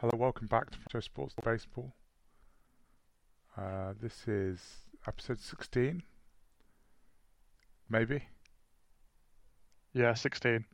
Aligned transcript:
Hello, 0.00 0.12
welcome 0.16 0.46
back 0.46 0.70
to 0.70 0.78
Joe 0.90 1.00
Sports 1.00 1.34
Baseball. 1.44 1.92
Uh, 3.54 3.92
this 4.00 4.26
is 4.26 4.58
episode 5.06 5.38
16. 5.38 6.02
Maybe? 7.90 8.22
Yeah, 9.92 10.14
16. 10.14 10.64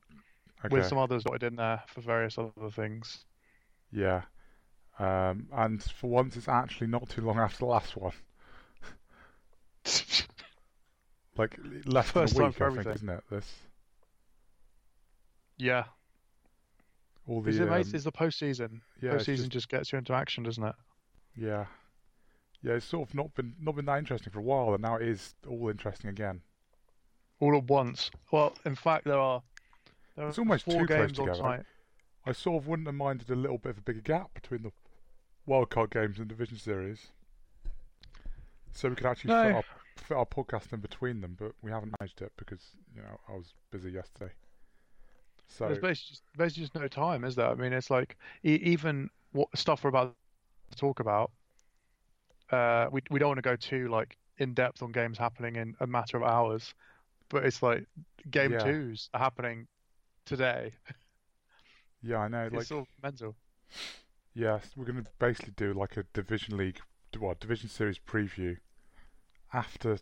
Okay. 0.64 0.76
With 0.76 0.86
some 0.86 0.98
others 0.98 1.24
dotted 1.24 1.42
in 1.42 1.56
there 1.56 1.82
for 1.88 2.02
various 2.02 2.38
other 2.38 2.70
things. 2.70 3.24
Yeah. 3.90 4.22
Um, 5.00 5.48
and 5.52 5.82
for 5.82 6.08
once, 6.08 6.36
it's 6.36 6.46
actually 6.46 6.86
not 6.86 7.08
too 7.08 7.22
long 7.22 7.40
after 7.40 7.58
the 7.58 7.66
last 7.66 7.96
one. 7.96 8.12
Like, 11.36 11.58
less 11.84 12.12
First 12.12 12.34
than 12.34 12.44
a 12.44 12.46
week, 12.46 12.54
I 12.54 12.58
think, 12.58 12.78
everything. 12.78 12.92
isn't 12.94 13.08
it? 13.10 13.24
This. 13.28 13.52
yeah. 15.58 15.84
All 17.26 17.40
the. 17.42 17.50
Is 17.50 17.58
it, 17.58 17.64
um, 17.64 17.70
mate? 17.70 17.92
Is 17.94 18.04
the 18.04 18.12
postseason? 18.12 18.80
yeah, 19.00 19.12
postseason 19.12 19.36
just- 19.36 19.50
just... 19.50 19.68
gets 19.68 19.92
you 19.92 19.98
into 19.98 20.12
action, 20.12 20.44
doesn't 20.44 20.62
it? 20.64 20.74
Yeah. 21.36 21.66
Yeah, 22.62 22.72
it's 22.74 22.86
sort 22.86 23.08
of 23.08 23.14
not 23.14 23.34
been 23.34 23.54
not 23.60 23.76
been 23.76 23.84
that 23.84 23.98
interesting 23.98 24.32
for 24.32 24.38
a 24.40 24.42
while, 24.42 24.72
and 24.74 24.82
now 24.82 24.96
it 24.96 25.02
is 25.06 25.34
all 25.46 25.68
interesting 25.68 26.10
again. 26.10 26.40
All 27.38 27.56
at 27.56 27.64
once. 27.64 28.10
Well, 28.32 28.54
in 28.64 28.74
fact, 28.74 29.04
there 29.04 29.18
are. 29.18 29.42
There 30.16 30.26
It's 30.26 30.38
are 30.38 30.40
almost 30.40 30.64
four 30.64 30.80
too 30.80 30.86
close 30.86 30.98
games 30.98 31.18
on 31.18 31.26
together. 31.26 31.42
tonight. 31.42 31.62
I 32.24 32.32
sort 32.32 32.62
of 32.62 32.66
wouldn't 32.66 32.88
have 32.88 32.94
minded 32.94 33.30
a 33.30 33.36
little 33.36 33.58
bit 33.58 33.70
of 33.70 33.78
a 33.78 33.82
bigger 33.82 34.00
gap 34.00 34.32
between 34.34 34.62
the 34.62 34.72
wildcard 35.46 35.90
games 35.90 36.18
and 36.18 36.26
division 36.26 36.56
series, 36.58 37.08
so 38.72 38.88
we 38.88 38.96
could 38.96 39.06
actually 39.06 39.28
No. 39.34 39.44
fit, 39.44 39.54
our, 39.54 39.64
fit 39.96 40.16
our 40.16 40.26
podcast 40.26 40.72
in 40.72 40.80
between 40.80 41.20
them. 41.20 41.36
But 41.38 41.52
we 41.62 41.70
haven't 41.70 41.94
managed 42.00 42.22
it 42.22 42.32
because 42.36 42.70
you 42.94 43.02
know 43.02 43.20
I 43.28 43.32
was 43.32 43.52
busy 43.70 43.90
yesterday. 43.90 44.32
So 45.48 45.66
There's 45.66 45.78
basically 45.78 46.12
just, 46.12 46.22
basically 46.36 46.62
just 46.64 46.74
no 46.74 46.88
time, 46.88 47.24
is 47.24 47.34
there? 47.34 47.48
I 47.48 47.54
mean, 47.54 47.72
it's 47.72 47.90
like 47.90 48.16
e- 48.44 48.60
even 48.62 49.10
what 49.32 49.48
stuff 49.56 49.84
we're 49.84 49.90
about 49.90 50.14
to 50.70 50.76
talk 50.78 51.00
about. 51.00 51.32
Uh, 52.50 52.86
we 52.92 53.02
we 53.10 53.18
don't 53.18 53.28
want 53.30 53.38
to 53.38 53.42
go 53.42 53.56
too 53.56 53.88
like 53.88 54.16
in 54.38 54.54
depth 54.54 54.82
on 54.82 54.92
games 54.92 55.18
happening 55.18 55.56
in 55.56 55.74
a 55.80 55.86
matter 55.86 56.16
of 56.16 56.22
hours, 56.22 56.74
but 57.30 57.44
it's 57.46 57.62
like 57.62 57.86
game 58.30 58.56
Yeah. 58.56 58.58
twos 58.58 59.10
are 59.14 59.20
happening 59.20 59.68
today. 60.26 60.74
yeah, 62.02 62.18
I 62.18 62.28
know. 62.28 62.48
It's 62.50 62.70
Like 62.70 62.72
of 62.72 62.86
mental. 63.02 63.36
yes, 64.34 64.70
we're 64.76 64.84
going 64.84 65.02
to 65.02 65.10
basically 65.18 65.54
do 65.56 65.72
like 65.72 65.96
a 65.96 66.04
division 66.12 66.56
league, 66.56 66.80
what 67.18 67.40
division 67.40 67.68
series 67.68 67.98
preview 67.98 68.58
after 69.52 69.98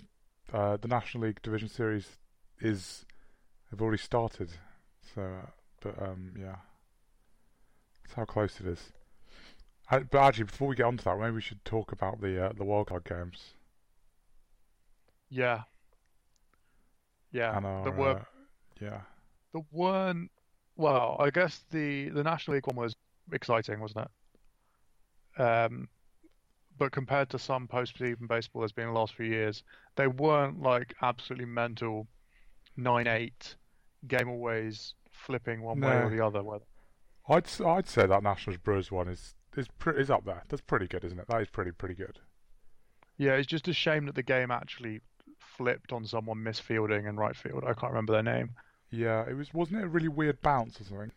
uh, 0.53 0.77
the 0.77 0.89
National 0.89 1.25
League 1.25 1.42
division 1.42 1.69
series 1.69 2.19
is 2.61 3.05
have 3.70 3.83
already 3.83 3.98
started. 4.03 4.51
So, 5.15 5.53
but 5.81 6.01
um, 6.03 6.33
yeah, 6.39 6.57
that's 8.03 8.15
how 8.15 8.25
close 8.25 8.61
it 8.61 8.67
is. 8.67 8.93
Uh, 9.91 10.01
but 10.01 10.19
actually, 10.19 10.45
before 10.45 10.69
we 10.69 10.77
get 10.77 10.87
onto 10.87 11.05
that, 11.05 11.19
maybe 11.19 11.33
we 11.37 11.41
should 11.41 11.65
talk 11.65 11.93
about 11.93 12.21
the 12.21 12.47
uh, 12.47 12.53
the 12.53 12.65
wildcard 12.65 13.05
games 13.05 13.55
Yeah. 15.31 15.65
Yeah. 17.33 17.57
and 17.57 17.67
our 17.67 17.91
were 17.91 18.17
uh, 18.19 18.25
yeah 18.81 19.01
there 19.53 19.65
weren't 19.71 20.31
well, 20.77 21.17
I 21.21 21.31
guess 21.31 21.65
the 21.71 22.09
the 22.11 22.23
National 22.23 22.57
League 22.57 22.67
one 22.67 22.77
was 22.77 22.95
exciting, 23.33 23.81
wasn't 23.81 24.09
it? 25.37 25.43
Um 25.43 25.89
but 26.79 26.93
compared 26.93 27.31
to 27.31 27.39
some 27.39 27.69
postseason 27.69 28.27
baseball 28.29 28.61
there's 28.63 28.73
been 28.73 28.89
in 28.89 28.95
the 28.95 28.99
last 29.01 29.15
few 29.15 29.27
years, 29.27 29.63
they 29.97 30.07
weren't 30.09 30.61
like 30.61 30.95
absolutely 31.03 31.47
mental 31.47 32.09
nine 32.77 33.07
eight 33.09 33.57
game 34.09 34.29
always 34.29 34.95
flipping 35.11 35.63
one 35.63 35.81
way 35.81 35.97
or 36.03 36.11
the 36.11 36.25
other. 36.25 36.43
were 36.43 36.59
they? 36.59 37.35
I'd 37.35 37.47
I'd 37.65 37.89
say 37.89 38.07
that 38.07 38.23
Nationals 38.23 38.59
Brewers 38.59 38.91
one 38.93 39.09
is 39.09 39.35
is 39.57 39.69
pre- 39.79 39.99
is 40.01 40.11
up 40.11 40.25
there. 40.25 40.43
That's 40.49 40.63
pretty 40.63 40.87
good, 40.87 41.05
isn't 41.05 41.19
it? 41.19 41.27
That 41.29 41.41
is 41.41 41.49
pretty 41.49 41.73
pretty 41.73 41.95
good. 41.95 42.19
Yeah, 43.17 43.33
it's 43.33 43.47
just 43.47 43.69
a 43.69 43.73
shame 43.73 44.07
that 44.07 44.15
the 44.15 44.23
game 44.23 44.51
actually 44.51 45.01
flipped 45.39 45.93
on 45.93 46.05
someone 46.05 46.39
misfielding 46.39 47.09
in 47.09 47.17
right 47.17 47.37
field. 47.37 47.64
I 47.64 47.75
can't 47.75 47.93
remember 47.93 48.13
their 48.13 48.23
name. 48.23 48.55
Yeah, 48.91 49.25
it 49.29 49.35
was 49.35 49.55
wasn't 49.55 49.81
it 49.81 49.85
a 49.85 49.89
really 49.89 50.09
weird 50.09 50.41
bounce 50.41 50.81
or 50.81 50.85
something? 50.85 51.13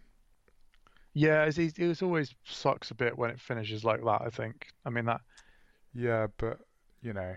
Yeah, 1.13 1.45
it's, 1.45 1.57
it 1.57 1.77
it 1.79 2.03
always 2.03 2.35
sucks 2.45 2.91
a 2.91 2.95
bit 2.95 3.17
when 3.17 3.31
it 3.31 3.39
finishes 3.39 3.83
like 3.83 4.03
that. 4.03 4.21
I 4.21 4.29
think. 4.29 4.67
I 4.85 4.89
mean 4.89 5.05
that 5.05 5.21
Yeah, 5.93 6.27
but 6.37 6.59
you 7.01 7.13
know, 7.13 7.35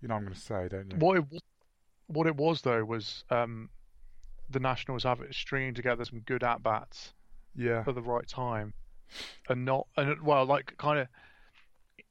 you 0.00 0.08
know 0.08 0.14
what 0.14 0.20
I'm 0.20 0.24
going 0.24 0.34
to 0.34 0.40
say, 0.40 0.68
don't 0.68 0.90
you? 0.90 0.98
What 0.98 1.16
it 1.18 1.30
was, 1.30 1.40
what 2.08 2.26
it 2.26 2.36
was 2.36 2.62
though 2.62 2.84
was 2.84 3.24
um, 3.30 3.70
the 4.50 4.60
Nationals 4.60 5.04
have 5.04 5.20
it 5.20 5.34
stringing 5.34 5.74
together 5.74 6.04
some 6.04 6.20
good 6.20 6.42
at 6.42 6.62
bats 6.62 7.12
Yeah, 7.54 7.84
at 7.86 7.94
the 7.94 8.02
right 8.02 8.26
time, 8.26 8.74
and 9.48 9.64
not 9.64 9.86
and 9.96 10.20
well, 10.22 10.44
like 10.44 10.76
kind 10.76 10.98
of. 10.98 11.08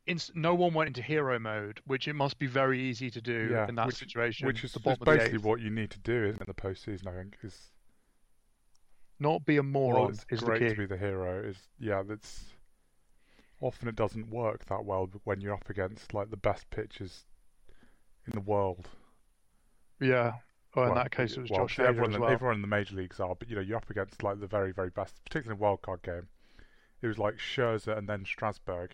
Inst- 0.10 0.38
no 0.38 0.56
one 0.56 0.74
went 0.74 0.88
into 0.88 1.02
hero 1.02 1.38
mode, 1.38 1.82
which 1.86 2.08
it 2.08 2.14
must 2.14 2.40
be 2.40 2.48
very 2.48 2.80
easy 2.82 3.10
to 3.12 3.20
do 3.20 3.50
yeah. 3.52 3.68
in 3.68 3.76
that 3.76 3.88
which, 3.88 3.98
situation. 3.98 4.48
which 4.48 4.64
is, 4.64 4.72
the 4.72 4.80
bottom 4.80 5.02
of 5.02 5.06
the 5.06 5.18
basically 5.18 5.40
what 5.40 5.60
you 5.60 5.70
need 5.70 5.92
to 5.92 6.00
do, 6.00 6.24
isn't 6.24 6.42
it? 6.42 6.48
In 6.48 6.48
the 6.48 6.54
postseason, 6.54 7.08
I 7.08 7.18
think 7.18 7.36
is 7.44 7.72
Not 9.20 9.44
be 9.46 9.58
a 9.58 9.64
moron 9.64 10.12
it's 10.12 10.26
is 10.30 10.40
the 10.40 10.46
great 10.46 10.62
key. 10.62 10.70
to 10.70 10.76
be 10.76 10.86
the 10.86 10.96
hero. 10.98 11.44
Is 11.44 11.58
yeah, 11.78 12.04
that's 12.08 12.46
often 13.60 13.90
it 13.90 13.96
doesn't 13.98 14.30
work 14.30 14.64
that 14.68 14.86
well 14.86 15.10
when 15.26 15.42
you're 15.42 15.54
up 15.54 15.70
against 15.70 16.14
like 16.14 16.30
the 16.30 16.38
best 16.38 16.70
pitchers 16.70 17.26
in 18.26 18.32
the 18.32 18.40
world. 18.40 18.88
Yeah. 20.00 20.34
Well, 20.76 20.86
in 20.90 20.94
Well, 20.94 21.04
that 21.04 21.12
case, 21.12 21.38
it 21.38 21.42
was 21.42 21.50
well, 21.50 21.62
Josh 21.62 21.80
everyone, 21.80 22.12
as 22.12 22.16
in- 22.16 22.22
well. 22.22 22.30
everyone 22.32 22.56
in 22.58 22.62
the 22.62 22.68
major 22.68 22.96
leagues 22.96 23.20
are, 23.20 23.34
but 23.36 23.50
you 23.50 23.56
know, 23.56 23.62
you're 23.62 23.78
up 23.78 23.90
against 23.90 24.22
like 24.24 24.40
the 24.40 24.48
very, 24.48 24.72
very 24.72 24.90
best, 24.92 25.16
particularly 25.24 25.56
in 25.58 25.60
the 25.60 25.66
wildcard 25.66 26.04
game. 26.04 26.28
It 27.02 27.08
was 27.08 27.18
like 27.18 27.38
Scherzer 27.38 27.98
and 27.98 28.08
then 28.08 28.26
Strasburg 28.26 28.92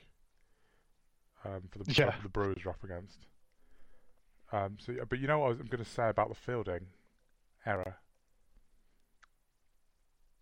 um, 1.45 1.63
for 1.69 1.79
the 1.79 1.91
Yeah. 1.93 2.15
the 2.23 2.29
Brewers 2.29 2.65
are 2.65 2.69
up 2.69 2.83
against. 2.83 3.19
Um, 4.51 4.77
so, 4.79 4.93
but 5.09 5.19
you 5.19 5.27
know 5.27 5.39
what 5.39 5.45
I 5.47 5.49
was, 5.49 5.59
I'm 5.59 5.65
going 5.67 5.83
to 5.83 5.89
say 5.89 6.07
about 6.09 6.29
the 6.29 6.35
fielding 6.35 6.87
error? 7.65 7.97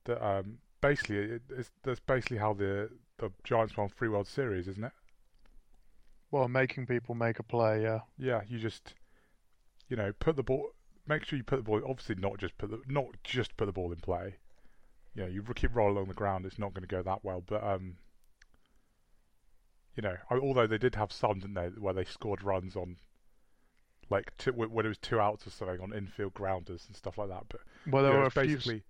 That 0.05 0.23
um, 0.25 0.57
basically, 0.81 1.17
it, 1.17 1.41
it's, 1.49 1.72
that's 1.83 1.99
basically 1.99 2.38
how 2.38 2.53
the 2.53 2.89
the 3.19 3.31
Giants 3.43 3.78
won 3.78 3.89
three 3.89 4.09
World 4.09 4.28
Series, 4.28 4.67
isn't 4.67 4.83
it? 4.83 4.91
Well, 6.31 6.47
making 6.47 6.88
people 6.88 7.13
make 7.16 7.39
a 7.39 7.43
play. 7.43 7.83
Yeah. 7.83 7.99
Yeah, 8.17 8.41
you 8.47 8.57
just, 8.57 8.93
you 9.91 9.97
know, 9.97 10.13
put 10.19 10.38
the 10.38 10.44
ball. 10.44 10.69
Make 11.06 11.25
sure 11.25 11.35
you 11.38 11.44
put 11.44 11.57
the 11.57 11.63
ball. 11.63 11.81
Obviously, 11.88 12.16
not 12.16 12.38
just 12.40 12.57
put 12.57 12.69
the 12.72 12.79
not 12.88 13.07
just 13.25 13.57
put 13.57 13.66
the 13.66 13.74
ball 13.74 13.91
in 13.91 14.00
play. 14.00 14.35
You 15.13 15.24
know, 15.24 15.28
you 15.29 15.44
keep 15.53 15.75
rolling 15.75 15.97
along 15.97 16.07
the 16.07 16.13
ground. 16.13 16.46
It's 16.46 16.57
not 16.57 16.74
going 16.74 16.88
to 16.88 16.96
go 16.96 17.03
that 17.03 17.25
well. 17.25 17.44
But 17.46 17.62
um, 17.62 17.97
you 19.96 20.02
know, 20.02 20.16
I- 20.29 20.35
although 20.38 20.68
they 20.68 20.78
did 20.78 20.96
have 20.96 21.12
some, 21.12 21.40
didn't 21.40 21.56
they, 21.56 21.68
where 21.68 21.94
they 21.94 22.06
scored 22.06 22.41
runs 22.44 22.78
on, 22.78 22.96
like 24.09 24.31
two, 24.38 24.53
when 24.53 24.85
it 24.85 24.90
was 24.90 24.97
two 24.97 25.19
outs 25.19 25.46
or 25.46 25.50
something 25.50 25.81
on 25.81 25.94
infield 25.94 26.34
grounders 26.34 26.85
and 26.88 26.96
stuff 26.96 27.18
like 27.18 27.28
that. 27.28 27.44
But 27.50 27.62
Well, 27.85 28.03
there 28.03 28.13
you 28.13 28.18
know, 28.18 28.22
were 28.22 28.28
a 28.28 28.31
few. 28.31 28.56
basically 28.56 28.84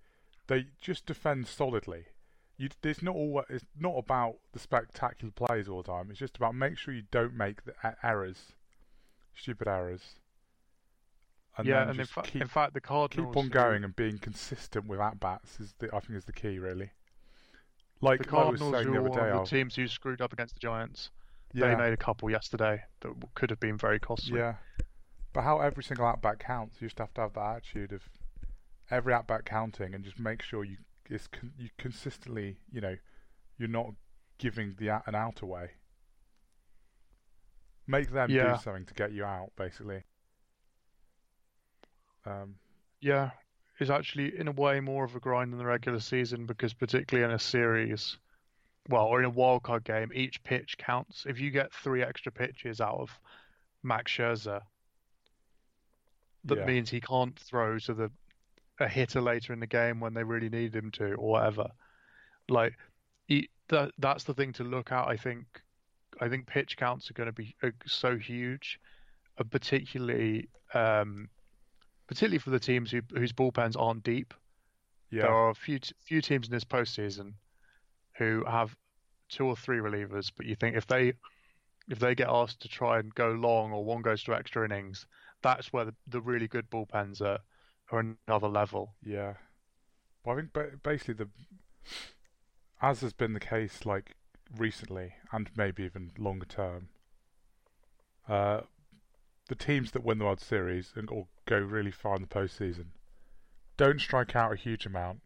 they 0.46 0.66
just 0.80 1.06
defend 1.06 1.48
solidly. 1.48 2.04
You, 2.56 2.68
it's 2.84 3.02
not 3.02 3.16
all. 3.16 3.42
It's 3.48 3.64
not 3.76 3.96
about 3.96 4.36
the 4.52 4.60
spectacular 4.60 5.32
plays 5.32 5.66
all 5.68 5.82
the 5.82 5.90
time. 5.90 6.10
It's 6.10 6.20
just 6.20 6.36
about 6.36 6.54
make 6.54 6.78
sure 6.78 6.94
you 6.94 7.02
don't 7.10 7.34
make 7.34 7.64
the 7.64 7.74
errors, 8.04 8.52
stupid 9.34 9.66
errors. 9.66 10.20
And 11.58 11.66
yeah, 11.66 11.88
and 11.88 12.00
in, 12.00 12.06
fa- 12.06 12.22
keep 12.22 12.40
in 12.42 12.48
fact, 12.48 12.72
the 12.72 12.80
Cardinals 12.80 13.34
keep 13.34 13.36
on 13.42 13.48
going 13.50 13.84
and 13.84 13.94
being 13.94 14.18
consistent 14.18 14.86
with 14.86 15.00
at 15.00 15.20
bats 15.20 15.60
is 15.60 15.74
the 15.78 15.94
I 15.94 16.00
think 16.00 16.16
is 16.16 16.24
the 16.24 16.32
key 16.32 16.58
really. 16.58 16.90
Like 18.00 18.22
the 18.26 18.36
I 18.36 18.48
was 18.48 18.58
Cardinals, 18.60 18.72
saying 18.72 18.92
the 18.94 19.00
other 19.00 19.10
day, 19.10 19.30
of 19.30 19.44
the 19.48 19.56
teams 19.56 19.76
who 19.76 19.86
screwed 19.86 20.20
up 20.22 20.32
against 20.32 20.54
the 20.54 20.60
Giants, 20.60 21.10
yeah, 21.52 21.68
they 21.68 21.76
made 21.76 21.92
a 21.92 21.96
couple 21.98 22.30
yesterday 22.30 22.82
that 23.00 23.12
could 23.34 23.50
have 23.50 23.60
been 23.60 23.76
very 23.76 24.00
costly. 24.00 24.38
yeah. 24.38 24.54
But 25.34 25.42
how 25.42 25.60
every 25.60 25.82
single 25.84 26.06
at 26.08 26.20
bat 26.22 26.38
counts, 26.38 26.76
you 26.80 26.88
just 26.88 26.98
have 26.98 27.12
to 27.14 27.20
have 27.22 27.34
that 27.34 27.56
attitude 27.56 27.92
of 27.92 28.02
every 28.90 29.12
at 29.14 29.26
bat 29.26 29.44
counting 29.44 29.94
and 29.94 30.02
just 30.04 30.18
make 30.18 30.42
sure 30.42 30.64
you 30.64 30.78
it's 31.10 31.26
con- 31.26 31.52
you 31.58 31.68
consistently 31.78 32.58
you 32.70 32.80
know 32.80 32.96
you're 33.58 33.68
not 33.68 33.90
giving 34.38 34.74
the 34.78 34.88
out- 34.90 35.02
an 35.06 35.14
out 35.14 35.42
away. 35.42 35.72
Make 37.86 38.10
them 38.10 38.30
Yeah. 38.30 38.54
do 38.56 38.62
something 38.62 38.86
to 38.86 38.94
get 38.94 39.12
you 39.12 39.24
out, 39.24 39.50
basically. 39.56 40.04
Um, 42.26 42.54
Yeah, 43.00 43.30
is 43.80 43.90
actually 43.90 44.38
in 44.38 44.48
a 44.48 44.52
way 44.52 44.80
more 44.80 45.04
of 45.04 45.16
a 45.16 45.20
grind 45.20 45.52
than 45.52 45.58
the 45.58 45.66
regular 45.66 46.00
season 46.00 46.46
because 46.46 46.72
particularly 46.72 47.28
in 47.28 47.34
a 47.34 47.38
series, 47.38 48.16
well, 48.88 49.06
or 49.06 49.20
in 49.20 49.26
a 49.26 49.32
wildcard 49.32 49.84
game, 49.84 50.10
each 50.14 50.42
pitch 50.42 50.76
counts. 50.78 51.24
If 51.28 51.40
you 51.40 51.50
get 51.50 51.72
three 51.72 52.02
extra 52.02 52.32
pitches 52.32 52.80
out 52.80 52.98
of 52.98 53.18
Max 53.82 54.12
Scherzer, 54.12 54.60
that 56.44 56.58
yeah. 56.58 56.66
means 56.66 56.90
he 56.90 57.00
can't 57.00 57.38
throw 57.38 57.78
to 57.78 57.94
the 57.94 58.10
a 58.80 58.88
hitter 58.88 59.20
later 59.20 59.52
in 59.52 59.60
the 59.60 59.66
game 59.66 60.00
when 60.00 60.14
they 60.14 60.24
really 60.24 60.48
need 60.48 60.74
him 60.74 60.90
to, 60.92 61.14
or 61.14 61.30
whatever. 61.30 61.68
Like, 62.48 62.74
he, 63.26 63.48
that 63.68 63.92
that's 63.98 64.24
the 64.24 64.34
thing 64.34 64.52
to 64.54 64.64
look 64.64 64.90
at. 64.90 65.06
I 65.06 65.16
think, 65.16 65.46
I 66.20 66.28
think 66.28 66.46
pitch 66.46 66.76
counts 66.76 67.10
are 67.10 67.14
going 67.14 67.28
to 67.28 67.32
be 67.32 67.54
uh, 67.62 67.70
so 67.86 68.16
huge, 68.16 68.80
uh, 69.38 69.44
particularly, 69.44 70.48
um, 70.74 71.28
particularly 72.12 72.38
for 72.38 72.50
the 72.50 72.60
teams 72.60 72.90
who, 72.90 73.00
whose 73.14 73.32
bullpens 73.32 73.74
aren't 73.74 74.02
deep. 74.04 74.34
yeah, 75.10 75.22
There 75.22 75.32
are 75.32 75.48
a 75.48 75.54
few 75.54 75.78
few 76.04 76.20
teams 76.20 76.46
in 76.46 76.52
this 76.52 76.64
postseason 76.64 77.32
who 78.18 78.44
have 78.44 78.76
two 79.30 79.46
or 79.46 79.56
three 79.56 79.78
relievers, 79.78 80.30
but 80.36 80.44
you 80.44 80.54
think 80.54 80.76
if 80.76 80.86
they 80.86 81.14
if 81.88 81.98
they 81.98 82.14
get 82.14 82.28
asked 82.28 82.60
to 82.60 82.68
try 82.68 82.98
and 82.98 83.14
go 83.14 83.30
long 83.30 83.72
or 83.72 83.82
one 83.82 84.02
goes 84.02 84.22
to 84.24 84.34
extra 84.34 84.62
innings, 84.66 85.06
that's 85.42 85.72
where 85.72 85.86
the, 85.86 85.94
the 86.06 86.20
really 86.20 86.48
good 86.48 86.68
bullpens 86.70 87.22
are, 87.22 87.38
are 87.90 88.04
another 88.28 88.48
level. 88.48 88.94
Yeah. 89.02 89.34
Well, 90.22 90.36
I 90.36 90.40
think 90.40 90.52
ba- 90.52 90.78
basically 90.82 91.14
the 91.14 91.28
as 92.82 93.00
has 93.00 93.14
been 93.14 93.32
the 93.32 93.40
case 93.40 93.86
like 93.86 94.16
recently 94.58 95.14
and 95.32 95.48
maybe 95.56 95.84
even 95.84 96.10
longer 96.18 96.46
term, 96.46 96.88
uh, 98.28 98.60
the 99.48 99.54
teams 99.54 99.90
that 99.92 100.04
win 100.04 100.18
the 100.18 100.24
World 100.24 100.40
Series 100.40 100.92
and 100.94 101.10
or 101.10 101.26
go 101.46 101.58
really 101.58 101.90
far 101.90 102.16
in 102.16 102.22
the 102.22 102.28
postseason 102.28 102.86
don't 103.76 104.00
strike 104.00 104.36
out 104.36 104.52
a 104.52 104.56
huge 104.56 104.86
amount 104.86 105.20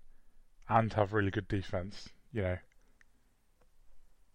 and 0.69 0.93
have 0.95 1.13
really 1.13 1.31
good 1.31 1.49
defense. 1.49 2.09
You 2.33 2.43
know, 2.43 2.59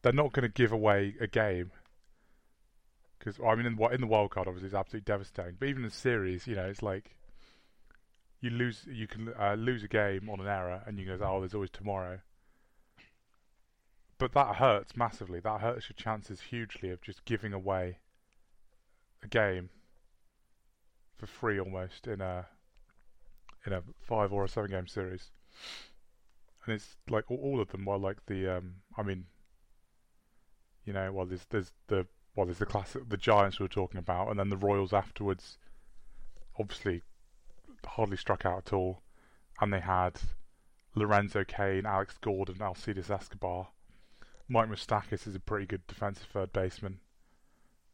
they're 0.01 0.13
not 0.13 0.33
going 0.33 0.43
to 0.43 0.49
give 0.49 0.71
away 0.71 1.15
a 1.19 1.27
game 1.27 1.71
because 3.17 3.39
I 3.45 3.55
mean, 3.55 3.65
in, 3.65 3.93
in 3.93 4.01
the 4.01 4.07
wild 4.07 4.31
card, 4.31 4.47
obviously, 4.47 4.67
it's 4.67 4.75
absolutely 4.75 5.05
devastating. 5.05 5.55
But 5.59 5.69
even 5.69 5.83
in 5.83 5.89
the 5.89 5.95
series, 5.95 6.47
you 6.47 6.55
know, 6.55 6.65
it's 6.65 6.81
like 6.81 7.15
you 8.39 8.49
lose, 8.49 8.85
you 8.91 9.07
can 9.07 9.33
uh, 9.39 9.53
lose 9.53 9.83
a 9.83 9.87
game 9.87 10.29
on 10.29 10.39
an 10.39 10.47
error, 10.47 10.81
and 10.85 10.97
you 10.97 11.05
go, 11.05 11.19
"Oh, 11.23 11.39
there's 11.39 11.53
always 11.53 11.69
tomorrow." 11.69 12.19
But 14.17 14.33
that 14.33 14.55
hurts 14.55 14.95
massively. 14.95 15.39
That 15.39 15.61
hurts 15.61 15.89
your 15.89 15.95
chances 15.95 16.41
hugely 16.41 16.89
of 16.89 17.01
just 17.01 17.25
giving 17.25 17.53
away 17.53 17.99
a 19.23 19.27
game 19.27 19.69
for 21.17 21.27
free 21.27 21.59
almost 21.59 22.07
in 22.07 22.21
a 22.21 22.47
in 23.65 23.73
a 23.73 23.83
five 23.99 24.33
or 24.33 24.45
a 24.45 24.49
seven 24.49 24.71
game 24.71 24.87
series. 24.87 25.29
And 26.65 26.75
it's 26.75 26.97
like 27.09 27.29
all, 27.29 27.37
all 27.37 27.61
of 27.61 27.69
them 27.69 27.85
were 27.85 27.97
like 27.97 28.25
the 28.25 28.57
um 28.57 28.75
I 28.97 29.03
mean 29.03 29.25
you 30.85 30.93
know, 30.93 31.11
well 31.11 31.25
there's 31.25 31.45
there's 31.49 31.71
the 31.87 32.07
well 32.35 32.45
there's 32.45 32.59
the 32.59 32.65
classic 32.65 33.07
the 33.09 33.17
Giants 33.17 33.59
we 33.59 33.65
were 33.65 33.69
talking 33.69 33.99
about 33.99 34.29
and 34.29 34.39
then 34.39 34.49
the 34.49 34.57
Royals 34.57 34.93
afterwards 34.93 35.57
obviously 36.59 37.01
hardly 37.85 38.17
struck 38.17 38.45
out 38.45 38.67
at 38.67 38.73
all. 38.73 39.01
And 39.59 39.71
they 39.71 39.79
had 39.79 40.19
Lorenzo 40.95 41.43
Cain, 41.43 41.85
Alex 41.85 42.17
Gordon, 42.19 42.61
Alcides 42.61 43.09
Escobar. 43.09 43.69
Mike 44.47 44.69
Moustakas 44.69 45.27
is 45.27 45.35
a 45.35 45.39
pretty 45.39 45.65
good 45.65 45.85
defensive 45.87 46.27
third 46.27 46.51
baseman. 46.51 46.99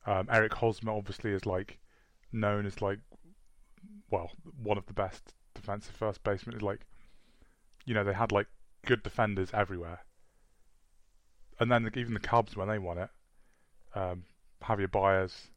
Um, 0.08 0.30
Eric 0.32 0.54
Hosmer 0.54 0.94
obviously 0.94 1.32
is 1.32 1.46
like 1.46 1.80
known 2.32 2.66
as 2.66 2.82
like 2.82 3.00
well 4.10 4.32
one 4.64 4.78
of 4.78 4.86
the 4.86 4.94
best 4.94 5.34
defensive 5.54 5.96
first 5.96 6.24
basemen. 6.24 6.56
Is 6.56 6.62
like 6.62 6.88
you 7.86 7.94
know 7.94 8.06
they 8.06 8.14
had 8.14 8.32
like 8.32 8.48
good 8.86 9.04
defenders 9.04 9.50
everywhere, 9.54 10.00
and 11.60 11.70
then 11.70 11.92
even 11.96 12.14
the 12.14 12.22
Cubs 12.22 12.56
when 12.56 12.70
they 12.70 12.80
won 12.80 12.98
it, 12.98 13.10
um, 13.96 14.24
Javier 14.64 14.90
Baez, 14.90 15.50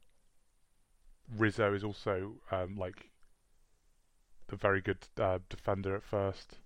Rizzo 1.37 1.73
is 1.73 1.85
also 1.85 2.35
um, 2.51 2.77
like 2.77 3.09
a 4.51 4.57
very 4.57 4.81
good 4.81 4.99
uh, 5.21 5.39
defender 5.49 5.95
at 5.95 6.03
first. 6.03 6.59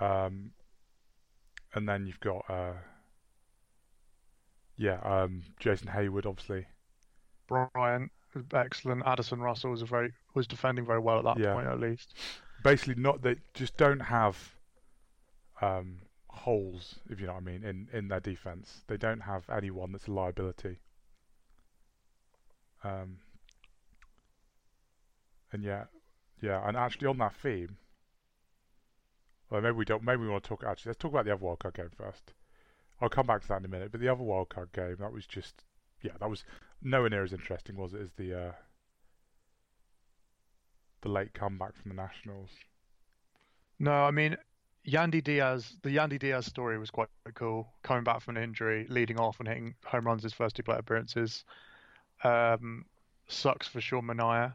Um, 0.00 0.52
and 1.74 1.88
then 1.88 2.06
you've 2.06 2.20
got 2.20 2.44
uh, 2.48 2.72
yeah, 4.78 5.00
um, 5.02 5.42
Jason 5.58 5.88
Heyward, 5.88 6.24
obviously. 6.24 6.66
Brian, 7.48 8.10
excellent. 8.54 9.02
Addison 9.04 9.40
Russell 9.40 9.72
was 9.72 9.82
a 9.82 9.86
very 9.86 10.12
was 10.34 10.46
defending 10.46 10.86
very 10.86 11.00
well 11.00 11.18
at 11.18 11.24
that 11.24 11.38
yeah. 11.38 11.52
point, 11.52 11.66
at 11.66 11.80
least. 11.80 12.14
Basically, 12.62 12.94
not 12.94 13.22
they 13.22 13.36
just 13.54 13.76
don't 13.76 14.00
have 14.00 14.54
um, 15.60 15.98
holes, 16.28 16.96
if 17.10 17.20
you 17.20 17.26
know 17.26 17.32
what 17.32 17.42
I 17.42 17.44
mean, 17.44 17.64
in 17.64 17.88
in 17.92 18.08
their 18.08 18.20
defense. 18.20 18.84
They 18.86 18.96
don't 18.96 19.20
have 19.20 19.50
anyone 19.50 19.92
that's 19.92 20.06
a 20.06 20.12
liability. 20.12 20.78
Um, 22.84 23.18
and 25.52 25.64
yeah, 25.64 25.84
yeah, 26.40 26.66
and 26.66 26.76
actually 26.76 27.08
on 27.08 27.18
that 27.18 27.34
theme, 27.34 27.78
well, 29.50 29.60
maybe 29.60 29.76
we 29.76 29.84
don't. 29.84 30.04
Maybe 30.04 30.22
we 30.22 30.28
want 30.28 30.44
to 30.44 30.48
talk. 30.48 30.62
Actually, 30.64 30.90
let's 30.90 30.98
talk 30.98 31.10
about 31.10 31.24
the 31.24 31.32
other 31.32 31.42
wildcard 31.42 31.74
game 31.74 31.90
first. 31.96 32.32
I'll 33.00 33.08
come 33.08 33.26
back 33.26 33.42
to 33.42 33.48
that 33.48 33.58
in 33.58 33.64
a 33.64 33.68
minute. 33.68 33.92
But 33.92 34.00
the 34.00 34.08
other 34.08 34.22
wildcard 34.22 34.72
game, 34.72 34.96
that 34.98 35.12
was 35.12 35.26
just, 35.26 35.64
yeah, 36.02 36.12
that 36.20 36.28
was 36.28 36.44
nowhere 36.82 37.10
near 37.10 37.24
as 37.24 37.32
interesting, 37.32 37.76
was 37.76 37.94
it, 37.94 38.00
as 38.00 38.12
the 38.12 38.34
uh, 38.34 38.52
the 41.02 41.08
late 41.08 41.32
comeback 41.34 41.76
from 41.76 41.90
the 41.90 41.94
Nationals? 41.94 42.50
No, 43.78 43.92
I 43.92 44.10
mean, 44.10 44.36
Yandy 44.86 45.22
Diaz, 45.22 45.76
the 45.82 45.90
Yandy 45.90 46.18
Diaz 46.18 46.46
story 46.46 46.78
was 46.78 46.90
quite 46.90 47.08
cool. 47.34 47.68
Coming 47.82 48.04
back 48.04 48.22
from 48.22 48.36
an 48.36 48.42
injury, 48.42 48.86
leading 48.88 49.20
off 49.20 49.38
and 49.38 49.48
hitting 49.48 49.74
home 49.84 50.06
runs 50.06 50.22
his 50.22 50.32
first 50.32 50.56
two 50.56 50.62
plate 50.62 50.80
appearances. 50.80 51.44
Um, 52.24 52.84
sucks 53.28 53.68
for 53.68 53.80
Sean 53.80 54.04
Manaea. 54.04 54.54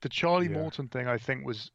The 0.00 0.08
Charlie 0.08 0.46
yeah. 0.46 0.58
Morton 0.58 0.88
thing, 0.88 1.08
I 1.08 1.18
think, 1.18 1.44
was 1.44 1.70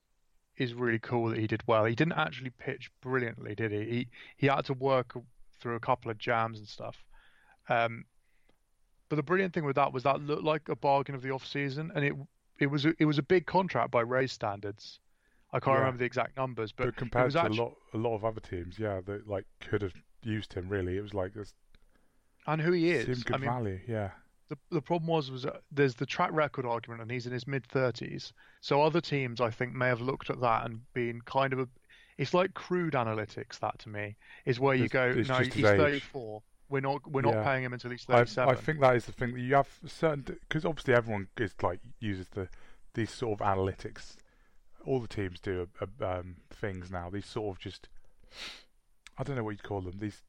is 0.57 0.73
really 0.73 0.99
cool 0.99 1.29
that 1.29 1.39
he 1.39 1.47
did 1.47 1.63
well. 1.67 1.83
He 1.85 1.95
didn't 1.95 2.13
actually 2.13 2.51
pitch 2.51 2.91
brilliantly, 3.01 3.55
did 3.55 3.71
he? 3.71 3.83
He 3.85 4.07
he 4.37 4.47
had 4.47 4.65
to 4.65 4.73
work 4.73 5.15
through 5.63 5.75
a 5.75 5.79
couple 5.79 6.11
of 6.11 6.17
jams 6.17 6.59
and 6.59 6.67
stuff. 6.67 7.03
Um, 7.69 8.03
but 9.09 9.15
the 9.15 9.23
brilliant 9.23 9.53
thing 9.53 9.65
with 9.65 9.77
that 9.77 9.93
was 9.93 10.03
that 10.03 10.21
looked 10.21 10.43
like 10.43 10.69
a 10.69 10.75
bargain 10.75 11.15
of 11.15 11.21
the 11.21 11.31
off 11.31 11.45
season, 11.47 11.91
and 11.95 12.05
it 12.05 12.13
it 12.59 12.67
was 12.67 12.85
a, 12.85 12.93
it 12.99 13.05
was 13.05 13.17
a 13.17 13.23
big 13.23 13.45
contract 13.45 13.89
by 13.89 14.01
Rays 14.01 14.31
standards. 14.31 14.99
I 15.51 15.59
can't 15.59 15.75
yeah. 15.75 15.79
remember 15.79 15.99
the 15.99 16.05
exact 16.05 16.35
numbers, 16.35 16.71
but, 16.71 16.85
but 16.85 16.95
compared 16.95 17.31
to 17.31 17.39
actually... 17.39 17.59
a 17.59 17.61
lot 17.61 17.75
a 17.93 17.97
lot 17.97 18.15
of 18.15 18.25
other 18.25 18.41
teams, 18.41 18.77
yeah, 18.77 19.01
that 19.05 19.27
like 19.27 19.45
could 19.61 19.81
have 19.81 19.93
used 20.23 20.53
him. 20.53 20.67
Really, 20.67 20.97
it 20.97 21.01
was 21.01 21.13
like 21.13 21.33
this. 21.33 21.53
And 22.45 22.61
who 22.61 22.73
he 22.73 22.91
is, 22.91 23.23
good 23.23 23.35
I 23.35 23.39
mean, 23.39 23.49
value, 23.49 23.79
yeah. 23.87 24.11
The 24.49 24.57
the 24.71 24.81
problem 24.81 25.07
was 25.07 25.31
was 25.31 25.45
uh, 25.45 25.59
there's 25.71 25.95
the 25.95 26.05
track 26.05 26.31
record 26.33 26.65
argument, 26.65 27.01
and 27.01 27.09
he's 27.09 27.25
in 27.25 27.31
his 27.31 27.47
mid 27.47 27.65
thirties. 27.67 28.33
So 28.61 28.81
other 28.81 28.99
teams, 28.99 29.39
I 29.39 29.49
think, 29.49 29.73
may 29.73 29.87
have 29.87 30.01
looked 30.01 30.29
at 30.29 30.41
that 30.41 30.65
and 30.65 30.81
been 30.93 31.21
kind 31.21 31.53
of 31.53 31.59
a 31.59 31.67
it's 32.17 32.33
like 32.33 32.53
crude 32.53 32.93
analytics. 32.93 33.59
That 33.59 33.79
to 33.79 33.89
me 33.89 34.15
is 34.45 34.59
where 34.59 34.75
you 34.75 34.85
it's, 34.85 34.93
go. 34.93 35.13
It's 35.15 35.29
no, 35.29 35.35
he's 35.35 35.57
age. 35.57 35.77
34. 35.77 36.41
We're 36.69 36.79
not. 36.81 37.05
We're 37.09 37.25
yeah. 37.25 37.31
not 37.31 37.43
paying 37.43 37.63
him 37.63 37.73
until 37.73 37.91
he's 37.91 38.03
37. 38.03 38.49
I, 38.49 38.51
I 38.51 38.55
think 38.55 38.79
that 38.79 38.95
is 38.95 39.05
the 39.05 39.11
thing 39.11 39.33
that 39.33 39.41
you 39.41 39.55
have 39.55 39.69
certain 39.85 40.37
because 40.47 40.65
obviously 40.65 40.93
everyone 40.93 41.27
is 41.37 41.53
like 41.61 41.79
uses 41.99 42.27
the 42.29 42.47
these 42.93 43.11
sort 43.11 43.39
of 43.39 43.45
analytics. 43.45 44.15
All 44.85 44.99
the 44.99 45.07
teams 45.07 45.39
do 45.39 45.67
uh, 45.81 46.05
um, 46.05 46.37
things 46.51 46.91
now. 46.91 47.09
These 47.09 47.25
sort 47.25 47.55
of 47.55 47.61
just 47.61 47.89
I 49.17 49.23
don't 49.23 49.35
know 49.35 49.43
what 49.43 49.51
you'd 49.51 49.63
call 49.63 49.81
them. 49.81 49.99
These 49.99 50.21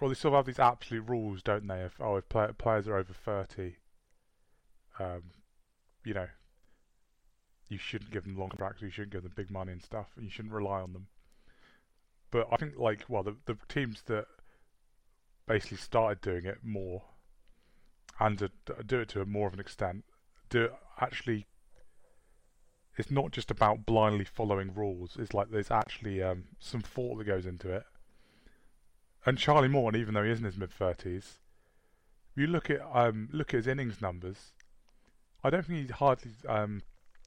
well, 0.00 0.08
they 0.08 0.14
sort 0.14 0.34
of 0.34 0.38
have 0.38 0.46
these 0.46 0.60
absolute 0.60 1.08
rules, 1.08 1.42
don't 1.42 1.66
they? 1.66 1.80
If 1.80 2.00
oh, 2.00 2.16
if 2.16 2.28
play, 2.28 2.48
players 2.56 2.86
are 2.86 2.96
over 2.96 3.12
thirty, 3.12 3.76
um, 4.98 5.22
you 6.04 6.14
know, 6.14 6.28
you 7.68 7.78
shouldn't 7.78 8.10
give 8.10 8.24
them 8.24 8.36
long 8.36 8.50
contracts. 8.50 8.82
You 8.82 8.90
shouldn't 8.90 9.12
give 9.12 9.22
them 9.22 9.32
big 9.34 9.50
money 9.50 9.72
and 9.72 9.82
stuff, 9.82 10.08
and 10.16 10.24
you 10.24 10.30
shouldn't 10.30 10.54
rely 10.54 10.80
on 10.80 10.92
them. 10.92 11.06
But 12.30 12.48
I 12.52 12.56
think 12.56 12.78
like 12.78 13.04
well 13.08 13.22
the 13.22 13.36
the 13.46 13.56
teams 13.68 14.02
that 14.06 14.26
basically 15.46 15.78
started 15.78 16.20
doing 16.20 16.44
it 16.44 16.58
more 16.62 17.02
and 18.20 18.38
to, 18.38 18.50
do 18.86 19.00
it 19.00 19.08
to 19.08 19.22
a 19.22 19.24
more 19.24 19.46
of 19.46 19.54
an 19.54 19.60
extent 19.60 20.04
do 20.50 20.68
actually 21.00 21.46
it's 22.98 23.10
not 23.10 23.30
just 23.30 23.50
about 23.50 23.86
blindly 23.86 24.24
following 24.24 24.74
rules. 24.74 25.16
It's 25.18 25.32
like 25.32 25.50
there's 25.50 25.70
actually 25.70 26.20
um, 26.20 26.44
some 26.58 26.80
thought 26.80 27.16
that 27.18 27.24
goes 27.24 27.46
into 27.46 27.70
it. 27.70 27.84
And 29.24 29.38
Charlie 29.38 29.68
Morton, 29.68 30.00
even 30.00 30.14
though 30.14 30.24
he 30.24 30.30
is 30.30 30.40
in 30.40 30.44
his 30.44 30.56
mid 30.56 30.72
thirties, 30.72 31.38
you 32.34 32.48
look 32.48 32.70
at 32.70 32.80
um, 32.92 33.28
look 33.32 33.54
at 33.54 33.58
his 33.58 33.66
innings 33.68 34.00
numbers. 34.02 34.52
I 35.44 35.50
don't 35.50 35.64
think 35.64 35.86
he 35.86 35.92
hardly 35.92 36.32
um, 36.48 36.82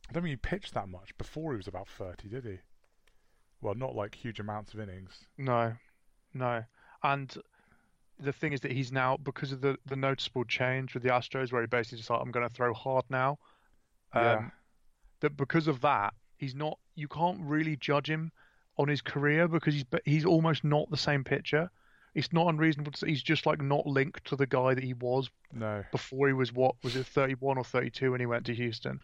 I 0.10 0.13
don't 0.13 0.24
think 0.24 0.31
he 0.31 0.36
pitched 0.36 0.74
that 0.74 0.89
much 0.89 1.17
before 1.17 1.53
he 1.53 1.58
was 1.58 1.67
about 1.67 1.88
thirty, 1.88 2.27
did 2.27 2.43
he? 2.43 2.60
Well, 3.61 3.75
not 3.75 3.95
like 3.95 4.15
huge 4.15 4.39
amounts 4.39 4.73
of 4.73 4.79
innings. 4.79 5.11
No, 5.37 5.73
no. 6.33 6.63
And 7.03 7.35
the 8.19 8.33
thing 8.33 8.53
is 8.53 8.61
that 8.61 8.71
he's 8.71 8.91
now 8.91 9.17
because 9.17 9.51
of 9.51 9.61
the 9.61 9.77
the 9.85 9.95
noticeable 9.95 10.43
change 10.45 10.93
with 10.93 11.03
the 11.03 11.09
Astros, 11.09 11.51
where 11.51 11.61
he 11.61 11.67
basically 11.67 11.99
just 11.99 12.09
like 12.09 12.21
I'm 12.21 12.31
going 12.31 12.47
to 12.47 12.53
throw 12.53 12.73
hard 12.73 13.05
now. 13.09 13.39
Yeah. 14.15 14.33
Um, 14.33 14.51
that 15.21 15.37
because 15.37 15.67
of 15.67 15.81
that, 15.81 16.13
he's 16.37 16.55
not. 16.55 16.77
You 16.95 17.07
can't 17.07 17.39
really 17.41 17.75
judge 17.75 18.09
him 18.09 18.31
on 18.77 18.87
his 18.87 19.01
career 19.01 19.47
because 19.47 19.73
he's 19.73 19.85
he's 20.05 20.25
almost 20.25 20.63
not 20.63 20.89
the 20.89 20.97
same 20.97 21.23
pitcher. 21.23 21.69
It's 22.13 22.33
not 22.33 22.47
unreasonable 22.47 22.91
to 22.91 22.97
say 22.97 23.07
he's 23.07 23.23
just 23.23 23.45
like 23.45 23.61
not 23.61 23.87
linked 23.87 24.25
to 24.25 24.35
the 24.35 24.47
guy 24.47 24.73
that 24.73 24.83
he 24.83 24.93
was 24.93 25.29
no. 25.53 25.83
before 25.91 26.27
he 26.27 26.33
was 26.33 26.51
what 26.51 26.75
was 26.83 26.97
it 26.97 27.05
31 27.05 27.57
or 27.57 27.63
32 27.63 28.11
when 28.11 28.19
he 28.19 28.25
went 28.25 28.45
to 28.47 28.53
Houston. 28.53 28.99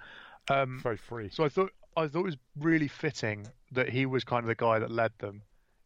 Um, 0.50 0.80
Very 0.82 0.98
free. 0.98 1.30
So 1.30 1.44
I 1.44 1.50
thought 1.50 1.72
I 1.96 2.08
thought 2.08 2.20
it 2.20 2.26
was 2.26 2.38
really 2.60 2.88
fitting 2.88 3.48
that 3.72 3.90
he 3.90 4.06
was 4.06 4.24
kind 4.24 4.44
of 4.44 4.48
the 4.48 4.56
guy 4.56 4.80
that 4.80 4.92
led 4.92 5.12
them 5.20 5.42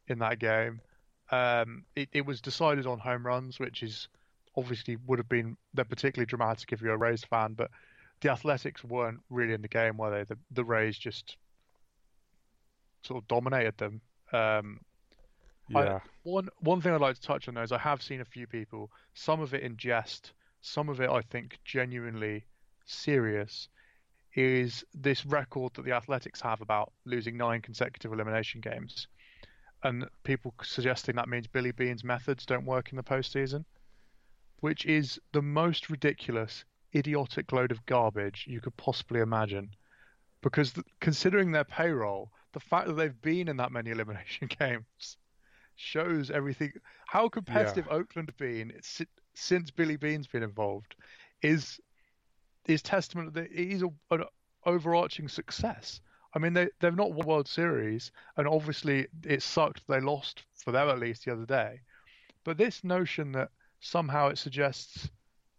in 0.08 0.20
that 0.20 0.40
game. 0.40 0.82
Um, 1.32 1.86
it, 1.96 2.10
it 2.12 2.26
was 2.26 2.42
decided 2.42 2.86
on 2.86 3.00
home 3.00 3.26
runs, 3.26 3.60
which 3.60 3.82
is 3.84 4.08
obviously 4.58 4.98
would 5.08 5.20
have 5.20 5.30
been 5.30 5.56
they're 5.74 5.86
particularly 5.86 6.26
dramatic 6.26 6.74
if 6.74 6.82
you're 6.82 6.94
a 6.94 6.98
Rays 6.98 7.24
fan, 7.24 7.54
but 7.54 7.72
the 8.20 8.30
Athletics 8.32 8.84
weren't 8.84 9.22
really 9.30 9.54
in 9.54 9.62
the 9.62 9.68
game, 9.68 9.98
were 9.98 10.12
they? 10.12 10.24
The, 10.26 10.38
the 10.52 10.66
Rays 10.66 10.98
just 10.98 11.38
sort 13.04 13.24
of 13.24 13.28
dominated 13.28 13.78
them. 13.78 14.02
Um, 14.34 14.82
Yeah. 15.70 16.00
One 16.24 16.50
one 16.60 16.82
thing 16.82 16.94
I'd 16.94 17.02
like 17.02 17.16
to 17.16 17.22
touch 17.22 17.48
on 17.48 17.56
though 17.56 17.64
is 17.64 17.72
I 17.72 17.78
have 17.78 18.02
seen 18.02 18.22
a 18.22 18.26
few 18.26 18.46
people, 18.46 18.92
some 19.14 19.40
of 19.42 19.54
it 19.54 19.64
in 19.64 19.78
jest, 19.78 20.34
some 20.62 20.90
of 20.90 21.00
it 21.02 21.10
I 21.10 21.22
think 21.22 21.60
genuinely 21.64 22.44
serious, 22.86 23.70
is 24.34 24.84
this 24.94 25.26
record 25.26 25.74
that 25.74 25.86
the 25.86 25.92
Athletics 25.92 26.42
have 26.42 26.62
about 26.62 26.92
losing 27.06 27.38
nine 27.38 27.62
consecutive 27.62 28.14
elimination 28.14 28.62
games, 28.62 29.08
and 29.84 30.08
people 30.24 30.54
suggesting 30.64 31.16
that 31.16 31.30
means 31.30 31.48
Billy 31.48 31.72
Beane's 31.72 32.04
methods 32.04 32.46
don't 32.46 32.66
work 32.66 32.92
in 32.92 32.98
the 32.98 33.04
postseason, 33.04 33.66
which 34.60 34.86
is 34.86 35.20
the 35.34 35.42
most 35.42 35.90
ridiculous, 35.90 36.64
idiotic 36.96 37.52
load 37.52 37.72
of 37.72 37.86
garbage 37.86 38.46
you 38.48 38.62
could 38.62 38.76
possibly 38.78 39.20
imagine. 39.20 39.70
Because 40.42 40.74
th- 40.74 40.86
considering 41.00 41.52
their 41.52 41.64
payroll, 41.64 42.32
the 42.54 42.60
fact 42.60 42.88
that 42.88 42.94
they've 42.94 43.22
been 43.22 43.48
in 43.48 43.58
that 43.58 43.72
many 43.72 43.92
elimination 43.92 44.48
games 44.60 45.18
shows 45.76 46.30
everything. 46.30 46.72
How 47.08 47.28
competitive 47.28 47.88
Oakland 47.90 48.30
have 48.30 48.38
been 48.38 48.74
si- 48.82 49.08
since 49.34 49.72
Billy 49.72 49.98
Beane's 49.98 50.28
been 50.28 50.44
involved 50.44 50.96
is 51.42 51.80
is 52.66 52.82
testament 52.82 53.34
that 53.34 53.52
it 53.52 53.72
is 53.72 53.84
a, 53.84 53.90
an 54.12 54.24
overarching 54.66 55.28
success. 55.28 56.02
I 56.34 56.40
mean, 56.40 56.54
they 56.54 56.70
they've 56.80 56.96
not 56.96 57.14
won 57.14 57.28
World 57.28 57.48
Series, 57.48 58.12
and 58.38 58.48
obviously 58.48 59.08
it 59.24 59.44
sucked 59.44 59.86
they 59.88 60.00
lost 60.00 60.44
for 60.56 60.72
them 60.72 60.90
at 60.90 61.00
least 61.00 61.26
the 61.26 61.34
other 61.34 61.46
day. 61.46 61.82
But 62.44 62.58
this 62.58 62.84
notion 62.84 63.34
that 63.34 63.50
somehow 63.80 64.30
it 64.30 64.38
suggests 64.38 65.10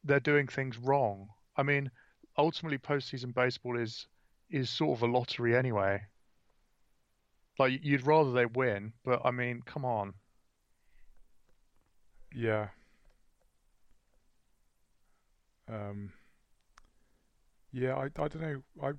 they're 0.05 0.21
doing 0.21 0.47
things 0.47 0.79
wrong. 0.79 1.29
I 1.57 1.63
mean, 1.63 1.91
ultimately, 2.39 2.79
postseason 2.79 3.35
baseball 3.35 3.79
is 3.79 4.07
is 4.51 4.71
sort 4.71 4.99
of 4.99 5.03
a 5.03 5.13
lottery 5.13 5.57
anyway. 5.57 6.03
Like 7.59 7.81
you'd 7.83 8.07
rather 8.07 8.33
they 8.33 8.47
win, 8.47 8.93
but 9.05 9.21
I 9.25 9.31
mean, 9.31 9.63
come 9.65 9.85
on. 9.85 10.15
Yeah. 12.35 12.69
Um. 15.69 16.13
Yeah, 17.73 17.95
I 17.97 18.05
I 18.05 18.29
don't 18.29 18.41
know. 18.41 18.63
I 18.83 18.93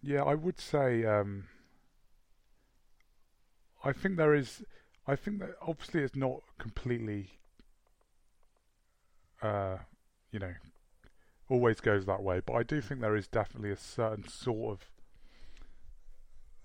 yeah, 0.00 0.22
I 0.22 0.34
would 0.34 0.60
say 0.60 1.04
um. 1.04 1.44
I 3.84 3.92
think 3.92 4.16
there 4.16 4.34
is. 4.34 4.62
I 5.06 5.16
think 5.16 5.40
that 5.40 5.56
obviously 5.62 6.02
it's 6.02 6.16
not 6.16 6.42
completely. 6.58 7.38
Uh, 9.40 9.78
you 10.32 10.38
know, 10.38 10.54
always 11.48 11.80
goes 11.80 12.06
that 12.06 12.22
way, 12.22 12.40
but 12.44 12.54
I 12.54 12.62
do 12.62 12.80
think 12.80 13.00
there 13.00 13.16
is 13.16 13.28
definitely 13.28 13.70
a 13.70 13.76
certain 13.76 14.28
sort 14.28 14.80
of 14.80 14.90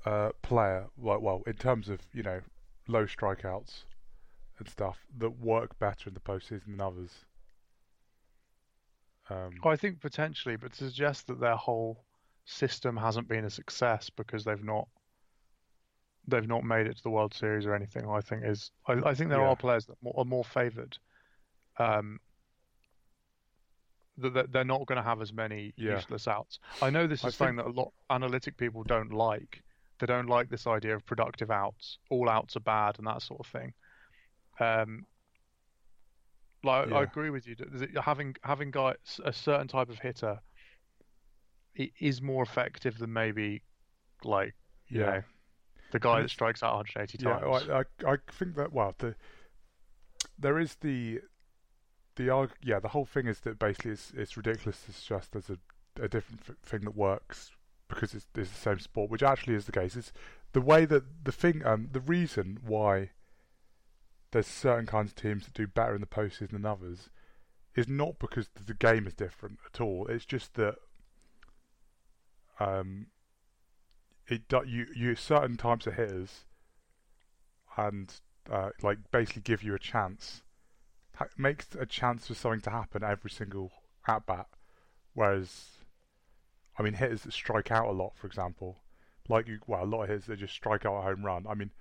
uh, 0.06 0.32
player, 0.42 0.88
well, 0.98 1.20
well, 1.20 1.44
in 1.48 1.54
terms 1.54 1.90
of 1.90 2.02
you 2.14 2.24
know 2.24 2.42
low 2.88 3.06
strikeouts 3.06 3.84
and 4.60 4.68
stuff 4.70 5.06
that 5.18 5.40
work 5.40 5.80
better 5.80 6.10
in 6.10 6.14
the 6.14 6.20
postseason 6.20 6.66
than 6.68 6.82
others. 6.82 7.26
Um, 9.34 9.52
I 9.66 9.76
think 9.76 10.00
potentially, 10.02 10.56
but 10.56 10.74
to 10.74 10.86
suggest 10.86 11.28
that 11.28 11.40
their 11.40 11.56
whole 11.56 12.04
system 12.46 12.96
hasn't 12.98 13.28
been 13.28 13.46
a 13.46 13.50
success 13.50 14.10
because 14.10 14.44
they've 14.44 14.64
not 14.64 14.88
they've 16.28 16.48
not 16.48 16.64
made 16.64 16.88
it 16.88 16.96
to 16.98 17.04
the 17.04 17.10
World 17.10 17.34
Series 17.34 17.66
or 17.66 17.76
anything, 17.76 18.08
I 18.08 18.22
think 18.22 18.44
is 18.46 18.72
I, 18.88 18.94
I 18.94 19.14
think 19.14 19.30
there 19.30 19.40
Yeah. 19.40 19.48
are 19.50 19.56
players 19.56 19.86
that 19.88 19.98
are 20.16 20.26
more 20.26 20.44
favoured. 20.46 20.98
Um, 21.78 22.20
that 24.18 24.52
they're 24.52 24.64
not 24.64 24.86
going 24.86 24.98
to 24.98 25.04
have 25.04 25.22
as 25.22 25.34
many 25.34 25.74
Yeah. 25.76 25.96
useless 25.96 26.28
outs. 26.28 26.60
I 26.82 26.92
know 26.92 27.08
this 27.08 27.26
I 27.26 27.30
is 27.30 27.36
something 27.36 27.58
think- 27.58 27.66
that 27.68 27.80
a 27.80 27.82
lot 27.82 27.92
analytic 28.12 28.58
people 28.58 28.84
don't 28.84 29.12
like. 29.12 29.64
They 30.00 30.06
don't 30.06 30.28
like 30.28 30.50
this 30.50 30.68
idea 30.68 30.96
of 30.96 31.06
productive 31.06 31.50
outs. 31.50 31.98
All 32.10 32.30
outs 32.30 32.56
are 32.56 32.60
bad 32.62 33.00
and 33.00 33.08
that 33.08 33.22
sort 33.24 33.40
of 33.40 33.48
thing. 33.48 33.74
Um, 34.60 35.06
like 36.64 36.90
Yeah. 36.90 36.98
I 36.98 37.04
agree 37.04 37.30
with 37.30 37.48
you. 37.48 37.56
Having 38.02 38.36
having 38.44 38.72
guys 38.72 39.20
a 39.24 39.34
certain 39.34 39.68
type 39.68 39.90
of 39.90 40.00
hitter 40.00 40.40
i- 41.80 41.92
is 42.00 42.22
more 42.22 42.44
effective 42.44 42.98
than 42.98 43.12
maybe 43.14 43.64
like 44.24 44.56
you 44.88 45.00
Yeah. 45.02 45.06
know 45.06 45.24
the 45.92 46.00
guy 46.00 46.16
And 46.20 46.26
that 46.26 46.30
strikes 46.30 46.64
out 46.64 46.76
180 46.76 47.18
yeah, 47.24 47.40
times. 47.40 47.70
I, 47.70 48.10
I 48.10 48.14
I 48.14 48.18
think 48.32 48.56
that 48.56 48.72
well, 48.74 48.96
the 48.98 49.16
there 50.38 50.58
is 50.60 50.76
the 50.76 51.22
the 52.16 52.30
arg- 52.30 52.58
yeah 52.64 52.80
the 52.80 52.90
whole 52.90 53.06
thing 53.06 53.28
is 53.28 53.40
that 53.42 53.60
basically 53.60 53.92
it's 53.92 54.12
it's 54.12 54.38
ridiculous. 54.38 54.86
It's 54.88 55.04
just 55.06 55.32
there's 55.34 55.50
a 55.50 55.58
a 56.02 56.08
different 56.08 56.42
f- 56.50 56.56
thing 56.64 56.82
that 56.82 56.96
works 56.96 57.52
because 57.88 58.16
it's, 58.16 58.28
it's 58.36 58.50
the 58.50 58.56
same 58.58 58.80
sport, 58.80 59.12
which 59.12 59.22
actually 59.22 59.54
is 59.54 59.66
the 59.66 59.72
case. 59.72 59.96
It's 59.96 60.12
the 60.54 60.62
way 60.62 60.86
that 60.86 61.04
the 61.26 61.32
thing 61.32 61.66
um 61.66 61.90
the 61.92 62.00
reason 62.02 62.60
why 62.66 63.12
there's 64.34 64.48
certain 64.48 64.86
kinds 64.86 65.12
of 65.12 65.16
teams 65.16 65.46
that 65.46 65.54
do 65.54 65.68
better 65.68 65.96
in 65.96 66.02
the 66.02 66.08
postseason 66.08 66.52
than 66.52 66.66
others 66.66 67.10
is 67.76 67.88
not 67.88 68.20
because 68.20 68.50
the 68.66 68.74
game 68.74 69.08
is 69.08 69.14
different 69.14 69.60
at 69.66 69.80
all. 69.80 70.08
It's 70.08 70.26
just 70.26 70.56
that 70.56 70.76
um 72.60 73.08
it 74.28 74.42
you 74.68 74.88
you 74.96 75.16
certain 75.16 75.58
types 75.58 75.88
of 75.88 75.94
hitters 75.94 76.46
and 77.78 78.22
uh, 78.52 78.70
like 78.82 78.98
basically 79.12 79.42
give 79.42 79.64
you 79.64 79.74
a 79.74 79.80
chance 79.80 80.44
ha- 81.16 81.28
makes 81.38 81.68
a 81.80 81.86
chance 81.86 82.28
for 82.28 82.34
something 82.34 82.62
to 82.62 82.70
happen 82.70 83.04
every 83.04 83.30
single 83.30 83.72
at 84.08 84.26
bat 84.26 84.48
whereas 85.14 85.68
I 86.78 86.84
mean 86.84 86.94
hitters 86.94 87.24
that 87.24 87.34
strike 87.34 87.72
out 87.72 87.88
a 87.88 87.92
lot 87.92 88.14
for 88.16 88.28
example 88.28 88.78
like 89.30 89.48
you 89.48 89.60
well 89.68 89.84
a 89.84 89.86
lot 89.86 90.04
of 90.04 90.10
hitters 90.10 90.26
that 90.26 90.40
just 90.40 90.54
strike 90.54 90.86
out 90.86 90.98
a 90.98 91.02
home 91.02 91.26
run 91.26 91.46
I 91.50 91.54
mean 91.54 91.72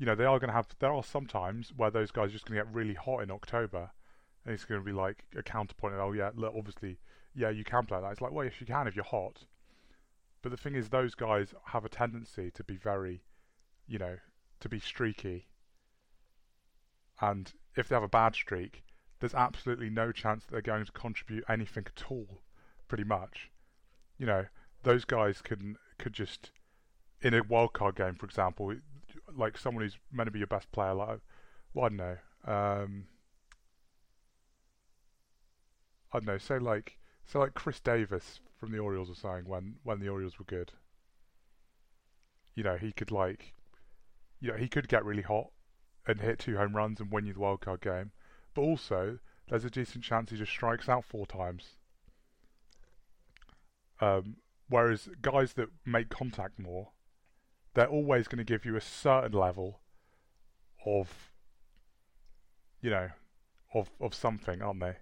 you 0.00 0.06
know 0.06 0.16
they 0.16 0.24
are 0.24 0.40
going 0.40 0.48
to 0.48 0.54
have 0.54 0.66
there 0.80 0.92
are 0.92 1.04
some 1.04 1.26
times 1.26 1.72
where 1.76 1.92
those 1.92 2.10
guys 2.10 2.30
are 2.30 2.32
just 2.32 2.46
going 2.46 2.58
to 2.58 2.64
get 2.64 2.74
really 2.74 2.94
hot 2.94 3.22
in 3.22 3.30
October 3.30 3.92
and 4.44 4.52
it's 4.52 4.64
going 4.64 4.80
to 4.80 4.84
be 4.84 4.92
like 4.92 5.24
a 5.36 5.42
counterpoint 5.44 5.94
and 5.94 6.02
oh 6.02 6.10
yeah 6.10 6.30
look 6.34 6.52
obviously 6.56 6.98
yeah 7.34 7.50
you 7.50 7.62
can 7.62 7.86
play 7.86 8.00
that 8.00 8.10
it's 8.10 8.20
like 8.20 8.32
well 8.32 8.44
yes 8.44 8.54
you 8.58 8.66
can 8.66 8.88
if 8.88 8.96
you're 8.96 9.04
hot 9.04 9.44
but 10.42 10.50
the 10.50 10.56
thing 10.56 10.74
is, 10.74 10.88
those 10.88 11.14
guys 11.14 11.54
have 11.66 11.84
a 11.84 11.88
tendency 11.88 12.50
to 12.52 12.64
be 12.64 12.76
very, 12.76 13.22
you 13.86 13.98
know, 13.98 14.18
to 14.60 14.68
be 14.68 14.80
streaky. 14.80 15.48
And 17.20 17.52
if 17.76 17.88
they 17.88 17.96
have 17.96 18.02
a 18.02 18.08
bad 18.08 18.34
streak, 18.34 18.82
there's 19.18 19.34
absolutely 19.34 19.90
no 19.90 20.12
chance 20.12 20.44
that 20.44 20.52
they're 20.52 20.62
going 20.62 20.86
to 20.86 20.92
contribute 20.92 21.44
anything 21.48 21.86
at 21.86 22.10
all, 22.10 22.40
pretty 22.88 23.04
much. 23.04 23.50
You 24.16 24.26
know, 24.26 24.46
those 24.82 25.04
guys 25.04 25.42
can 25.42 25.76
could 25.98 26.14
just, 26.14 26.52
in 27.20 27.34
a 27.34 27.42
wild 27.42 27.74
card 27.74 27.96
game, 27.96 28.14
for 28.14 28.24
example, 28.24 28.74
like 29.36 29.58
someone 29.58 29.84
who's 29.84 29.98
meant 30.12 30.26
to 30.26 30.32
be 30.32 30.38
your 30.38 30.46
best 30.46 30.70
player, 30.72 30.94
like, 30.94 31.20
well, 31.74 31.86
I 31.86 31.88
don't 31.88 31.96
know, 31.96 32.16
um, 32.46 33.04
I 36.12 36.18
don't 36.18 36.26
know, 36.26 36.38
say 36.38 36.58
like, 36.58 36.98
say 37.26 37.38
like 37.38 37.54
Chris 37.54 37.80
Davis 37.80 38.40
from 38.58 38.72
the 38.72 38.78
Orioles 38.78 39.10
or 39.10 39.14
something 39.14 39.48
when 39.48 39.76
when 39.82 40.00
the 40.00 40.08
Orioles 40.08 40.38
were 40.38 40.44
good. 40.44 40.72
You 42.54 42.64
know, 42.64 42.76
he 42.76 42.92
could 42.92 43.10
like, 43.10 43.54
you 44.40 44.50
know, 44.50 44.56
he 44.56 44.68
could 44.68 44.88
get 44.88 45.04
really 45.04 45.22
hot 45.22 45.50
and 46.06 46.20
hit 46.20 46.38
two 46.38 46.56
home 46.56 46.74
runs 46.74 47.00
and 47.00 47.10
win 47.10 47.26
you 47.26 47.32
the 47.32 47.40
wild 47.40 47.60
card 47.60 47.80
game, 47.80 48.12
but 48.54 48.62
also 48.62 49.18
there's 49.48 49.64
a 49.64 49.70
decent 49.70 50.04
chance 50.04 50.30
he 50.30 50.36
just 50.36 50.52
strikes 50.52 50.88
out 50.88 51.04
four 51.04 51.26
times. 51.26 51.76
Um, 54.00 54.36
whereas 54.68 55.08
guys 55.20 55.52
that 55.54 55.68
make 55.84 56.08
contact 56.08 56.58
more, 56.58 56.88
they're 57.74 57.86
always 57.86 58.28
going 58.28 58.38
to 58.38 58.44
give 58.44 58.64
you 58.64 58.76
a 58.76 58.80
certain 58.80 59.32
level 59.32 59.80
of, 60.84 61.32
you 62.80 62.90
know, 62.90 63.10
of 63.74 63.90
of 64.00 64.14
something, 64.14 64.62
aren't 64.62 64.80
they? 64.80 64.96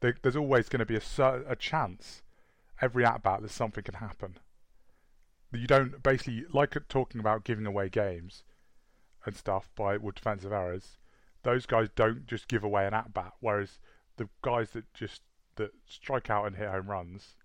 There, 0.00 0.16
there's 0.22 0.36
always 0.36 0.68
going 0.68 0.80
to 0.80 0.86
be 0.86 0.96
a 0.96 1.00
cer- 1.00 1.44
a 1.48 1.56
chance 1.56 2.22
every 2.80 3.04
at 3.04 3.22
bat 3.22 3.42
that 3.42 3.50
something 3.50 3.84
can 3.84 3.94
happen. 3.94 4.38
You 5.52 5.66
don't 5.66 6.02
basically 6.02 6.44
like 6.52 6.76
talking 6.88 7.20
about 7.20 7.44
giving 7.44 7.66
away 7.66 7.88
games 7.88 8.42
and 9.24 9.36
stuff 9.36 9.70
by 9.76 9.96
with 9.98 10.16
defensive 10.16 10.52
errors. 10.52 10.98
Those 11.42 11.66
guys 11.66 11.88
don't 11.94 12.26
just 12.26 12.48
give 12.48 12.64
away 12.64 12.86
an 12.86 12.94
at 12.94 13.12
bat, 13.12 13.34
whereas 13.40 13.78
the 14.16 14.28
guys 14.42 14.70
that 14.70 14.92
just 14.94 15.22
that 15.56 15.72
strike 15.86 16.30
out 16.30 16.46
and 16.46 16.56
hit 16.56 16.68
home 16.68 16.86
runs, 16.86 17.36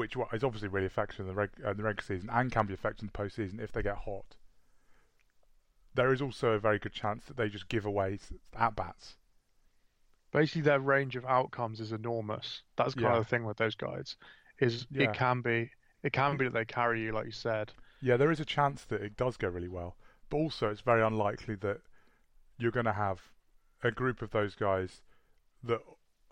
which 0.00 0.16
is 0.32 0.42
obviously 0.42 0.68
really 0.68 0.86
effective 0.86 1.20
in 1.20 1.26
the, 1.26 1.34
reg- 1.34 1.50
uh, 1.62 1.74
the 1.74 1.82
regular 1.82 2.02
season 2.02 2.30
and 2.32 2.50
can 2.50 2.64
be 2.64 2.72
effective 2.72 3.02
in 3.02 3.10
the 3.12 3.18
postseason 3.22 3.60
if 3.60 3.70
they 3.70 3.82
get 3.82 3.96
hot. 3.98 4.24
There 5.94 6.10
is 6.12 6.22
also 6.22 6.52
a 6.52 6.58
very 6.58 6.78
good 6.78 6.94
chance 6.94 7.26
that 7.26 7.36
they 7.36 7.50
just 7.50 7.68
give 7.68 7.84
away 7.84 8.18
at 8.56 8.74
bats. 8.74 9.16
Basically, 10.32 10.62
their 10.62 10.80
range 10.80 11.16
of 11.16 11.26
outcomes 11.26 11.80
is 11.80 11.92
enormous. 11.92 12.62
That's 12.76 12.94
kind 12.94 13.08
Yeah. 13.08 13.16
of 13.18 13.24
the 13.24 13.28
thing 13.28 13.44
with 13.44 13.58
those 13.58 13.74
guys. 13.74 14.16
Is 14.58 14.86
Yeah. 14.90 15.10
it 15.10 15.14
can 15.14 15.42
be 15.42 15.70
it 16.02 16.14
can 16.14 16.38
be 16.38 16.44
that 16.46 16.54
they 16.54 16.64
carry 16.64 17.02
you, 17.02 17.12
like 17.12 17.26
you 17.26 17.32
said. 17.32 17.74
Yeah, 18.00 18.16
there 18.16 18.30
is 18.30 18.40
a 18.40 18.44
chance 18.46 18.84
that 18.86 19.02
it 19.02 19.16
does 19.18 19.36
go 19.36 19.48
really 19.48 19.68
well, 19.68 19.96
but 20.30 20.38
also 20.38 20.70
it's 20.70 20.80
very 20.80 21.02
unlikely 21.02 21.56
that 21.56 21.82
you're 22.56 22.70
going 22.70 22.86
to 22.86 22.94
have 22.94 23.20
a 23.82 23.90
group 23.90 24.22
of 24.22 24.30
those 24.30 24.54
guys 24.54 25.02
that 25.62 25.82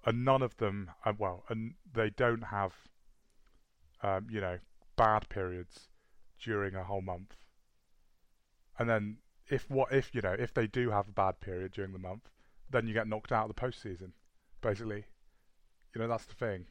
and 0.07 0.25
none 0.25 0.41
of 0.41 0.57
them, 0.57 0.91
uh, 1.05 1.13
well, 1.19 1.45
and 1.51 1.75
they 1.93 2.09
don't 2.09 2.45
have, 2.45 2.88
um, 4.03 4.27
you 4.31 4.41
know, 4.41 4.59
bad 4.97 5.29
periods 5.29 5.89
during 6.43 6.75
a 6.75 6.85
whole 6.85 7.01
month. 7.01 7.37
And 8.79 8.89
then 8.89 9.19
if 9.49 9.69
what 9.71 9.93
if 9.93 10.15
you 10.15 10.21
know 10.21 10.37
if 10.39 10.55
they 10.55 10.67
do 10.67 10.91
have 10.91 11.09
a 11.09 11.13
bad 11.13 11.41
period 11.41 11.73
during 11.73 11.93
the 11.93 11.99
month, 11.99 12.29
then 12.71 12.87
you 12.87 12.95
get 12.95 13.09
knocked 13.09 13.33
out 13.33 13.49
of 13.49 13.55
the 13.55 13.61
postseason. 13.61 14.13
Basically, 14.61 15.05
you 15.95 16.01
know 16.01 16.09
that's 16.09 16.27
the 16.27 16.35
thing. 16.35 16.67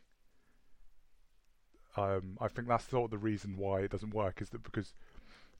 Um, 1.95 2.37
I 2.39 2.47
think 2.47 2.67
that's 2.67 2.87
sort 2.87 3.05
of 3.05 3.11
the 3.11 3.17
reason 3.17 3.57
why 3.57 3.81
it 3.81 3.91
doesn't 3.91 4.13
work 4.13 4.41
is 4.41 4.49
that 4.51 4.61
because 4.63 4.93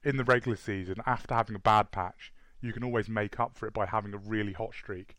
in 0.04 0.16
the 0.16 0.24
regular 0.24 0.56
season, 0.56 0.96
after 1.04 1.34
having 1.34 1.56
a 1.56 1.60
bad 1.60 1.90
patch, 1.90 2.32
you 2.60 2.72
can 2.72 2.84
always 2.84 3.08
make 3.08 3.40
up 3.40 3.56
for 3.56 3.66
it 3.66 3.74
by 3.74 3.86
having 3.86 4.14
a 4.14 4.18
really 4.18 4.52
hot 4.52 4.72
streak. 4.72 5.16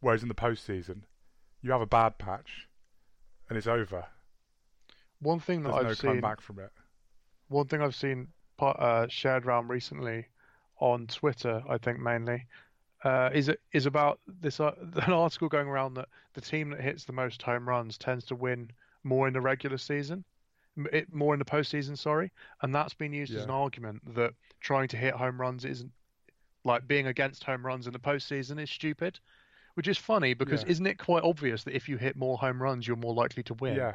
Whereas 0.00 0.22
in 0.22 0.28
the 0.28 0.34
postseason, 0.34 1.02
you 1.60 1.72
have 1.72 1.80
a 1.82 1.86
bad 1.86 2.18
patch, 2.18 2.68
and 3.48 3.58
it's 3.58 3.66
over. 3.66 4.06
One 5.20 5.40
thing 5.40 5.62
that 5.62 5.70
There's 5.70 5.98
I've 5.98 6.06
no 6.06 6.12
seen, 6.12 6.20
back 6.20 6.40
from 6.40 6.58
it. 6.58 6.70
one 7.48 7.66
thing 7.66 7.80
I've 7.80 7.94
seen 7.94 8.28
uh, 8.58 9.06
shared 9.08 9.46
around 9.46 9.68
recently 9.68 10.26
on 10.78 11.06
Twitter, 11.06 11.62
I 11.68 11.78
think 11.78 11.98
mainly, 11.98 12.46
uh, 13.04 13.30
is 13.32 13.50
is 13.72 13.86
about 13.86 14.20
this 14.26 14.60
uh, 14.60 14.72
an 15.06 15.12
article 15.12 15.48
going 15.48 15.68
around 15.68 15.94
that 15.94 16.08
the 16.34 16.40
team 16.40 16.70
that 16.70 16.80
hits 16.80 17.04
the 17.04 17.12
most 17.12 17.42
home 17.42 17.68
runs 17.68 17.98
tends 17.98 18.24
to 18.26 18.34
win 18.34 18.70
more 19.04 19.26
in 19.26 19.32
the 19.32 19.40
regular 19.40 19.78
season, 19.78 20.24
it, 20.92 21.12
more 21.12 21.34
in 21.34 21.38
the 21.38 21.44
postseason. 21.44 21.96
Sorry, 21.96 22.30
and 22.62 22.74
that's 22.74 22.94
been 22.94 23.12
used 23.12 23.34
as 23.34 23.44
an 23.44 23.50
argument 23.50 24.02
that 24.14 24.34
trying 24.60 24.88
to 24.88 24.96
hit 24.96 25.14
home 25.14 25.40
runs 25.40 25.64
isn't 25.64 25.92
like 26.64 26.86
being 26.88 27.06
against 27.06 27.44
home 27.44 27.64
runs 27.64 27.86
in 27.86 27.92
the 27.92 27.98
postseason 27.98 28.60
is 28.60 28.70
stupid. 28.70 29.18
Which 29.74 29.88
is 29.88 29.98
funny 29.98 30.32
because 30.32 30.62
Yeah. 30.62 30.70
isn't 30.70 30.86
it 30.86 30.98
quite 30.98 31.22
obvious 31.22 31.62
that 31.64 31.76
if 31.76 31.86
you 31.86 31.98
hit 31.98 32.16
more 32.16 32.38
home 32.38 32.62
runs, 32.62 32.86
you're 32.88 32.96
more 32.96 33.12
likely 33.12 33.42
to 33.42 33.54
win? 33.54 33.76
Yeah. 33.76 33.94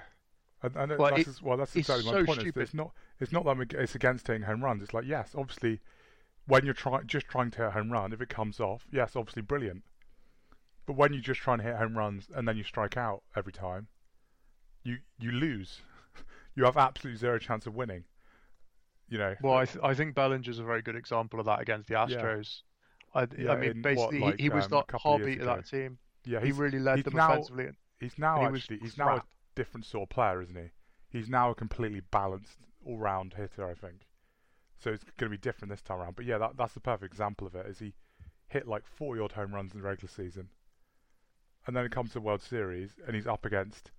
And, 0.64 0.76
and 0.76 1.00
Like, 1.00 1.16
that's 1.26 1.38
it- 1.40 1.44
well, 1.44 1.58
that's 1.58 1.76
exactly 1.76 2.06
my 2.06 2.12
so 2.20 2.26
point. 2.26 2.42
Stupid. 2.42 2.62
it's 2.62 2.74
not. 2.74 2.92
It's 3.20 3.32
not 3.32 3.46
that 3.46 3.52
I'm 3.52 3.62
it's 3.62 3.96
against 3.96 4.28
hitting 4.28 4.44
home 4.44 4.64
runs. 4.64 4.84
It's 4.84 4.94
like 4.94 5.06
yes, 5.06 5.34
obviously, 5.36 5.80
when 6.46 6.66
you're 6.66 6.74
trying 6.74 7.08
just 7.08 7.28
trying 7.28 7.52
to 7.52 7.58
hit 7.58 7.68
a 7.68 7.72
home 7.72 7.92
run, 7.92 8.14
if 8.14 8.22
it 8.22 8.30
comes 8.30 8.60
off, 8.60 8.86
yes, 8.92 9.16
obviously 9.16 9.42
brilliant. 9.42 9.84
But 10.86 10.94
when 10.98 11.14
you're 11.14 11.22
just 11.22 11.40
trying 11.42 11.60
to 11.60 11.64
hit 11.64 11.76
home 11.78 11.98
runs 11.98 12.28
and 12.36 12.48
then 12.48 12.58
you 12.58 12.64
strike 12.64 12.98
out 12.98 13.24
every 13.36 13.52
time, 13.54 13.88
you 14.84 14.98
you 15.20 15.32
lose. 15.32 15.82
you 16.56 16.66
have 16.66 16.78
absolutely 16.78 17.18
zero 17.18 17.40
chance 17.40 17.66
of 17.66 17.76
winning. 17.76 18.04
You 19.10 19.18
know. 19.18 19.36
Well, 19.42 19.56
I, 19.56 19.66
th- 19.66 19.84
I 19.84 19.94
think 19.94 20.16
Bellinger's 20.16 20.60
a 20.60 20.64
very 20.64 20.82
good 20.82 20.96
example 20.96 21.40
of 21.40 21.46
that 21.48 21.60
against 21.60 21.88
the 21.88 21.94
Yeah. 21.96 22.06
Astros. 22.06 22.62
I, 23.14 23.28
Yeah, 23.38 23.52
I 23.52 23.56
mean, 23.58 23.72
in 23.72 23.78
what, 23.78 23.84
basically, 23.84 24.20
like, 24.20 24.38
he, 24.38 24.44
he 24.44 24.50
was 24.50 24.66
um, 24.66 24.70
the 24.72 24.78
a 24.78 24.84
couple 24.86 25.14
of 25.16 25.20
heartbeat 25.22 25.42
of 25.42 25.48
that 25.48 25.68
team. 25.68 25.98
yeah, 26.26 26.40
He 26.40 26.52
really 26.54 26.80
led 26.80 27.04
them 27.04 27.16
now- 27.16 27.32
offensively. 27.34 27.72
he's 28.00 28.18
now 28.18 28.38
and 28.38 28.46
he 28.48 28.52
was 28.54 28.62
actually 28.62 28.80
he's 28.80 28.98
now 28.98 29.08
a 29.08 29.14
crap. 29.16 29.28
Different 29.56 29.86
sort 29.86 30.04
of 30.04 30.10
player, 30.10 30.42
isn't 30.42 30.56
he? 30.56 30.72
He's 31.10 31.30
now 31.30 31.52
a 31.52 31.56
completely 31.56 32.02
balanced, 32.12 32.60
all-round 32.86 33.34
hitter, 33.34 33.68
I 33.68 33.74
think. 33.74 34.08
So 34.80 34.92
it's 34.92 35.04
going 35.18 35.32
to 35.32 35.38
be 35.38 35.42
different 35.42 35.72
this 35.72 35.82
time 35.82 36.00
around. 36.00 36.16
But 36.16 36.26
yeah, 36.26 36.38
that, 36.38 36.58
that's 36.58 36.74
the 36.74 36.80
perfect 36.80 37.14
example 37.14 37.46
of 37.46 37.56
it. 37.56 37.68
Is 37.68 37.80
he 37.80 37.94
hit 38.48 38.68
like 38.68 38.86
40 38.86 39.22
odd 39.22 39.32
home 39.34 39.54
runs 39.54 39.74
in 39.74 39.82
the 39.82 39.88
regular 39.88 40.10
season, 40.10 40.50
and 41.68 41.76
then 41.76 41.86
it 41.86 41.92
comes 41.92 42.10
to 42.10 42.14
the 42.16 42.22
World 42.22 42.42
Series, 42.42 42.96
and 43.06 43.16
he's 43.16 43.28
up 43.28 43.46
against 43.46 43.92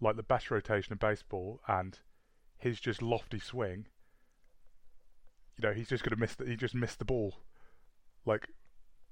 like 0.00 0.16
the 0.16 0.22
best 0.22 0.50
rotation 0.50 0.92
in 0.92 0.98
baseball, 0.98 1.60
and 1.66 1.98
his 2.58 2.80
just 2.80 3.02
lofty 3.02 3.38
swing. 3.38 3.86
You 5.56 5.68
know, 5.68 5.74
he's 5.74 5.88
just 5.88 6.04
going 6.04 6.14
to 6.14 6.20
miss. 6.20 6.34
The, 6.34 6.46
he 6.46 6.56
just 6.56 6.74
missed 6.74 6.98
the 6.98 7.04
ball, 7.04 7.34
like 8.26 8.48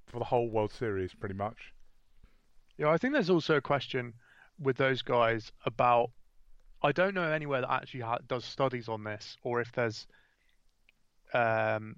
for 0.06 0.18
the 0.18 0.26
whole 0.26 0.48
World 0.48 0.72
Series, 0.72 1.14
pretty 1.14 1.34
much. 1.34 1.72
Yeah, 2.76 2.90
I 2.90 2.98
think 2.98 3.12
there's 3.12 3.30
also 3.30 3.56
a 3.56 3.60
question 3.60 4.14
with 4.60 4.76
those 4.76 5.02
guys 5.02 5.52
about. 5.64 6.10
I 6.80 6.92
don't 6.92 7.14
know 7.14 7.28
anywhere 7.32 7.60
that 7.62 7.72
actually 7.72 8.00
ha- 8.02 8.18
does 8.28 8.44
studies 8.44 8.88
on 8.88 9.02
this, 9.02 9.36
or 9.42 9.60
if 9.60 9.72
there's, 9.72 10.06
um, 11.34 11.96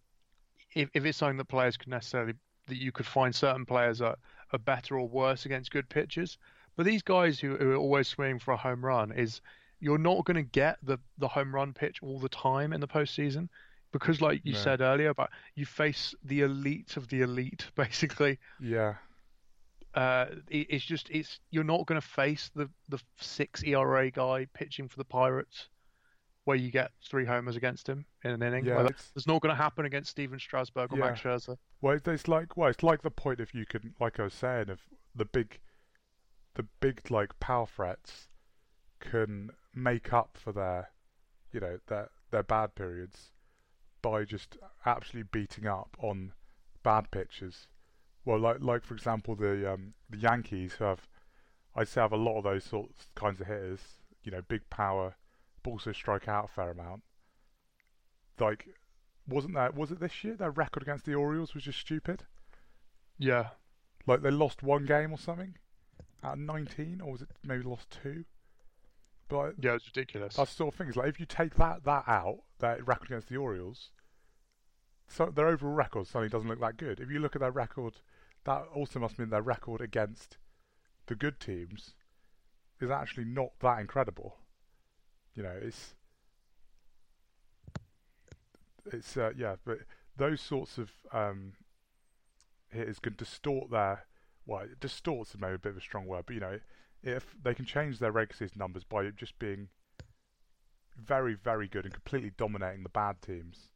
if 0.74 0.88
if 0.94 1.04
it's 1.04 1.18
something 1.18 1.36
that 1.38 1.44
players 1.48 1.76
could 1.76 1.88
necessarily 1.88 2.34
that 2.66 2.76
you 2.76 2.92
could 2.92 3.06
find 3.06 3.34
certain 3.34 3.66
players 3.66 4.00
are, 4.00 4.16
are 4.52 4.58
better 4.58 4.98
or 4.98 5.08
worse 5.08 5.44
against 5.46 5.70
good 5.70 5.88
pitchers. 5.88 6.38
But 6.76 6.86
these 6.86 7.02
guys 7.02 7.38
who, 7.40 7.56
who 7.56 7.72
are 7.72 7.76
always 7.76 8.08
swinging 8.08 8.38
for 8.38 8.52
a 8.52 8.56
home 8.56 8.84
run 8.84 9.12
is 9.12 9.40
you're 9.80 9.98
not 9.98 10.24
going 10.24 10.36
to 10.36 10.42
get 10.50 10.78
the 10.82 10.98
the 11.18 11.28
home 11.28 11.54
run 11.54 11.72
pitch 11.72 11.98
all 12.02 12.18
the 12.18 12.28
time 12.28 12.72
in 12.72 12.80
the 12.80 12.88
postseason 12.88 13.48
because, 13.92 14.20
like 14.20 14.40
you 14.44 14.52
No. 14.52 14.58
said 14.58 14.80
earlier, 14.80 15.12
but 15.12 15.30
you 15.56 15.66
face 15.66 16.14
the 16.24 16.42
elite 16.42 16.96
of 16.96 17.08
the 17.08 17.22
elite 17.22 17.66
basically 17.74 18.38
Yeah, 18.60 18.94
uh, 19.94 20.26
it, 20.48 20.66
it's 20.70 20.84
just 20.84 21.08
it's 21.10 21.40
you're 21.50 21.64
not 21.64 21.86
going 21.86 22.00
to 22.00 22.06
face 22.06 22.50
the 22.54 22.68
the 22.88 22.98
six 23.18 23.62
ERA 23.64 24.10
guy 24.10 24.46
pitching 24.54 24.88
for 24.88 24.96
the 24.96 25.04
Pirates, 25.04 25.68
where 26.44 26.56
you 26.56 26.70
get 26.70 26.92
three 27.04 27.24
homers 27.24 27.56
against 27.56 27.88
him 27.88 28.04
in 28.24 28.30
an 28.30 28.42
inning. 28.42 28.64
yeah. 28.64 28.80
It's- 28.84 29.12
It's 29.16 29.26
not 29.26 29.40
going 29.42 29.54
to 29.54 29.60
happen 29.62 29.84
against 29.84 30.10
Stephen 30.10 30.38
Strasburg 30.38 30.92
or 30.92 30.98
Yeah. 30.98 31.06
Max 31.06 31.20
Scherzer. 31.20 31.56
Well, 31.80 31.96
it's- 31.96 32.12
it's 32.14 32.28
like 32.28 32.56
well, 32.56 32.68
it's 32.70 32.82
like 32.82 33.02
the 33.02 33.10
point 33.10 33.40
if 33.40 33.54
you 33.54 33.66
can, 33.66 33.94
like 34.00 34.20
I 34.20 34.24
was 34.24 34.34
saying, 34.34 34.68
if 34.68 34.80
the 35.14 35.24
big, 35.24 35.58
the 36.54 36.62
big 36.80 37.10
like 37.10 37.38
power 37.40 37.66
threats 37.66 38.28
can 39.00 39.50
make 39.74 40.12
up 40.12 40.36
for 40.36 40.52
their, 40.52 40.90
you 41.52 41.60
know, 41.60 41.78
their 41.88 42.10
their 42.30 42.42
bad 42.44 42.74
periods 42.76 43.32
by 44.02 44.24
just 44.24 44.56
absolutely 44.86 45.28
beating 45.32 45.66
up 45.66 45.96
on 45.98 46.32
bad 46.82 47.10
pitchers. 47.10 47.66
Well, 48.24 48.38
like 48.38 48.58
like 48.60 48.84
for 48.84 48.94
example 48.94 49.34
the 49.34 49.72
um, 49.72 49.94
the 50.08 50.18
Yankees 50.18 50.74
who 50.74 50.84
have, 50.84 51.08
I'd 51.74 51.88
say 51.88 52.00
have 52.00 52.12
a 52.12 52.16
lot 52.16 52.38
of 52.38 52.44
those 52.44 52.64
sorts 52.64 53.06
kinds 53.14 53.40
of 53.40 53.46
hitters. 53.46 53.80
You 54.22 54.32
know, 54.32 54.42
big 54.42 54.68
power, 54.68 55.14
but 55.62 55.70
also 55.70 55.92
strike 55.92 56.28
out 56.28 56.44
a 56.46 56.48
fair 56.48 56.70
amount. 56.70 57.02
Like 58.38 58.68
wasn't 59.28 59.54
that 59.54 59.74
was 59.74 59.90
it 59.90 60.00
this 60.00 60.22
year? 60.24 60.34
Their 60.34 60.50
record 60.50 60.82
against 60.82 61.04
the 61.06 61.14
Orioles 61.14 61.54
was 61.54 61.64
just 61.64 61.78
stupid. 61.78 62.24
Yeah, 63.18 63.48
Like 64.06 64.22
they 64.22 64.30
lost 64.30 64.62
one 64.62 64.86
game 64.86 65.12
or 65.12 65.18
something 65.18 65.56
out 66.22 66.34
of 66.34 66.38
nineteen, 66.38 67.00
or 67.00 67.12
was 67.12 67.22
it 67.22 67.28
maybe 67.44 67.62
lost 67.64 67.90
two? 68.02 68.24
But 69.28 69.54
yeah, 69.60 69.74
it's 69.74 69.86
ridiculous. 69.86 70.36
that's 70.36 70.50
the 70.50 70.56
sort 70.56 70.74
of 70.74 70.78
thing. 70.78 70.88
Is 70.88 70.96
like 70.96 71.08
if 71.08 71.20
you 71.20 71.26
take 71.26 71.54
that 71.56 71.84
that 71.84 72.04
out, 72.06 72.40
that 72.58 72.86
record 72.86 73.06
against 73.06 73.28
the 73.28 73.36
Orioles, 73.36 73.90
so 75.08 75.26
their 75.26 75.48
overall 75.48 75.74
record 75.74 76.06
suddenly 76.06 76.28
doesn't 76.28 76.48
look 76.48 76.60
that 76.60 76.76
good. 76.76 76.98
If 77.00 77.10
you 77.10 77.20
look 77.20 77.36
at 77.36 77.40
their 77.40 77.50
record, 77.50 77.94
that 78.44 78.64
also 78.74 78.98
must 78.98 79.18
mean 79.18 79.30
their 79.30 79.42
record 79.42 79.80
against 79.80 80.38
the 81.06 81.14
good 81.14 81.40
teams 81.40 81.94
is 82.80 82.90
actually 82.90 83.24
not 83.24 83.50
that 83.60 83.80
incredible. 83.80 84.38
You 85.34 85.42
know, 85.42 85.58
it's 85.60 85.94
it's 88.86 89.16
uh, 89.16 89.30
yeah, 89.36 89.56
but 89.64 89.78
those 90.16 90.40
sorts 90.40 90.78
of 90.78 90.90
um, 91.12 91.52
hitters 92.70 92.98
can 92.98 93.14
distort 93.16 93.70
their 93.70 94.06
well, 94.46 94.60
it 94.62 94.80
distorts 94.80 95.34
is 95.34 95.40
maybe 95.40 95.54
a 95.54 95.58
bit 95.58 95.72
of 95.72 95.78
a 95.78 95.80
strong 95.80 96.06
word, 96.06 96.24
but 96.26 96.34
you 96.34 96.40
know, 96.40 96.58
if 97.02 97.36
they 97.42 97.54
can 97.54 97.64
change 97.64 97.98
their 97.98 98.12
regular 98.12 98.36
season 98.36 98.58
numbers 98.58 98.84
by 98.84 99.08
just 99.10 99.38
being 99.38 99.68
very, 100.96 101.34
very 101.34 101.68
good 101.68 101.84
and 101.84 101.94
completely 101.94 102.32
dominating 102.36 102.82
the 102.82 102.88
bad 102.88 103.22
teams, 103.22 103.68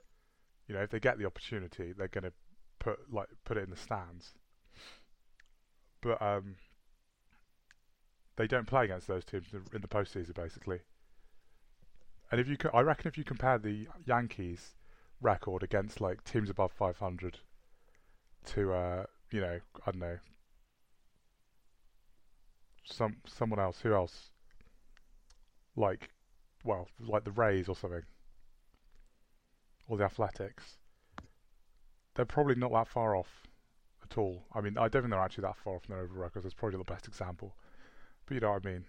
you 0.66 0.74
know, 0.74 0.82
if 0.82 0.90
they 0.90 1.00
get 1.00 1.18
the 1.18 1.26
opportunity, 1.26 1.92
they're 1.92 2.08
going 2.08 2.24
to 2.24 2.32
put 2.78 3.12
like 3.12 3.28
put 3.44 3.56
it 3.56 3.64
in 3.64 3.70
the 3.70 3.76
stands. 3.76 4.34
But 6.04 6.20
um, 6.20 6.56
they 8.36 8.46
don't 8.46 8.66
play 8.66 8.84
against 8.84 9.08
those 9.08 9.24
teams 9.24 9.46
in 9.54 9.80
the 9.80 9.88
postseason, 9.88 10.34
basically. 10.34 10.80
And 12.30 12.38
if 12.38 12.46
you, 12.46 12.58
co- 12.58 12.70
I 12.74 12.82
reckon, 12.82 13.08
if 13.08 13.16
you 13.16 13.24
compare 13.24 13.58
the 13.58 13.88
Yankees 14.04 14.74
record 15.22 15.62
against 15.62 16.02
like 16.02 16.22
teams 16.22 16.50
above 16.50 16.72
500 16.72 17.38
to, 18.48 18.72
uh, 18.74 19.04
you 19.30 19.40
know, 19.40 19.60
I 19.86 19.90
don't 19.90 20.00
know, 20.00 20.18
some 22.84 23.16
someone 23.26 23.58
else, 23.58 23.80
who 23.80 23.94
else? 23.94 24.28
Like, 25.74 26.10
well, 26.64 26.86
like 27.00 27.24
the 27.24 27.30
Rays 27.30 27.66
or 27.66 27.74
something, 27.74 28.02
or 29.88 29.96
the 29.96 30.04
Athletics. 30.04 30.76
They're 32.14 32.26
probably 32.26 32.56
not 32.56 32.72
that 32.72 32.88
far 32.88 33.16
off 33.16 33.44
at 34.10 34.18
all. 34.18 34.46
I 34.52 34.60
mean, 34.60 34.76
I 34.78 34.88
don't 34.88 35.02
think 35.02 35.10
they're 35.10 35.20
actually 35.20 35.42
that 35.42 35.56
far 35.56 35.78
from 35.80 35.94
their 35.94 36.04
overall 36.04 36.22
records. 36.22 36.44
That's 36.44 36.54
probably 36.54 36.78
the 36.78 36.84
best 36.84 37.06
example. 37.08 37.56
But 38.26 38.34
you 38.34 38.40
know 38.40 38.52
what 38.52 38.66
I 38.66 38.70
mean? 38.70 38.86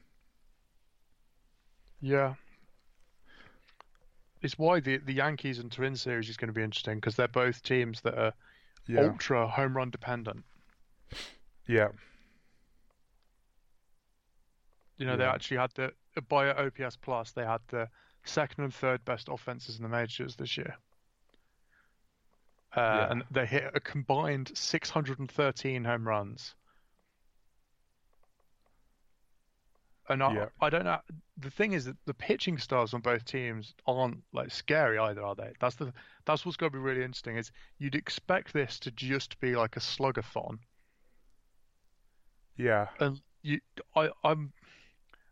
Yeah. 2.02 2.36
It's 4.42 4.58
why 4.58 4.80
the 4.80 4.96
the 4.98 5.12
Yankees 5.14 5.60
and 5.60 5.70
Twins 5.70 6.02
series 6.02 6.30
is 6.30 6.38
going 6.38 6.48
to 6.48 6.54
be 6.54 6.64
interesting 6.64 7.00
because 7.00 7.18
they're 7.18 7.28
both 7.28 7.64
teams 7.64 8.00
that 8.02 8.18
are 8.18 8.34
Yeah, 8.88 9.14
ultra 9.14 9.48
home 9.48 9.76
run 9.78 9.90
dependent. 9.92 10.46
yeah, 11.68 11.90
You 14.98 15.06
know, 15.06 15.16
they 15.18 15.24
actually 15.26 15.58
had 15.58 15.72
the 15.76 15.94
by 16.28 16.50
OPS 16.50 16.98
plus 16.98 17.32
they 17.32 17.46
had 17.46 17.62
the 17.68 17.90
second 18.26 18.64
and 18.66 18.74
third 18.74 19.06
best 19.06 19.30
offenses 19.30 19.78
in 19.78 19.84
the 19.84 19.90
majors 19.90 20.36
this 20.36 20.58
year. 20.58 20.78
Uh, 22.76 22.80
Yeah. 22.82 23.12
And 23.12 23.24
they 23.32 23.46
hit 23.46 23.72
a 23.74 23.80
combined 23.80 24.52
613 24.56 25.84
home 25.84 26.08
runs. 26.08 26.56
And 30.08 30.22
I, 30.22 30.34
Yeah. 30.34 30.50
I 30.62 30.70
don't 30.70 30.84
know. 30.84 31.00
The 31.38 31.50
thing 31.50 31.74
is 31.74 31.86
that 31.86 31.98
the 32.06 32.14
pitching 32.14 32.58
styles 32.60 32.94
on 32.94 33.02
both 33.02 33.26
teams 33.26 33.74
aren't 33.88 34.24
like 34.34 34.52
scary 34.52 34.98
either, 35.00 35.24
are 35.24 35.36
they? 35.36 35.54
That's 35.60 35.76
the 35.76 35.94
that's 36.26 36.46
what's 36.46 36.58
going 36.58 36.72
to 36.72 36.78
be 36.78 36.82
really 36.82 37.04
interesting. 37.04 37.38
Is 37.38 37.52
you'd 37.80 37.96
expect 37.96 38.54
this 38.54 38.80
to 38.82 38.92
just 38.92 39.40
be 39.40 39.56
like 39.56 39.78
a 39.78 39.80
slugathon. 39.80 40.60
Yeah, 42.58 42.88
and 43.00 43.20
you, 43.42 43.60
I, 43.96 44.10
I'm, 44.24 44.54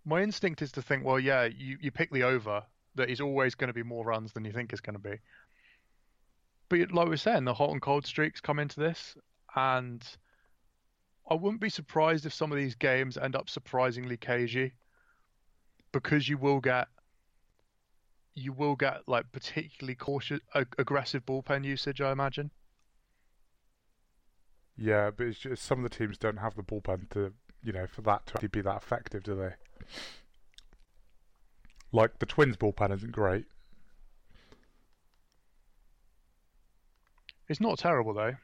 my 0.06 0.22
instinct 0.22 0.62
is 0.62 0.72
to 0.74 0.82
think, 0.82 1.06
well, 1.06 1.20
yeah, 1.20 1.46
you 1.46 1.78
you 1.80 1.92
pick 1.92 2.12
the 2.12 2.24
over 2.24 2.64
that 2.96 3.10
is 3.10 3.22
always 3.22 3.56
going 3.56 3.70
to 3.70 3.74
be 3.74 3.84
more 3.84 4.06
runs 4.06 4.34
than 4.34 4.44
you 4.46 4.52
think 4.52 4.72
it's 4.72 4.82
going 4.82 4.96
to 4.96 5.00
be. 5.00 5.20
But 6.74 6.92
like 6.92 7.08
we're 7.08 7.18
saying, 7.18 7.46
the 7.46 7.54
hot 7.54 7.70
and 7.70 7.82
cold 7.82 8.04
streaks 8.04 8.42
come 8.42 8.58
into 8.58 8.80
this, 8.80 9.16
and 9.56 10.04
I 11.30 11.36
wouldn't 11.36 11.62
be 11.62 11.70
surprised 11.70 12.26
if 12.26 12.34
some 12.34 12.52
of 12.52 12.58
these 12.58 12.74
games 12.74 13.16
end 13.16 13.36
up 13.36 13.48
surprisingly 13.48 14.18
cagey, 14.18 14.74
because 15.92 16.28
you 16.28 16.40
will 16.40 16.60
get 16.60 16.88
you 18.34 18.54
will 18.54 18.76
get 18.76 19.02
like 19.08 19.32
particularly 19.32 19.94
cautious, 19.94 20.40
ag- 20.56 20.74
aggressive 20.80 21.24
bullpen 21.24 21.64
usage. 21.64 22.02
I 22.02 22.12
imagine. 22.12 22.50
yeah, 24.76 25.12
but 25.16 25.28
it's 25.28 25.38
just 25.38 25.64
some 25.64 25.84
of 25.86 25.92
the 25.92 25.96
teams 25.96 26.18
don't 26.18 26.38
have 26.38 26.56
the 26.56 26.64
bullpen 26.64 27.08
to, 27.12 27.34
you 27.64 27.72
know, 27.72 27.86
for 27.86 28.02
that 28.02 28.26
to 28.40 28.50
be 28.50 28.62
that 28.62 28.78
effective, 28.78 29.22
do 29.22 29.36
they? 29.36 29.54
Like 31.92 32.18
the 32.18 32.26
Twins 32.26 32.58
bullpen 32.58 32.92
isn't 32.96 33.12
great. 33.12 33.46
It's 37.50 37.62
not 37.62 37.80
terrible 37.80 38.14
though. 38.14 38.36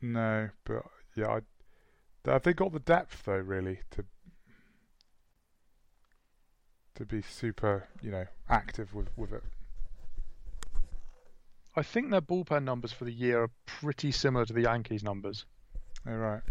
No, 0.00 0.48
but 0.64 0.82
yeah, 1.14 1.28
I, 1.28 2.30
have 2.30 2.42
they 2.42 2.52
got 2.52 2.72
the 2.72 2.80
depth 2.80 3.24
though, 3.24 3.36
really, 3.36 3.80
to 3.92 4.04
to 6.96 7.06
be 7.06 7.22
super, 7.22 7.86
you 8.02 8.10
know, 8.10 8.26
active 8.48 8.94
with 8.94 9.08
with 9.16 9.32
it? 9.32 9.42
I 11.76 11.82
think 11.82 12.10
their 12.10 12.20
bullpen 12.20 12.64
numbers 12.64 12.92
for 12.92 13.04
the 13.04 13.12
year 13.12 13.42
are 13.42 13.50
pretty 13.66 14.10
similar 14.10 14.44
to 14.44 14.52
the 14.52 14.62
Yankees 14.62 15.04
numbers. 15.04 15.44
Oh, 16.06 16.12
right. 16.12 16.42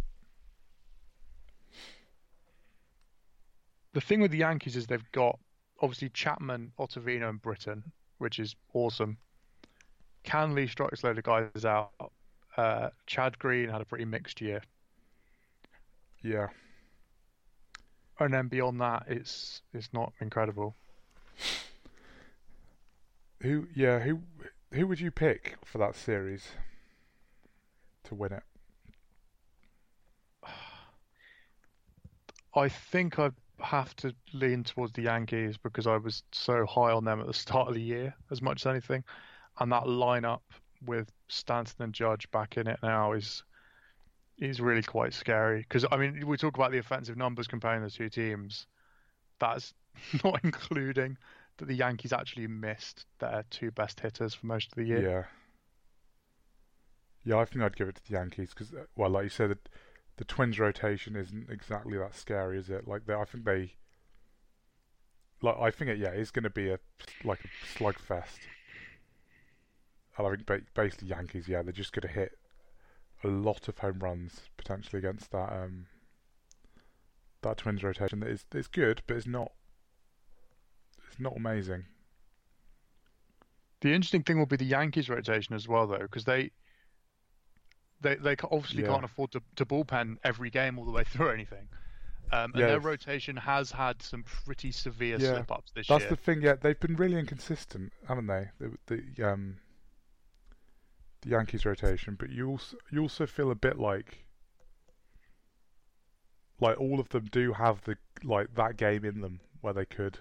The 3.93 4.01
thing 4.01 4.21
with 4.21 4.31
the 4.31 4.37
Yankees 4.37 4.75
is 4.75 4.87
they've 4.87 5.11
got 5.11 5.39
obviously 5.81 6.09
Chapman, 6.09 6.71
Ottavino, 6.79 7.29
and 7.29 7.41
Britton, 7.41 7.91
which 8.19 8.39
is 8.39 8.55
awesome. 8.73 9.17
Kahnle 10.27 10.69
strikes 10.69 11.03
a 11.03 11.07
load 11.07 11.17
of 11.17 11.23
guys 11.23 11.65
out. 11.65 11.91
Uh, 12.55 12.89
Chad 13.05 13.39
Green 13.39 13.69
had 13.69 13.81
a 13.81 13.85
pretty 13.85 14.05
mixed 14.05 14.41
year, 14.41 14.61
Yeah. 16.21 16.47
and 18.19 18.33
then 18.33 18.47
beyond 18.47 18.81
that, 18.81 19.03
it's 19.07 19.61
it's 19.73 19.89
not 19.93 20.11
incredible. 20.19 20.75
Who? 23.41 23.67
Yeah. 23.75 23.99
Who? 23.99 24.21
Who 24.73 24.87
would 24.87 24.99
you 24.99 25.11
pick 25.11 25.55
for 25.63 25.77
that 25.77 25.95
series 25.95 26.47
to 28.05 28.15
win 28.15 28.33
it? 28.33 28.43
I 32.55 32.69
think 32.69 33.19
I 33.19 33.29
have 33.59 33.95
to 33.97 34.13
lean 34.33 34.63
towards 34.63 34.93
the 34.93 35.03
Yankees 35.03 35.57
because 35.57 35.85
I 35.87 35.97
was 35.97 36.23
so 36.31 36.65
high 36.65 36.91
on 36.91 37.05
them 37.05 37.19
at 37.21 37.27
the 37.27 37.33
start 37.33 37.67
of 37.67 37.75
the 37.75 37.81
year, 37.81 38.15
as 38.31 38.41
much 38.41 38.63
as 38.65 38.69
anything, 38.69 39.03
and 39.59 39.71
that 39.71 39.83
lineup 39.83 40.41
with 40.85 41.11
Stanton 41.27 41.75
and 41.83 41.93
Judge 41.93 42.29
back 42.31 42.57
in 42.57 42.67
it 42.67 42.79
now 42.83 43.13
is 43.13 43.43
is 44.37 44.61
really 44.61 44.83
quite 44.83 45.13
scary. 45.13 45.59
Because 45.61 45.85
I 45.91 45.97
mean, 45.97 46.25
we 46.27 46.37
talk 46.37 46.55
about 46.55 46.71
the 46.71 46.77
offensive 46.77 47.17
numbers 47.17 47.47
comparing 47.47 47.83
the 47.83 47.89
two 47.89 48.09
teams. 48.09 48.67
That's 49.39 49.73
not 50.23 50.39
including 50.43 51.17
that 51.57 51.67
the 51.67 51.75
Yankees 51.75 52.13
actually 52.13 52.47
missed 52.47 53.05
their 53.19 53.43
two 53.49 53.71
best 53.71 53.99
hitters 53.99 54.33
for 54.33 54.45
most 54.45 54.67
of 54.71 54.75
the 54.75 54.83
year. 54.83 55.01
Yeah. 55.01 55.23
Yeah, 57.25 57.41
I 57.41 57.45
think 57.45 57.63
I'd 57.63 57.75
give 57.75 57.89
it 57.89 57.95
to 57.95 58.07
the 58.07 58.13
Yankees 58.13 58.51
because, 58.51 58.73
uh, 58.73 58.85
well, 58.95 59.09
like 59.09 59.23
you 59.23 59.29
said, 59.29 59.49
the, 59.49 59.57
the 60.15 60.23
Twins' 60.23 60.59
rotation 60.59 61.17
isn't 61.17 61.49
exactly 61.49 61.97
that 61.97 62.15
scary, 62.15 62.57
is 62.57 62.69
it? 62.69 62.87
Like, 62.87 63.05
they, 63.05 63.13
I 63.13 63.25
think 63.25 63.43
they, 63.43 63.73
like, 65.41 65.57
I 65.59 65.69
think 65.71 65.89
it, 65.89 65.97
yeah, 65.97 66.11
it's 66.11 66.31
going 66.31 66.43
to 66.43 66.49
be 66.49 66.69
a 66.69 66.79
like 67.25 67.39
a 67.43 67.77
slugfest. 67.77 68.37
I 70.25 70.29
think 70.31 70.45
ba- 70.45 70.61
basically 70.73 71.09
Yankees, 71.09 71.47
yeah, 71.47 71.61
they're 71.61 71.71
just 71.73 71.93
going 71.93 72.07
to 72.07 72.13
hit 72.19 72.37
a 73.23 73.27
lot 73.27 73.67
of 73.67 73.77
home 73.79 73.99
runs 73.99 74.41
potentially 74.57 74.99
against 74.99 75.31
that 75.31 75.51
um 75.51 75.85
that 77.41 77.57
Twins 77.57 77.83
rotation. 77.83 78.19
That 78.19 78.29
is 78.29 78.45
it's 78.53 78.67
good, 78.67 79.01
but 79.07 79.17
it's 79.17 79.27
not 79.27 79.51
it's 81.09 81.19
not 81.19 81.35
amazing. 81.35 81.85
The 83.81 83.93
interesting 83.93 84.23
thing 84.23 84.39
will 84.39 84.47
be 84.47 84.55
the 84.57 84.65
Yankees 84.65 85.07
rotation 85.09 85.53
as 85.55 85.67
well, 85.67 85.85
though, 85.87 85.99
because 85.99 86.25
they 86.25 86.51
they 88.01 88.15
they 88.15 88.35
obviously 88.43 88.81
Yeah. 88.83 88.89
can't 88.89 89.05
afford 89.05 89.31
to, 89.33 89.41
to 89.55 89.65
bullpen 89.65 90.17
every 90.23 90.49
game 90.49 90.77
all 90.79 90.85
the 90.85 90.91
way 90.91 91.03
through 91.03 91.27
or 91.27 91.33
anything. 91.33 91.67
Um, 92.31 92.51
and 92.53 92.61
Yeah. 92.61 92.67
their 92.67 92.79
rotation 92.79 93.37
has 93.37 93.71
had 93.71 94.01
some 94.01 94.23
pretty 94.23 94.71
severe 94.71 95.17
Yeah. 95.19 95.33
slip 95.33 95.51
ups 95.51 95.71
this 95.71 95.87
That's 95.87 96.01
year. 96.01 96.09
That's 96.09 96.19
the 96.19 96.25
thing. 96.25 96.41
Yeah, 96.41 96.55
they've 96.55 96.79
been 96.79 96.95
really 96.95 97.17
inconsistent, 97.17 97.93
haven't 98.07 98.27
they? 98.27 98.49
The, 98.59 98.77
the 98.87 99.23
um 99.23 99.57
the 101.27 101.35
Yankees 101.35 101.65
rotation, 101.65 102.15
but 102.17 102.29
you 102.29 102.49
also 102.49 102.77
you 102.91 103.01
also 103.01 103.25
feel 103.25 103.51
a 103.51 103.55
bit 103.55 103.77
like 103.77 104.25
like 106.59 106.79
all 106.79 106.99
of 106.99 107.09
them 107.09 107.25
do 107.31 107.53
have 107.53 107.81
the 107.83 107.97
like 108.23 108.53
that 108.55 108.77
game 108.77 109.05
in 109.05 109.21
them 109.21 109.39
where 109.61 109.73
they 109.73 109.85
could 109.85 110.17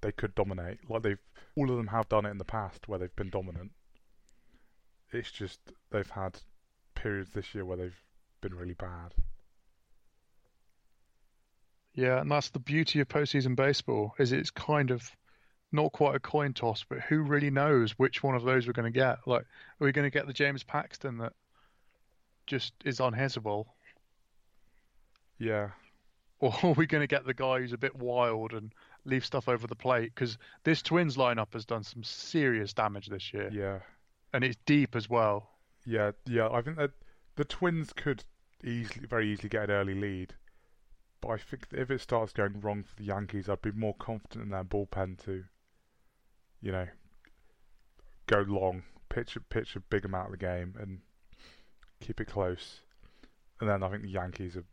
they 0.00 0.12
could 0.12 0.34
dominate. 0.34 0.78
Like 0.88 1.02
they've 1.02 1.22
all 1.56 1.70
of 1.70 1.76
them 1.76 1.86
have 1.88 2.08
done 2.08 2.26
it 2.26 2.30
in 2.30 2.38
the 2.38 2.44
past 2.44 2.88
where 2.88 2.98
they've 2.98 3.16
been 3.16 3.30
dominant. 3.30 3.70
It's 5.12 5.30
just 5.30 5.60
they've 5.90 6.10
had 6.10 6.38
periods 6.94 7.30
this 7.30 7.54
year 7.54 7.64
where 7.64 7.76
they've 7.76 8.02
been 8.40 8.54
really 8.54 8.74
bad. 8.74 9.14
Yeah, 11.94 12.20
and 12.20 12.30
that's 12.30 12.50
the 12.50 12.58
beauty 12.58 12.98
of 12.98 13.08
postseason 13.08 13.54
baseball 13.54 14.14
is 14.18 14.32
it's 14.32 14.50
kind 14.50 14.90
of 14.90 15.08
not 15.74 15.92
quite 15.92 16.14
a 16.14 16.20
coin 16.20 16.54
toss, 16.54 16.84
but 16.88 17.00
who 17.00 17.20
really 17.20 17.50
knows 17.50 17.92
which 17.92 18.22
one 18.22 18.34
of 18.34 18.44
those 18.44 18.66
we're 18.66 18.72
going 18.72 18.90
to 18.90 18.98
get? 18.98 19.18
Like, 19.26 19.42
are 19.42 19.84
we 19.84 19.92
going 19.92 20.06
to 20.06 20.10
get 20.10 20.26
the 20.26 20.32
James 20.32 20.62
Paxton 20.62 21.18
that 21.18 21.32
just 22.46 22.72
is 22.84 22.98
unhittable, 22.98 23.66
Yeah, 25.38 25.70
or 26.38 26.54
are 26.62 26.72
we 26.72 26.86
going 26.86 27.02
to 27.02 27.06
get 27.08 27.26
the 27.26 27.34
guy 27.34 27.58
who's 27.58 27.72
a 27.72 27.78
bit 27.78 27.96
wild 27.96 28.52
and 28.52 28.72
leave 29.04 29.24
stuff 29.24 29.48
over 29.48 29.66
the 29.66 29.74
plate? 29.74 30.12
Because 30.14 30.38
this 30.62 30.80
Twins 30.80 31.16
lineup 31.16 31.52
has 31.52 31.64
done 31.64 31.82
some 31.82 32.02
serious 32.04 32.72
damage 32.72 33.08
this 33.08 33.32
year, 33.34 33.50
yeah. 33.52 33.80
and 34.32 34.44
it's 34.44 34.56
deep 34.66 34.94
as 34.94 35.10
well. 35.10 35.50
Yeah, 35.84 36.12
yeah. 36.26 36.48
I 36.50 36.62
think 36.62 36.76
that 36.76 36.92
the 37.36 37.44
Twins 37.44 37.92
could 37.92 38.24
easily, 38.62 39.06
very 39.06 39.30
easily 39.32 39.48
get 39.48 39.64
an 39.64 39.70
early 39.72 39.94
lead, 39.94 40.34
but 41.20 41.28
I 41.30 41.36
think 41.38 41.66
if 41.72 41.90
it 41.90 42.00
starts 42.00 42.32
going 42.32 42.60
wrong 42.60 42.84
for 42.84 42.94
the 42.96 43.04
Yankees, 43.04 43.48
I'd 43.48 43.62
be 43.62 43.72
more 43.72 43.94
confident 43.94 44.44
in 44.44 44.50
their 44.50 44.64
bullpen 44.64 45.22
to, 45.24 45.44
you 46.64 46.72
know, 46.72 46.86
go 48.26 48.40
long, 48.48 48.82
pitch 49.10 49.36
a 49.36 49.40
pitch 49.40 49.76
a 49.76 49.80
big 49.80 50.06
amount 50.06 50.26
of 50.26 50.30
the 50.32 50.38
game, 50.38 50.74
and 50.80 50.98
keep 52.00 52.20
it 52.20 52.24
close. 52.26 52.80
And 53.60 53.68
then 53.68 53.82
I 53.82 53.90
think 53.90 54.02
the 54.02 54.08
Yankees 54.08 54.56
are, 54.56 54.64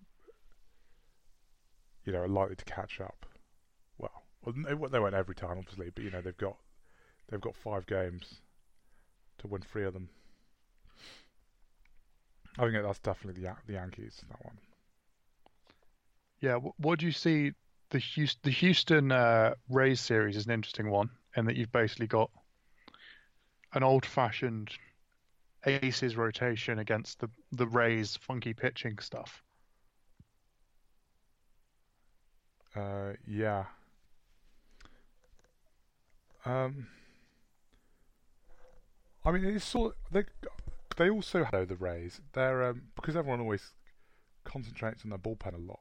you 2.05 2.13
know, 2.13 2.19
are 2.19 2.29
likely 2.29 2.55
to 2.55 2.65
catch 2.65 3.01
up. 3.01 3.25
Well, 3.97 4.55
they 4.55 4.73
won't 4.73 5.13
every 5.13 5.35
time, 5.35 5.57
obviously, 5.59 5.91
but 5.93 6.03
you 6.03 6.11
know 6.11 6.21
they've 6.21 6.37
got 6.37 6.55
they've 7.29 7.41
got 7.41 7.55
five 7.57 7.85
games 7.85 8.41
to 9.39 9.47
win 9.47 9.61
three 9.61 9.83
of 9.83 9.93
them. 9.93 10.09
I 12.57 12.63
think 12.63 12.81
that's 12.81 12.99
definitely 12.99 13.43
the 13.43 13.53
the 13.67 13.73
Yankees. 13.73 14.23
That 14.29 14.43
one. 14.45 14.57
Yeah, 16.39 16.55
what 16.55 16.99
do 16.99 17.05
you 17.05 17.11
see? 17.11 17.51
The 17.89 17.99
Houston, 17.99 18.39
the 18.43 18.51
Houston 18.51 19.11
uh, 19.11 19.55
Rays 19.69 19.99
series 19.99 20.37
is 20.37 20.45
an 20.45 20.53
interesting 20.53 20.89
one, 20.89 21.09
in 21.35 21.45
that 21.45 21.55
you've 21.55 21.71
basically 21.71 22.07
got 22.07 22.29
an 23.73 23.83
old-fashioned 23.83 24.69
aces 25.65 26.17
rotation 26.17 26.79
against 26.79 27.19
the 27.19 27.29
the 27.51 27.67
Rays' 27.67 28.17
funky 28.17 28.53
pitching 28.53 28.97
stuff. 28.99 29.43
Uh, 32.75 33.13
yeah. 33.27 33.65
Um. 36.45 36.87
I 39.23 39.31
mean, 39.31 39.45
it's 39.45 39.65
sort. 39.65 39.95
They 40.11 40.23
they 40.97 41.09
also 41.09 41.45
know 41.53 41.65
the 41.65 41.75
Rays. 41.75 42.21
They're 42.33 42.63
um 42.63 42.83
because 42.95 43.15
everyone 43.15 43.39
always 43.39 43.73
concentrates 44.43 45.03
on 45.03 45.09
their 45.09 45.19
bullpen 45.19 45.53
a 45.53 45.57
lot. 45.57 45.79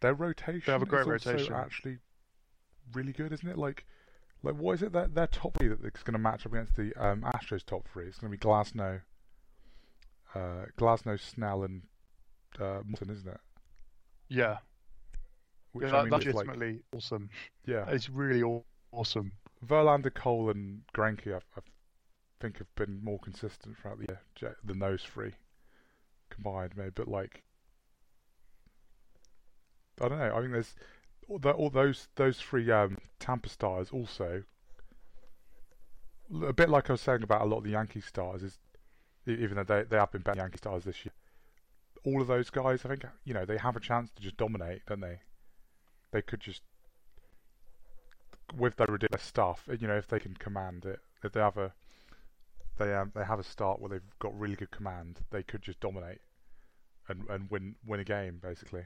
Their 0.00 0.14
rotation 0.14 0.62
They 0.66 0.72
have 0.72 0.82
a 0.82 0.86
great 0.86 1.06
rotation. 1.06 1.52
actually 1.54 1.98
really 2.92 3.12
good, 3.12 3.32
isn't 3.32 3.48
it? 3.48 3.58
Like, 3.58 3.84
like 4.42 4.54
what 4.56 4.74
is 4.74 4.82
it 4.82 4.92
that 4.92 5.14
their 5.14 5.26
top 5.26 5.56
three 5.58 5.68
that's 5.68 6.02
going 6.02 6.12
to 6.12 6.18
match 6.18 6.46
up 6.46 6.52
against 6.52 6.76
the 6.76 6.92
um, 6.96 7.22
Astros 7.22 7.64
top 7.64 7.88
three? 7.92 8.06
It's 8.06 8.18
going 8.18 8.32
to 8.32 8.38
be 8.38 8.42
Glasnow, 8.42 9.00
uh, 10.34 10.66
Glasnow, 10.78 11.18
Snell, 11.18 11.64
and 11.64 11.82
uh, 12.60 12.80
Morton, 12.84 13.10
isn't 13.10 13.28
it? 13.28 13.40
Yeah, 14.28 14.58
which 15.74 15.88
yeah 15.88 15.98
I 15.98 16.02
mean 16.02 16.10
that's 16.10 16.24
is 16.24 16.34
like 16.34 16.46
legitimately 16.46 16.82
awesome. 16.94 17.30
yeah. 17.66 17.84
It's 17.88 18.08
really 18.08 18.42
awesome. 18.92 19.32
Verlander, 19.66 20.14
Cole, 20.14 20.50
and 20.50 20.82
Greinke, 20.96 21.32
I, 21.32 21.38
I 21.38 21.60
think 22.40 22.58
have 22.58 22.74
been 22.76 23.02
more 23.02 23.18
consistent 23.18 23.76
throughout 23.78 23.98
the 23.98 24.16
year 24.40 24.56
than 24.64 24.78
those 24.78 25.02
three 25.02 25.32
combined, 26.30 26.72
maybe. 26.76 26.90
But 26.94 27.08
like, 27.08 27.42
I 30.00 30.08
don't 30.08 30.18
know. 30.18 30.34
I 30.34 30.40
think 30.40 30.52
there's 30.52 30.74
all, 31.28 31.38
the, 31.38 31.50
all 31.50 31.70
those 31.70 32.08
those 32.16 32.38
three 32.38 32.70
um, 32.70 32.98
Tampa 33.18 33.48
stars 33.48 33.90
also. 33.92 34.44
A 36.42 36.52
bit 36.52 36.70
like 36.70 36.88
I 36.88 36.94
was 36.94 37.02
saying 37.02 37.22
about 37.22 37.42
a 37.42 37.44
lot 37.44 37.58
of 37.58 37.64
the 37.64 37.70
Yankee 37.70 38.00
stars 38.00 38.42
is, 38.42 38.58
even 39.26 39.56
though 39.56 39.64
they 39.64 39.82
they 39.84 39.96
have 39.96 40.12
been 40.12 40.22
better 40.22 40.40
Yankee 40.40 40.58
stars 40.58 40.84
this 40.84 41.04
year, 41.04 41.12
all 42.04 42.20
of 42.20 42.28
those 42.28 42.50
guys, 42.50 42.84
I 42.84 42.88
think 42.88 43.04
you 43.24 43.34
know 43.34 43.44
they 43.44 43.58
have 43.58 43.76
a 43.76 43.80
chance 43.80 44.10
to 44.12 44.22
just 44.22 44.36
dominate, 44.36 44.82
don't 44.86 45.00
they? 45.00 45.20
They 46.12 46.22
could 46.22 46.40
just 46.40 46.62
with 48.56 48.76
their 48.76 48.86
ridiculous 48.86 49.22
stuff, 49.22 49.68
you 49.80 49.86
know, 49.86 49.96
if 49.96 50.08
they 50.08 50.18
can 50.18 50.34
command 50.34 50.84
it, 50.84 51.00
if 51.22 51.32
they 51.32 51.40
have 51.40 51.56
a 51.56 51.72
they 52.78 52.92
um, 52.94 53.12
they 53.14 53.24
have 53.24 53.38
a 53.38 53.44
start 53.44 53.80
where 53.80 53.88
they've 53.88 54.18
got 54.18 54.38
really 54.38 54.56
good 54.56 54.70
command, 54.70 55.20
they 55.30 55.42
could 55.42 55.62
just 55.62 55.80
dominate 55.80 56.18
and 57.08 57.24
and 57.28 57.50
win 57.50 57.76
win 57.86 58.00
a 58.00 58.04
game 58.04 58.40
basically. 58.42 58.84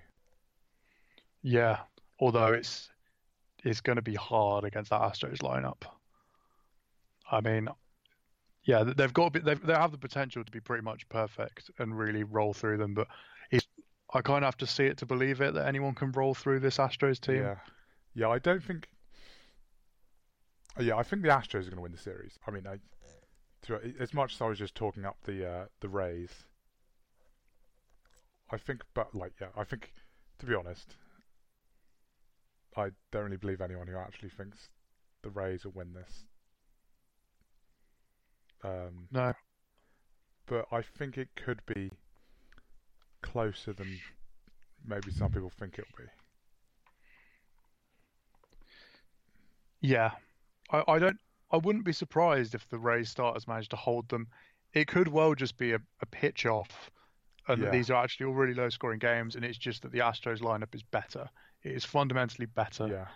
Yeah, 1.43 1.79
although 2.21 2.53
it's 2.53 2.89
it's 3.65 3.81
going 3.81 3.97
to 3.97 4.03
be 4.03 4.15
hard 4.15 4.65
against 4.65 4.91
that 4.91 5.01
Astros 5.01 5.39
lineup. 5.39 5.83
I 7.31 7.41
mean, 7.41 7.69
yeah, 8.65 8.85
they've 8.85 9.13
got 9.13 9.33
they've, 9.33 9.67
they 9.67 9.73
have 9.73 9.93
the 9.93 9.99
potential 9.99 10.45
to 10.45 10.51
be 10.51 10.61
pretty 10.61 10.83
much 10.83 11.09
perfect 11.09 11.71
and 11.79 11.99
really 11.99 12.25
roll 12.25 12.53
through 12.53 12.79
them, 12.79 12.95
but 12.95 13.09
I 14.15 14.23
kind 14.23 14.39
of 14.39 14.47
have 14.47 14.57
to 14.59 14.67
see 14.67 14.87
it 14.87 14.97
to 14.99 15.07
believe 15.07 15.41
it 15.41 15.55
that 15.55 15.67
anyone 15.67 15.95
can 15.95 16.13
roll 16.13 16.35
through 16.35 16.61
this 16.61 16.79
Astros 16.79 17.21
team. 17.21 17.43
Yeah, 17.43 17.57
yeah. 18.15 18.29
I 18.29 18.39
don't 18.39 18.63
think. 18.63 18.89
Yeah, 20.79 20.97
I 20.97 21.03
think 21.03 21.23
the 21.23 21.29
Astros 21.29 21.67
are 21.67 21.71
going 21.71 21.77
to 21.77 21.81
win 21.83 21.93
the 21.93 21.99
series. 21.99 22.39
I 22.47 22.51
mean, 22.53 22.67
I, 22.67 22.79
to, 23.63 23.81
as 24.01 24.15
much 24.15 24.35
as 24.35 24.41
I 24.41 24.47
was 24.47 24.59
just 24.59 24.75
talking 24.75 25.05
up 25.05 25.17
the 25.25 25.47
uh, 25.47 25.65
the 25.81 25.89
Rays, 25.89 26.31
I 28.51 28.57
think, 28.57 28.83
but 28.95 29.15
like, 29.15 29.33
yeah, 29.41 29.49
I 29.57 29.65
think, 29.65 29.93
to 30.39 30.47
be 30.47 30.55
honest, 30.55 30.95
I 32.77 32.91
don't 33.11 33.25
really 33.25 33.37
believe 33.37 33.61
anyone 33.61 33.87
who 33.89 33.97
actually 33.97 34.31
thinks 34.31 34.69
the 35.23 35.31
Rays 35.31 35.65
will 35.65 35.73
win 35.73 35.93
this. 35.93 36.25
Um, 38.65 39.09
No, 39.11 39.33
but 40.47 40.67
I 40.73 40.83
think 40.83 41.17
it 41.19 41.29
could 41.37 41.61
be 41.67 41.91
closer 43.23 43.73
than 43.73 44.01
maybe 44.85 45.11
some 45.11 45.31
people 45.31 45.51
think 45.51 45.75
it'll 45.79 45.87
be. 45.97 46.05
yeah, 49.81 50.11
I, 50.71 50.83
I 50.89 50.99
don't. 50.99 51.19
I 51.51 51.57
wouldn't 51.57 51.85
be 51.85 51.93
surprised 51.93 52.55
if 52.55 52.69
the 52.69 52.79
Rays 52.79 53.09
starters 53.11 53.49
managed 53.49 53.71
to 53.71 53.77
hold 53.77 54.09
them. 54.09 54.27
It 54.75 54.87
could 54.87 55.09
well 55.09 55.35
just 55.35 55.57
be 55.57 55.73
a, 55.73 55.79
a 56.03 56.07
pitch 56.07 56.45
off, 56.47 56.91
and 57.47 57.63
that 57.63 57.67
Yeah. 57.67 57.71
these 57.71 57.91
are 57.91 58.03
actually 58.03 58.27
all 58.27 58.35
really 58.35 58.55
low 58.55 58.69
scoring 58.69 58.99
games, 58.99 59.35
and 59.37 59.45
it's 59.45 59.57
just 59.59 59.83
that 59.83 59.93
the 59.93 60.01
Astros 60.01 60.41
lineup 60.41 60.75
is 60.75 60.83
better. 60.83 61.29
It 61.63 61.73
is 61.73 61.85
fundamentally 61.85 62.47
better. 62.47 62.87
Yeah. 62.87 63.09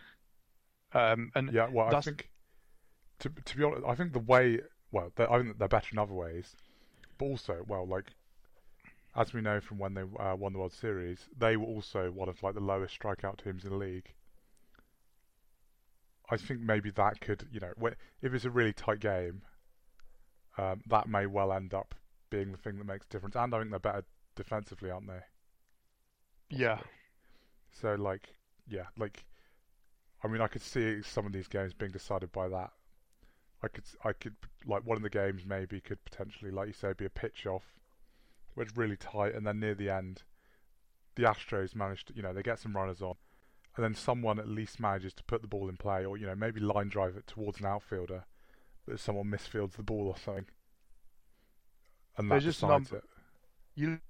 Um, 0.94 1.30
and 1.34 1.52
Yeah, 1.52 1.68
well, 1.70 1.94
I 1.94 2.00
think 2.00 2.30
to 3.20 3.30
to 3.30 3.56
be 3.56 3.64
honest, 3.64 3.84
I 3.86 3.94
think 3.94 4.12
the 4.12 4.18
way 4.18 4.60
well, 4.90 5.10
I 5.18 5.38
think 5.38 5.58
they're 5.58 5.68
better 5.68 5.88
in 5.92 5.98
other 5.98 6.12
ways, 6.12 6.54
but 7.18 7.26
also 7.26 7.64
well, 7.66 7.86
like 7.86 8.12
as 9.14 9.32
we 9.32 9.40
know 9.40 9.60
from 9.60 9.78
when 9.78 9.94
they 9.94 10.02
uh, 10.02 10.34
won 10.34 10.52
the 10.52 10.58
World 10.58 10.72
Series, 10.72 11.28
they 11.36 11.56
were 11.56 11.66
also 11.66 12.10
one 12.10 12.28
of 12.28 12.42
like 12.42 12.54
the 12.54 12.60
lowest 12.60 12.98
strikeout 12.98 13.42
teams 13.42 13.64
in 13.64 13.70
the 13.70 13.76
league. 13.76 14.12
I 16.30 16.36
think 16.36 16.60
maybe 16.60 16.90
that 16.92 17.20
could, 17.20 17.46
you 17.52 17.60
know, 17.60 17.72
if 18.22 18.32
it's 18.32 18.46
a 18.46 18.50
really 18.50 18.72
tight 18.72 19.00
game, 19.00 19.42
um, 20.56 20.80
that 20.86 21.06
may 21.08 21.26
well 21.26 21.52
end 21.52 21.74
up 21.74 21.94
being 22.30 22.52
the 22.52 22.58
thing 22.58 22.78
that 22.78 22.86
makes 22.86 23.04
a 23.04 23.08
difference. 23.10 23.36
And 23.36 23.54
I 23.54 23.58
think 23.58 23.70
they're 23.70 23.78
better 23.78 24.04
defensively, 24.34 24.90
aren't 24.90 25.08
they? 25.08 25.20
yeah, 26.48 26.78
So 27.72 27.94
like, 27.94 28.34
yeah, 28.68 28.86
like, 28.96 29.24
I 30.22 30.28
mean, 30.28 30.40
I 30.40 30.46
could 30.46 30.62
see 30.62 31.02
some 31.02 31.26
of 31.26 31.32
these 31.32 31.48
games 31.48 31.72
being 31.74 31.90
decided 31.90 32.30
by 32.32 32.48
that. 32.48 32.70
I 33.62 33.68
could, 33.68 33.84
I 34.04 34.12
could, 34.12 34.34
like, 34.66 34.84
one 34.84 34.96
of 34.96 35.02
the 35.02 35.10
games 35.10 35.42
maybe 35.46 35.80
could 35.80 36.04
potentially, 36.04 36.50
like 36.50 36.66
you 36.68 36.72
say, 36.72 36.92
be 36.92 37.04
a 37.04 37.10
pitch 37.10 37.46
off, 37.46 37.64
where 38.54 38.66
it's 38.66 38.76
really 38.76 38.96
tight, 38.96 39.34
and 39.34 39.46
then 39.46 39.60
near 39.60 39.74
the 39.74 39.88
end, 39.88 40.22
the 41.14 41.22
Astros 41.22 41.74
manage 41.74 42.04
to, 42.06 42.14
you 42.14 42.22
know, 42.22 42.32
they 42.32 42.42
get 42.42 42.58
some 42.58 42.74
runners 42.76 43.02
on, 43.02 43.14
and 43.76 43.84
then 43.84 43.94
someone 43.94 44.38
at 44.38 44.48
least 44.48 44.80
manages 44.80 45.14
to 45.14 45.24
put 45.24 45.42
the 45.42 45.48
ball 45.48 45.68
in 45.68 45.76
play, 45.76 46.04
or 46.04 46.16
you 46.16 46.26
know, 46.26 46.34
maybe 46.34 46.60
line 46.60 46.88
drive 46.88 47.16
it 47.16 47.26
towards 47.26 47.60
an 47.60 47.66
outfielder, 47.66 48.24
but 48.86 48.98
someone 48.98 49.30
misfields 49.30 49.76
the 49.76 49.82
ball 49.82 50.08
or 50.08 50.16
something, 50.18 50.46
and 52.16 52.30
that 52.30 52.42
There's 52.42 52.44
just 52.44 52.60
decides 52.60 52.90
num- 52.90 52.98
it. 52.98 53.04
you 53.74 54.00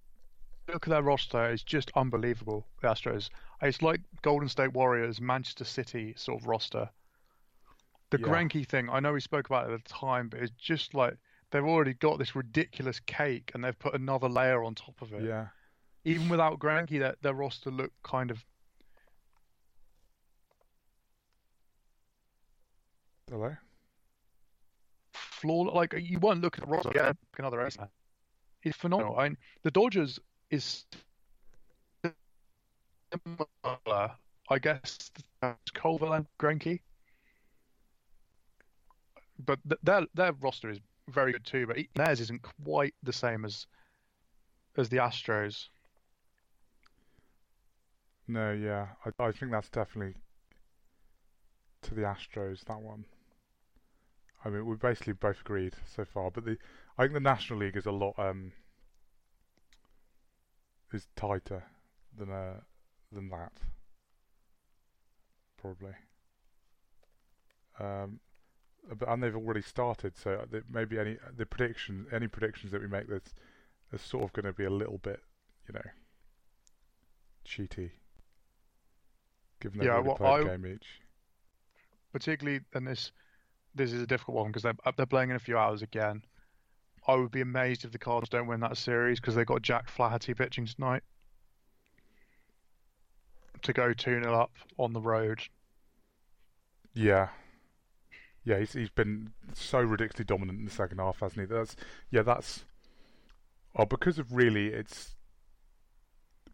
look 0.69 0.87
at 0.87 0.91
their 0.91 1.03
roster; 1.03 1.45
it's 1.51 1.63
just 1.63 1.91
unbelievable. 1.95 2.67
The 2.81 2.89
Astros. 2.89 3.31
It's 3.63 3.83
like 3.83 4.01
Golden 4.23 4.49
State 4.49 4.73
Warriors, 4.73 5.21
Manchester 5.21 5.65
City 5.65 6.15
sort 6.17 6.41
of 6.43 6.47
roster. 6.49 6.91
The 8.11 8.19
Yeah. 8.19 8.27
Greinke 8.27 8.67
thing, 8.67 8.91
I 8.91 9.01
know 9.01 9.13
we 9.13 9.21
spoke 9.21 9.47
about 9.47 9.71
it 9.71 9.73
at 9.73 9.85
the 9.85 9.89
time, 9.89 10.29
but 10.29 10.41
it's 10.41 10.53
just 10.59 10.95
like 10.95 11.17
they've 11.51 11.65
already 11.65 11.95
got 11.95 12.19
this 12.19 12.35
ridiculous 12.37 13.01
cake, 13.01 13.51
and 13.55 13.63
they've 13.65 13.79
put 13.79 13.95
another 13.95 14.29
layer 14.29 14.63
on 14.65 14.75
top 14.75 15.01
of 15.01 15.13
it. 15.13 15.23
Yeah, 15.23 15.49
Even 16.05 16.29
without 16.29 16.59
Greinke, 16.59 16.99
their, 16.99 17.17
their 17.23 17.35
roster 17.35 17.71
looked 17.71 18.03
kind 18.03 18.31
of 18.31 18.45
hello. 23.31 23.57
flawed. 25.15 25.75
Like 25.75 25.95
you 25.99 26.19
weren't 26.19 26.41
looking 26.41 26.63
at 26.65 26.69
the 26.69 26.75
roster, 26.77 26.93
yeah, 26.95 27.13
another 27.39 27.65
ace. 27.67 27.77
It's 28.63 28.77
phenomenal. 28.77 29.19
I 29.19 29.29
mean, 29.31 29.39
the 29.63 29.71
Dodgers 29.71 30.19
is 30.53 30.85
similar, 33.13 34.13
I 34.49 34.59
guess, 34.61 35.11
to 35.43 35.57
Colville 35.75 36.13
and 36.13 36.27
Greinke, 36.39 36.81
but 39.45 39.59
th- 39.69 39.81
their 39.83 40.07
their 40.15 40.33
roster 40.35 40.71
is 40.71 40.79
very 41.09 41.33
good 41.33 41.45
too. 41.45 41.67
But 41.67 41.79
theirs 41.95 42.21
isn't 42.21 42.43
quite 42.65 42.95
the 43.03 43.13
same 43.13 43.45
as 43.45 43.67
as 44.77 44.89
the 44.89 44.99
Astros. 44.99 45.69
No, 48.29 48.53
yeah, 48.53 48.89
I, 49.05 49.25
I 49.25 49.33
think 49.33 49.53
that's 49.53 49.71
definitely 49.71 50.15
to 51.83 51.95
the 51.95 52.03
Astros. 52.03 52.65
That 52.65 52.81
one. 52.81 53.05
I 54.45 54.51
mean, 54.51 54.67
we 54.67 54.77
basically 54.77 55.13
both 55.13 55.41
agreed 55.41 55.75
so 55.87 56.05
far, 56.05 56.31
but 56.31 56.45
the 56.45 56.59
I 56.99 57.03
think 57.03 57.15
the 57.15 57.21
National 57.21 57.61
League 57.61 57.77
is 57.77 57.87
a 57.87 57.93
lot 57.93 58.19
um 58.19 58.53
is 60.95 61.09
tighter 61.17 61.65
than 62.17 62.31
uh 62.31 62.61
than 63.13 63.29
that 63.31 63.53
probably. 65.57 65.93
Um, 67.79 68.21
but 68.99 69.09
and 69.09 69.23
they've 69.23 69.35
already 69.37 69.63
started, 69.63 70.17
so 70.17 70.45
maybe 70.69 70.99
any 70.99 71.17
the 71.37 71.47
prediction 71.47 72.07
any 72.13 72.27
predictions 72.29 72.73
that 72.73 72.81
we 72.81 72.89
make 72.89 73.09
that's 73.09 73.33
are 73.93 73.99
sort 73.99 74.25
of 74.25 74.33
going 74.33 74.47
to 74.47 74.53
be 74.53 74.65
a 74.65 74.71
little 74.71 74.99
bit, 74.99 75.21
you 75.69 75.75
know, 75.75 75.91
cheaty. 77.47 77.91
Given 79.61 79.79
they've 79.79 79.87
Yeah, 79.89 79.99
well, 80.01 80.17
played 80.17 80.47
I- 80.47 80.57
game 80.57 80.67
each. 80.67 81.01
particularly 82.13 82.61
and 82.75 82.87
this 82.87 83.13
this 83.75 83.93
is 83.93 84.03
a 84.03 84.07
difficult 84.07 84.37
one 84.39 84.49
because 84.49 84.63
they're 84.65 84.93
they're 84.97 85.07
playing 85.07 85.31
in 85.31 85.37
a 85.37 85.41
few 85.41 85.57
hours 85.57 85.81
again. 85.83 86.25
I 87.07 87.17
would 87.17 87.31
be 87.31 87.41
amazed 87.41 87.85
if 87.85 87.93
the 87.93 87.99
Cardinals 87.99 88.29
don't 88.29 88.47
win 88.47 88.61
that 88.61 88.77
series 88.77 89.21
because 89.21 89.35
they've 89.35 89.47
got 89.47 89.63
Jack 89.63 89.89
Flaherty 89.89 90.35
pitching 90.35 90.67
tonight 90.67 91.03
to 93.63 93.73
go 93.73 93.93
2 93.93 94.23
0 94.23 94.35
up 94.35 94.53
on 94.79 94.93
the 94.93 95.01
road. 95.01 95.43
Yeah. 96.95 97.29
Yeah, 98.45 98.59
he's 98.59 98.73
he's 98.73 98.91
been 98.91 99.33
so 99.55 99.81
ridiculously 99.81 100.25
dominant 100.25 100.59
in 100.59 100.65
the 100.65 100.71
second 100.71 100.99
half, 100.99 101.21
hasn't 101.21 101.41
he? 101.41 101.47
That's 101.47 101.77
yeah, 102.11 102.23
that's 102.23 102.65
oh 103.77 103.87
because 103.87 104.19
of 104.19 104.35
really 104.35 104.69
it's 104.69 105.15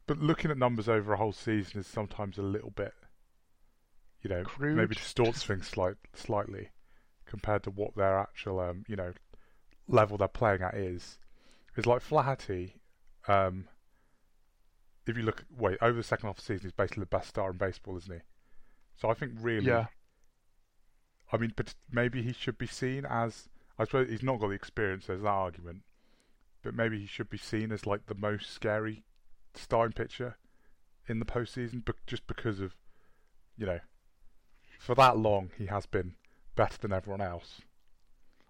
but 0.06 0.18
looking 0.18 0.50
at 0.50 0.58
numbers 0.58 0.88
over 0.88 1.14
a 1.14 1.16
whole 1.16 1.32
season 1.32 1.80
is 1.80 1.86
sometimes 1.86 2.38
a 2.38 2.42
little 2.42 2.70
bit 2.70 2.92
you 4.22 4.30
know, 4.30 4.42
Crude. 4.44 4.76
maybe 4.76 4.94
distorts 4.94 5.44
things 5.44 5.66
slight, 5.68 5.94
slightly 6.14 6.70
compared 7.26 7.62
to 7.64 7.70
what 7.70 7.94
their 7.94 8.18
actual 8.18 8.60
um, 8.60 8.84
you 8.88 8.96
know, 8.96 9.12
level 9.88 10.16
they're 10.16 10.28
playing 10.28 10.62
at 10.62 10.74
is. 10.74 11.18
It's 11.76 11.86
like 11.86 12.02
Flaherty, 12.02 12.76
um 13.26 13.68
if 15.06 15.16
you 15.16 15.22
look 15.22 15.44
wait, 15.56 15.78
over 15.80 15.96
the 15.96 16.02
second 16.02 16.26
half 16.28 16.38
of 16.38 16.44
the 16.44 16.54
season 16.54 16.66
he's 16.66 16.72
basically 16.72 17.00
the 17.00 17.06
best 17.06 17.28
star 17.28 17.50
in 17.50 17.56
baseball, 17.56 17.96
isn't 17.96 18.12
he? 18.12 18.20
So 18.96 19.08
I 19.08 19.14
think 19.14 19.32
really 19.40 19.66
Yeah. 19.66 19.86
I 21.32 21.36
mean, 21.36 21.52
but 21.56 21.74
maybe 21.90 22.22
he 22.22 22.32
should 22.32 22.58
be 22.58 22.66
seen 22.66 23.04
as. 23.08 23.48
I 23.78 23.84
suppose 23.84 24.08
he's 24.08 24.22
not 24.22 24.40
got 24.40 24.48
the 24.48 24.54
experience. 24.54 25.06
There's 25.06 25.22
that 25.22 25.28
argument, 25.28 25.82
but 26.62 26.74
maybe 26.74 26.98
he 26.98 27.06
should 27.06 27.30
be 27.30 27.38
seen 27.38 27.70
as 27.70 27.86
like 27.86 28.06
the 28.06 28.14
most 28.14 28.50
scary 28.50 29.04
starting 29.54 29.92
pitcher 29.92 30.36
in 31.06 31.18
the 31.20 31.24
postseason, 31.24 31.84
but 31.84 31.96
just 32.06 32.26
because 32.26 32.60
of, 32.60 32.74
you 33.56 33.66
know, 33.66 33.80
for 34.78 34.94
that 34.94 35.16
long 35.16 35.50
he 35.56 35.66
has 35.66 35.86
been 35.86 36.14
better 36.56 36.76
than 36.78 36.92
everyone 36.92 37.20
else. 37.20 37.62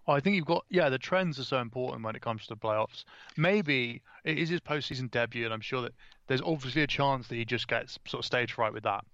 I 0.09 0.21
think 0.21 0.37
you've 0.37 0.47
got 0.47 0.65
yeah. 0.71 0.89
The 0.89 0.99
trends 0.99 1.39
are 1.39 1.45
so 1.45 1.59
important 1.59 2.03
when 2.03 2.17
it 2.17 2.23
comes 2.23 2.43
to 2.43 2.49
the 2.49 2.57
playoffs. 2.57 3.05
Maybe 3.37 4.03
it 4.25 4.39
is 4.39 4.49
his 4.49 4.61
postseason 4.61 5.11
debut, 5.11 5.45
and 5.45 5.53
I'm 5.53 5.61
sure 5.61 5.83
that 5.83 5.93
there's 6.27 6.43
obviously 6.43 6.83
a 6.83 6.87
chance 6.87 7.29
that 7.29 7.37
he 7.37 7.45
just 7.45 7.69
gets 7.69 7.99
sort 8.07 8.21
of 8.21 8.27
stage 8.27 8.53
fright 8.53 8.73
with 8.73 8.85
that. 8.85 9.05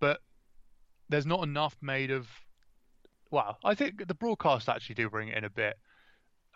But 0.00 0.20
there's 1.08 1.26
not 1.26 1.42
enough 1.42 1.76
made 1.80 2.10
of. 2.10 2.28
Well, 3.30 3.58
I 3.64 3.74
think 3.74 4.06
the 4.06 4.14
broadcast 4.14 4.68
actually 4.68 4.94
do 4.96 5.10
bring 5.10 5.28
it 5.28 5.36
in 5.36 5.44
a 5.44 5.50
bit, 5.50 5.76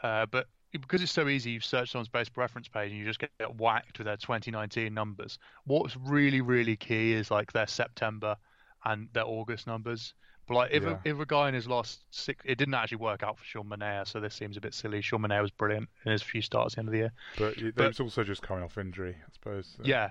uh, 0.03 0.27
but 0.27 0.46
because 0.72 1.03
it's 1.03 1.12
so 1.12 1.29
easy, 1.29 1.53
you 1.53 1.61
search 1.61 1.90
someone's 1.90 2.09
baseball 2.09 2.42
reference 2.42 2.68
page 2.68 2.90
and 2.90 3.01
you 3.01 3.07
just 3.07 3.18
get 3.18 3.31
whacked 3.57 3.98
with 3.98 4.07
their 4.07 4.16
2019 4.16 4.92
numbers. 4.92 5.38
What's 5.64 5.96
really, 5.96 6.40
really 6.40 6.77
key 6.77 7.12
is 7.12 7.31
like 7.31 7.53
their 7.53 7.66
September 7.66 8.37
and 8.85 9.09
their 9.12 9.24
August 9.24 9.66
numbers. 9.66 10.14
But 10.48 10.54
like 10.54 10.70
if, 10.72 10.82
Yeah. 10.82 10.98
a, 11.04 11.08
if 11.08 11.20
a 11.20 11.26
guy 11.26 11.48
in 11.48 11.54
his 11.54 11.66
last 11.68 12.02
six, 12.11 12.42
it 12.46 12.56
didn't 12.56 12.74
actually 12.74 12.96
work 12.98 13.22
out 13.22 13.38
for 13.38 13.44
Sean 13.44 13.68
Manaea, 13.68 14.06
so 14.06 14.18
this 14.18 14.34
seems 14.34 14.56
a 14.56 14.61
bit 14.61 14.72
silly. 14.74 15.02
Sean 15.02 15.20
Manaea 15.20 15.42
was 15.42 15.50
brilliant 15.50 15.88
in 16.06 16.12
his 16.12 16.22
few 16.22 16.40
starts 16.40 16.72
at 16.72 16.76
the 16.76 16.80
end 16.80 16.88
of 16.88 16.92
the 16.92 16.98
year. 16.98 17.12
But 17.37 17.74
But- 17.76 17.88
was 17.88 18.00
also 18.00 18.24
just 18.24 18.42
coming 18.42 18.64
off 18.64 18.78
injury, 18.78 19.16
I 19.24 19.30
suppose. 19.32 19.74
so- 19.76 19.82
Yeah, 19.84 20.11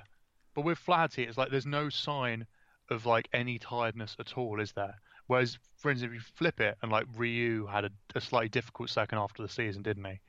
but 0.54 0.62
with 0.62 0.78
Flaherty, 0.78 1.24
it's 1.24 1.38
like 1.38 1.50
there's 1.50 1.66
no 1.66 1.90
sign 1.90 2.46
of 2.90 3.06
like 3.06 3.28
any 3.34 3.58
tiredness 3.60 4.16
at 4.20 4.38
all, 4.38 4.60
is 4.62 4.72
there? 4.74 4.96
Whereas, 5.26 5.58
for 5.78 5.92
instance, 5.92 6.10
if 6.12 6.14
you 6.16 6.22
flip 6.36 6.62
it 6.62 6.78
and 6.82 6.92
like 6.92 7.06
Ryu 7.18 7.66
had 7.66 7.84
a, 7.86 7.90
a 8.16 8.22
slightly 8.22 8.48
difficult 8.48 8.90
second 8.90 9.18
half 9.18 9.32
of 9.38 9.46
the 9.46 9.52
season, 9.54 9.82
didn't 9.82 10.06
he? 10.06 10.20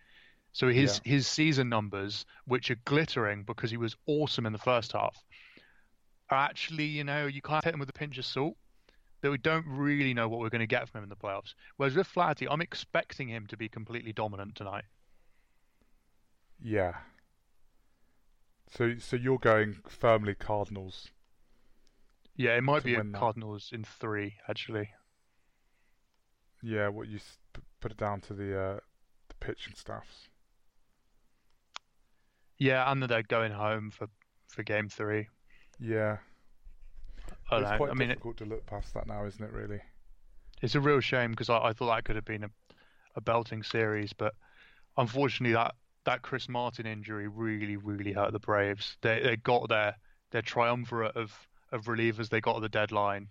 So 0.53 0.69
his 0.69 1.01
his 1.05 1.27
season 1.29 1.69
numbers, 1.69 2.25
which 2.47 2.71
are 2.71 2.79
glittering 2.87 3.45
because 3.45 3.71
he 3.71 3.77
was 3.77 3.95
awesome 4.07 4.45
in 4.47 4.53
the 4.53 4.59
first 4.59 4.93
half, 4.93 5.23
are 6.31 6.39
actually 6.39 6.87
you 6.87 7.05
know 7.05 7.27
you 7.27 7.43
can't 7.43 7.63
hit 7.63 7.71
them 7.73 7.81
with 7.81 7.91
a 7.91 7.93
pinch 7.93 8.19
of 8.19 8.25
salt. 8.25 8.57
That 9.21 9.31
we 9.31 9.39
don't 9.39 9.67
really 9.67 10.15
know 10.15 10.29
what 10.29 10.41
we're 10.41 10.49
going 10.49 10.61
to 10.61 10.67
get 10.67 10.89
from 10.89 10.99
him 10.99 11.05
in 11.05 11.09
the 11.09 11.17
playoffs. 11.17 11.55
Whereas 11.77 11.97
with 11.97 12.07
Flaherty, 12.07 12.49
I'm 12.49 12.61
expecting 12.61 13.29
him 13.29 13.47
to 13.49 13.57
be 13.57 13.69
completely 13.69 14.13
dominant 14.13 14.55
tonight. 14.55 14.85
Yeah. 16.63 16.95
So, 18.71 18.95
so 18.99 19.17
you're 19.17 19.39
going 19.39 19.79
firmly 19.89 20.35
Cardinals. 20.35 21.09
Yeah, 22.37 22.57
it 22.57 22.63
might 22.63 22.85
be 22.85 22.95
a 22.95 22.99
win 22.99 23.13
that. 23.13 23.19
Cardinals 23.19 23.71
in 23.73 23.83
three 23.83 24.37
actually. 24.49 24.91
Yeah, 26.63 26.89
what 26.89 27.09
you 27.09 27.19
put 27.81 27.93
it 27.93 27.99
down 27.99 28.21
to 28.23 28.35
the 28.35 28.59
uh, 28.59 28.79
the 29.29 29.35
pitching 29.41 29.75
staffs. 29.77 30.29
Yeah, 32.59 32.91
and 32.91 33.03
that 33.03 33.09
they're 33.09 33.23
going 33.23 33.53
home 33.53 33.91
for 33.91 34.09
for 34.49 34.63
game 34.63 34.89
three. 34.89 35.29
Yeah, 35.81 36.19
I 37.51 37.61
it's 37.61 37.73
know. 37.73 37.77
quite 37.77 37.91
I 37.91 37.95
mean, 37.95 38.11
it, 38.11 38.15
difficult 38.15 38.37
to 38.39 38.45
look 38.45 38.67
past 38.67 38.95
that 38.95 39.07
now, 39.07 39.25
isn't 39.27 39.43
it? 39.45 39.53
Really. 39.53 39.81
it's 40.63 40.75
a 40.75 40.81
real 40.81 41.01
shame 41.01 41.31
because 41.33 41.49
I, 41.51 41.59
I 41.59 41.73
thought 41.73 41.95
that 41.95 42.05
could 42.05 42.17
have 42.17 42.25
been 42.25 42.45
a, 42.45 42.51
a 43.17 43.21
belting 43.21 43.63
series, 43.63 44.13
but 44.13 44.35
unfortunately, 44.97 45.55
that 45.55 45.75
that 46.05 46.23
Chris 46.23 46.49
Martin 46.49 46.87
injury 46.87 47.29
really, 47.29 47.77
really 47.77 48.13
hurt 48.13 48.33
the 48.33 48.39
Braves. 48.41 48.97
They 49.03 49.21
they 49.23 49.37
got 49.37 49.69
their 49.69 49.97
their 50.31 50.43
triumvirate 50.43 51.17
of 51.17 51.33
of 51.73 51.85
relievers. 51.87 52.29
They 52.29 52.41
got 52.41 52.55
to 52.55 52.61
the 52.61 52.69
deadline, 52.69 53.29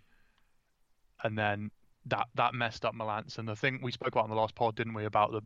and 1.24 1.38
then 1.38 1.72
that 2.06 2.28
that 2.36 2.54
messed 2.54 2.86
up 2.86 2.96
Melancon. 2.96 3.50
I 3.50 3.56
think 3.56 3.82
we 3.84 3.92
spoke 3.92 4.10
about 4.14 4.26
in 4.26 4.30
the 4.32 4.36
last 4.38 4.56
pod, 4.56 4.76
didn't 4.76 4.94
we, 4.94 5.06
about 5.06 5.32
the 5.32 5.42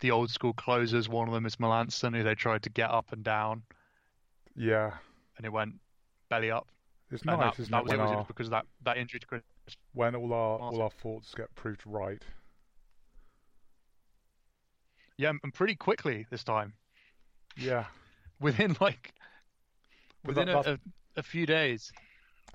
the 0.00 0.10
old 0.10 0.30
school 0.30 0.52
closers. 0.54 1.08
One 1.08 1.28
of 1.28 1.34
them 1.34 1.46
is 1.46 1.56
Melancon, 1.56 2.14
who 2.16 2.22
they 2.22 2.34
tried 2.34 2.62
to 2.64 2.70
get 2.70 2.90
up 2.90 3.12
and 3.12 3.24
down, 3.24 3.62
Yeah, 4.56 4.92
and 5.36 5.46
it 5.46 5.52
went 5.52 5.74
belly 6.28 6.50
up. 6.50 6.68
It's 7.10 7.22
And 7.22 7.38
nice, 7.38 7.56
that, 7.56 7.70
that 7.70 7.78
it, 7.78 7.82
was 7.84 7.92
it. 7.92 7.98
Was 7.98 8.10
our 8.10 8.24
because 8.24 8.46
of 8.46 8.50
that 8.52 8.66
that 8.84 8.96
injury 8.96 9.20
to 9.20 9.26
Chris 9.26 9.42
when 9.92 10.14
all 10.14 10.32
our 10.32 10.58
Martin. 10.58 10.78
all 10.78 10.82
our 10.82 10.90
thoughts 10.90 11.32
get 11.34 11.54
proved 11.54 11.82
right. 11.84 12.22
Yeah, 15.16 15.30
and 15.42 15.54
pretty 15.54 15.76
quickly 15.76 16.26
this 16.30 16.42
time. 16.44 16.74
Yeah, 17.56 17.84
Within 18.40 18.76
like 18.80 19.12
within 20.24 20.46
that- 20.46 20.66
a, 20.66 20.72
a, 20.72 20.78
a 21.18 21.22
few 21.22 21.46
days. 21.46 21.92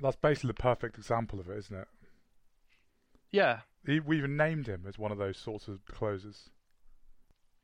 that's 0.02 0.18
basically 0.18 0.50
the 0.50 0.54
perfect 0.62 0.98
example 0.98 1.40
of 1.40 1.50
it, 1.50 1.58
isn't 1.58 1.76
it? 1.78 1.88
Yeah, 3.32 3.60
He, 3.86 4.00
we 4.00 4.18
even 4.18 4.36
named 4.38 4.68
him 4.68 4.86
as 4.88 4.98
one 4.98 5.12
of 5.12 5.18
those 5.20 5.38
sorts 5.38 5.68
of 5.68 5.86
closers. 5.86 6.50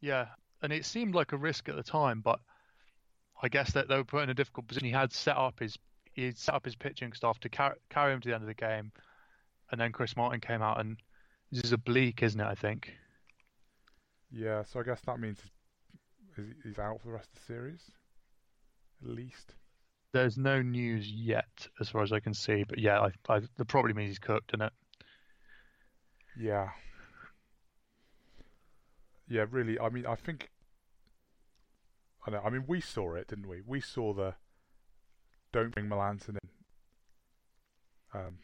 yeah. 0.01 0.27
And 0.61 0.71
it 0.71 0.85
seemed 0.85 1.13
like 1.13 1.31
a 1.33 1.37
risk 1.37 1.67
at 1.69 1.75
the 1.75 1.83
time, 1.83 2.21
but 2.21 2.39
I 3.43 3.49
guess 3.49 3.73
that 3.73 3.87
they 3.87 3.97
were 3.97 4.05
put 4.05 4.23
in 4.23 4.29
a 4.29 4.33
difficult 4.33 4.67
position. 4.67 4.85
He 4.87 4.93
had 4.93 5.11
set 5.11 5.35
up 5.37 5.59
his 5.59 5.77
he 6.15 6.25
had 6.25 6.37
set 6.37 6.55
up 6.55 6.65
his 6.65 6.75
pitching 6.75 7.13
staff 7.13 7.39
to 7.41 7.49
carry, 7.49 7.75
carry 7.89 8.13
him 8.13 8.21
to 8.21 8.29
the 8.29 8.33
end 8.33 8.43
of 8.43 8.47
the 8.47 8.53
game, 8.53 8.91
and 9.71 9.79
then 9.79 9.91
Chris 9.91 10.15
Martin 10.15 10.39
came 10.39 10.61
out 10.61 10.79
and 10.79 10.97
this 11.51 11.65
is 11.65 11.71
oblique, 11.73 12.23
isn't 12.23 12.39
it? 12.39 12.47
I 12.47 12.55
think. 12.55 12.93
Yeah, 14.31 14.63
so 14.63 14.79
I 14.79 14.83
guess 14.83 15.01
that 15.05 15.19
means 15.19 15.39
he's, 16.35 16.45
he's 16.63 16.79
out 16.79 16.99
for 17.01 17.07
the 17.07 17.13
rest 17.13 17.29
of 17.29 17.39
the 17.39 17.53
series, 17.53 17.91
at 19.03 19.09
least. 19.09 19.53
There's 20.13 20.37
no 20.37 20.61
news 20.61 21.11
yet, 21.11 21.67
as 21.79 21.89
far 21.89 22.01
as 22.01 22.11
I 22.11 22.19
can 22.19 22.33
see, 22.33 22.63
but 22.63 22.79
yeah, 22.79 22.99
I, 22.99 23.33
I, 23.33 23.41
that 23.57 23.65
probably 23.65 23.93
means 23.93 24.11
he's 24.11 24.19
cooked, 24.19 24.51
isn't 24.51 24.65
it? 24.65 24.73
Yeah. 26.39 26.69
Yeah, 29.27 29.45
really. 29.49 29.79
I 29.79 29.89
mean, 29.89 30.05
I 30.05 30.15
think. 30.15 30.51
I 32.25 32.31
know. 32.31 32.41
I 32.43 32.49
mean, 32.49 32.65
we 32.67 32.81
saw 32.81 33.15
it, 33.15 33.27
didn't 33.27 33.47
we? 33.47 33.61
We 33.65 33.81
saw 33.81 34.13
the. 34.13 34.35
Don't 35.55 35.71
bring 35.71 35.87
Melancon 35.87 36.31
in. 36.31 36.49
Um, 38.13 38.37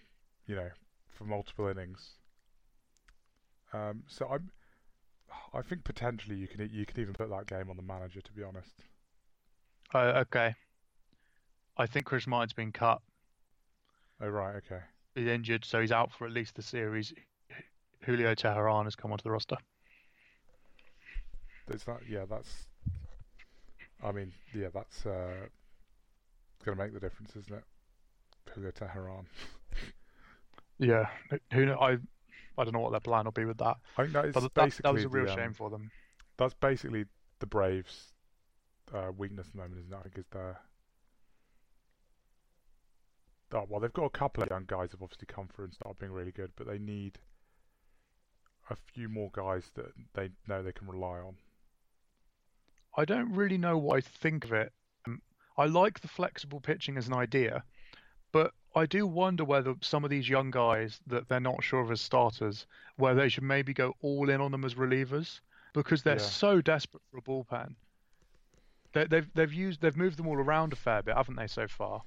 you 0.47 0.55
know, 0.55 0.69
for 1.09 1.25
multiple 1.25 1.67
innings. 1.67 2.11
Um, 3.73 4.03
so 4.07 4.29
I'm. 4.31 4.49
I 5.53 5.61
think 5.61 5.83
potentially 5.83 6.37
you 6.37 6.47
can 6.47 6.69
you 6.71 6.85
can 6.85 7.01
even 7.01 7.13
put 7.13 7.29
that 7.29 7.47
game 7.47 7.69
on 7.69 7.75
the 7.75 7.83
manager. 7.83 8.21
To 8.21 8.31
be 8.31 8.43
honest. 8.43 8.71
Uh, 9.93 10.23
okay. 10.23 10.55
I 11.75 11.85
think 11.85 12.05
Chris 12.05 12.27
Martin's 12.27 12.53
been 12.53 12.71
cut. 12.71 13.01
Oh 14.21 14.29
right. 14.29 14.55
Okay. 14.55 14.79
He's 15.13 15.27
injured, 15.27 15.65
so 15.65 15.81
he's 15.81 15.91
out 15.91 16.13
for 16.13 16.25
at 16.25 16.31
least 16.31 16.55
the 16.55 16.61
series. 16.61 17.13
Julio 18.05 18.35
Teheran 18.35 18.85
has 18.85 18.95
come 18.95 19.11
onto 19.11 19.23
the 19.23 19.31
roster. 19.31 19.57
Is 21.73 21.83
that 21.83 21.99
yeah? 22.07 22.23
That's. 22.29 22.67
I 24.01 24.13
mean, 24.13 24.31
yeah, 24.53 24.69
that's 24.73 25.05
uh, 25.05 25.47
going 26.61 26.77
to 26.77 26.83
make 26.83 26.93
the 26.93 26.99
difference, 26.99 27.35
isn't 27.35 27.53
it? 27.53 27.63
Julio 28.53 28.71
Teheran. 28.71 29.25
Yeah, 30.81 31.05
who 31.53 31.67
know? 31.67 31.77
I 31.79 31.99
I 32.57 32.63
don't 32.63 32.73
know 32.73 32.79
what 32.79 32.89
their 32.89 32.99
plan 32.99 33.25
will 33.25 33.31
be 33.31 33.45
with 33.45 33.59
that. 33.59 33.77
I 33.97 34.01
think 34.01 34.13
that 34.13 34.25
is 34.25 34.33
that, 34.33 34.53
basically 34.55 34.81
that 34.89 34.93
was 34.93 35.05
a 35.05 35.09
real 35.09 35.25
the, 35.25 35.31
um, 35.31 35.37
shame 35.37 35.53
for 35.53 35.69
them. 35.69 35.91
That's 36.37 36.55
basically 36.55 37.05
the 37.39 37.45
Braves' 37.45 38.13
uh, 38.91 39.11
weakness 39.15 39.45
at 39.45 39.53
the 39.53 39.59
moment, 39.59 39.81
isn't 39.81 39.93
it? 39.93 39.97
I 39.97 40.01
think 40.01 40.17
is 40.17 40.25
their. 40.31 40.59
Oh, 43.53 43.65
well, 43.69 43.79
they've 43.79 43.93
got 43.93 44.05
a 44.05 44.09
couple 44.09 44.41
of 44.41 44.49
young 44.49 44.63
guys 44.65 44.89
who've 44.91 45.03
obviously 45.03 45.27
come 45.27 45.49
through 45.53 45.65
and 45.65 45.73
started 45.75 45.99
being 45.99 46.13
really 46.13 46.31
good, 46.31 46.51
but 46.55 46.65
they 46.65 46.79
need 46.79 47.19
a 48.71 48.75
few 48.75 49.07
more 49.07 49.29
guys 49.33 49.69
that 49.75 49.91
they 50.13 50.29
know 50.47 50.63
they 50.63 50.71
can 50.71 50.87
rely 50.87 51.19
on. 51.19 51.35
I 52.97 53.05
don't 53.05 53.33
really 53.33 53.57
know 53.57 53.77
what 53.77 53.97
I 53.97 54.01
think 54.01 54.45
of 54.45 54.53
it. 54.53 54.73
I 55.57 55.65
like 55.65 55.99
the 55.99 56.07
flexible 56.07 56.59
pitching 56.59 56.97
as 56.97 57.07
an 57.07 57.13
idea, 57.13 57.63
but 58.31 58.53
I 58.75 58.85
do 58.85 59.05
wonder 59.05 59.43
whether 59.43 59.75
some 59.81 60.03
of 60.03 60.09
these 60.09 60.29
young 60.29 60.49
guys 60.51 61.01
that 61.07 61.27
they're 61.27 61.39
not 61.41 61.63
sure 61.63 61.81
of 61.81 61.91
as 61.91 61.99
starters, 62.01 62.65
where 62.95 63.13
they 63.15 63.27
should 63.29 63.43
maybe 63.43 63.73
go 63.73 63.95
all 64.01 64.29
in 64.29 64.39
on 64.41 64.51
them 64.51 64.63
as 64.63 64.75
relievers 64.75 65.41
because 65.73 66.03
they're 66.03 66.15
Yeah. 66.15 66.21
so 66.21 66.61
desperate 66.61 67.03
for 67.11 67.17
a 67.17 67.21
bullpen. 67.21 67.75
They, 68.93 69.05
they've 69.05 69.29
they've 69.33 69.53
used 69.53 69.81
they've 69.81 69.95
moved 69.95 70.17
them 70.17 70.27
all 70.27 70.37
around 70.37 70.73
a 70.73 70.75
fair 70.77 71.01
bit, 71.01 71.15
haven't 71.15 71.35
they, 71.35 71.47
so 71.47 71.67
far? 71.67 72.01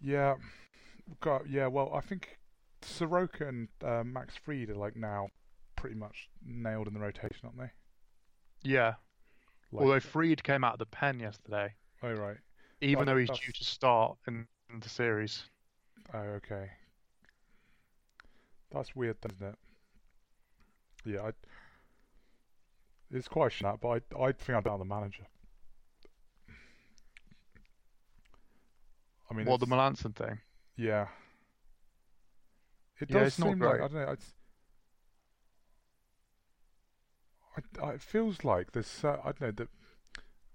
Yeah, 0.00 0.34
got 1.20 1.48
yeah. 1.48 1.66
Well, 1.66 1.90
I 1.94 2.00
think 2.00 2.38
Soroka 2.82 3.48
and 3.48 3.68
uh, 3.84 4.04
Max 4.04 4.36
Fried 4.36 4.70
are 4.70 4.74
like 4.76 4.96
now 4.96 5.28
pretty 5.76 5.96
much 5.96 6.28
nailed 6.44 6.86
in 6.88 6.94
the 6.94 7.00
rotation, 7.00 7.40
aren't 7.44 7.58
they? 7.58 7.70
Yeah. 8.62 8.94
Like, 9.72 9.82
Although 9.82 10.00
Fried 10.00 10.42
came 10.42 10.64
out 10.64 10.74
of 10.74 10.78
the 10.78 10.86
pen 10.86 11.20
yesterday, 11.20 11.74
oh 12.02 12.12
right. 12.12 12.36
even 12.80 12.98
Well, 12.98 13.06
though 13.06 13.16
he's 13.18 13.28
that's- 13.28 13.44
due 13.44 13.52
to 13.52 13.64
start 13.64 14.16
in, 14.26 14.46
in 14.72 14.80
the 14.80 14.88
series. 14.88 15.42
Oh, 16.14 16.18
okay. 16.18 16.70
That's 18.72 18.94
weird, 18.96 19.16
then, 19.20 19.32
isn't 19.34 19.46
it? 19.48 19.58
Yeah, 21.04 21.20
I, 21.28 21.30
it's 23.10 23.28
quite 23.28 23.52
a 23.60 23.62
that, 23.64 23.80
but 23.80 23.88
I, 23.88 24.22
I 24.22 24.32
think 24.32 24.56
I'm 24.56 24.62
down 24.62 24.78
the 24.78 24.84
manager. 24.84 25.26
I 29.30 29.34
mean, 29.34 29.44
the 29.58 29.66
it's- 29.66 29.78
Melancon 30.04 30.14
thing? 30.14 30.38
yeah. 30.76 31.08
It 33.00 33.10
Yeah, 33.10 33.20
does 33.24 33.38
not 33.38 33.48
seem 33.50 33.58
like. 33.60 33.76
I 33.76 33.88
don't 33.88 33.94
know. 33.94 34.10
It's, 34.12 34.32
I, 37.58 37.84
I, 37.84 37.90
it 37.92 38.02
feels 38.02 38.44
like 38.44 38.72
there's. 38.72 39.04
I 39.04 39.16
don't 39.16 39.40
know 39.40 39.50
that 39.52 39.68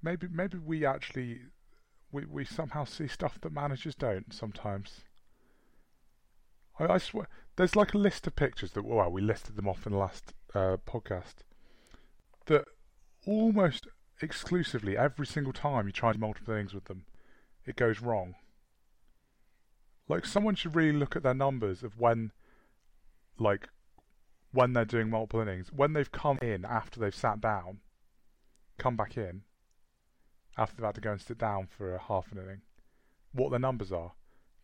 maybe 0.01 0.28
maybe 0.32 0.58
we 0.58 0.86
actually 0.86 1.41
we 2.12 2.26
we 2.26 2.45
somehow 2.45 2.86
see 2.86 3.08
stuff 3.08 3.39
that 3.41 3.51
managers 3.51 3.95
don't 3.95 4.34
sometimes. 4.34 5.01
I, 6.80 6.86
I 6.86 6.97
swear, 6.97 7.28
there's 7.56 7.76
like 7.76 7.93
a 7.93 7.97
list 7.97 8.28
of 8.28 8.36
pictures 8.36 8.72
that 8.72 8.86
well 8.86 9.12
we 9.12 9.22
listed 9.22 9.56
them 9.56 9.68
off 9.68 9.86
in 9.86 9.93
the 9.93 9.99
last 9.99 10.34
uh, 10.54 10.78
podcast 10.86 11.36
that 12.45 12.66
almost 13.26 13.88
exclusively 14.22 14.97
every 14.97 15.26
single 15.26 15.54
time 15.54 15.88
you 15.88 15.91
try 15.91 16.14
multiple 16.14 16.54
things 16.54 16.74
with 16.74 16.86
them, 16.86 17.06
it 17.66 17.76
goes 17.76 18.01
wrong. 18.01 18.36
Like 20.08 20.26
someone 20.26 20.56
should 20.56 20.76
really 20.76 20.97
look 20.97 21.16
at 21.16 21.24
their 21.24 21.34
numbers 21.34 21.84
of 21.84 21.99
when, 21.99 22.32
like, 23.39 23.70
when 24.54 24.74
they're 24.74 24.86
doing 24.86 25.10
multiple 25.10 25.41
innings, 25.41 25.72
when 25.74 25.93
they've 25.93 26.12
come 26.12 26.38
in 26.41 26.64
after 26.64 26.99
they've 26.99 27.16
sat 27.16 27.41
down, 27.41 27.80
come 28.78 28.95
back 28.95 29.18
in, 29.18 29.41
after 30.58 30.78
they've 30.78 30.86
had 30.86 30.95
to 30.95 31.01
go 31.01 31.12
and 31.12 31.22
sit 31.22 31.38
down 31.38 31.68
for 31.68 31.95
a 31.95 31.99
half 31.99 32.32
an 32.32 32.38
inning, 32.38 32.62
what 33.34 33.49
their 33.49 33.60
numbers 33.60 33.91
are. 33.91 34.14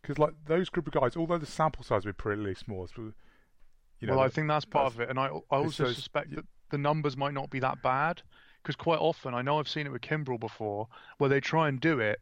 Because 0.01 0.19
like 0.19 0.33
those 0.45 0.69
group 0.69 0.87
of 0.87 0.93
guys, 0.93 1.17
although 1.17 1.37
the 1.37 1.45
sample 1.45 1.83
size 1.83 2.05
would 2.05 2.15
be 2.15 2.21
pretty 2.21 2.53
small, 2.53 2.87
you 2.95 4.07
know, 4.07 4.15
well, 4.15 4.23
I 4.23 4.29
think 4.29 4.47
that's 4.47 4.63
part 4.63 4.85
that's, 4.85 4.95
of 4.95 5.01
it, 5.01 5.09
and 5.09 5.19
I 5.19 5.25
I 5.25 5.57
also 5.57 5.91
suspect 5.91 6.33
that 6.35 6.45
the 6.69 6.77
numbers 6.77 7.17
might 7.17 7.33
not 7.33 7.49
be 7.49 7.59
that 7.59 7.81
bad 7.81 8.21
because 8.61 8.75
quite 8.75 8.99
often 8.99 9.33
I 9.33 9.41
know 9.41 9.59
I've 9.59 9.67
seen 9.67 9.87
it 9.87 9.91
with 9.91 10.01
Kimbrel 10.01 10.39
before, 10.39 10.87
where 11.17 11.29
they 11.29 11.41
try 11.41 11.67
and 11.67 11.81
do 11.81 11.99
it, 11.99 12.21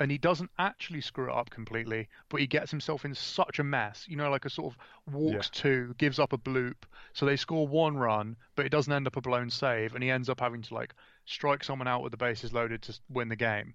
and 0.00 0.10
he 0.10 0.18
doesn't 0.18 0.50
actually 0.58 1.00
screw 1.00 1.28
it 1.28 1.34
up 1.34 1.50
completely, 1.50 2.08
but 2.28 2.40
he 2.40 2.46
gets 2.46 2.70
himself 2.70 3.04
in 3.04 3.14
such 3.14 3.58
a 3.58 3.64
mess. 3.64 4.04
You 4.08 4.16
know, 4.16 4.30
like 4.30 4.44
a 4.44 4.50
sort 4.50 4.72
of 4.72 5.12
walks 5.12 5.50
yeah. 5.54 5.60
two, 5.60 5.94
gives 5.98 6.18
up 6.18 6.32
a 6.32 6.38
bloop, 6.38 6.76
so 7.12 7.26
they 7.26 7.36
score 7.36 7.66
one 7.66 7.96
run, 7.96 8.36
but 8.54 8.64
it 8.64 8.70
doesn't 8.70 8.92
end 8.92 9.06
up 9.06 9.16
a 9.16 9.20
blown 9.20 9.50
save, 9.50 9.94
and 9.94 10.02
he 10.02 10.10
ends 10.10 10.28
up 10.28 10.40
having 10.40 10.62
to 10.62 10.74
like 10.74 10.94
strike 11.24 11.64
someone 11.64 11.88
out 11.88 12.02
with 12.02 12.12
the 12.12 12.16
bases 12.16 12.52
loaded 12.52 12.82
to 12.82 12.98
win 13.08 13.28
the 13.28 13.36
game. 13.36 13.74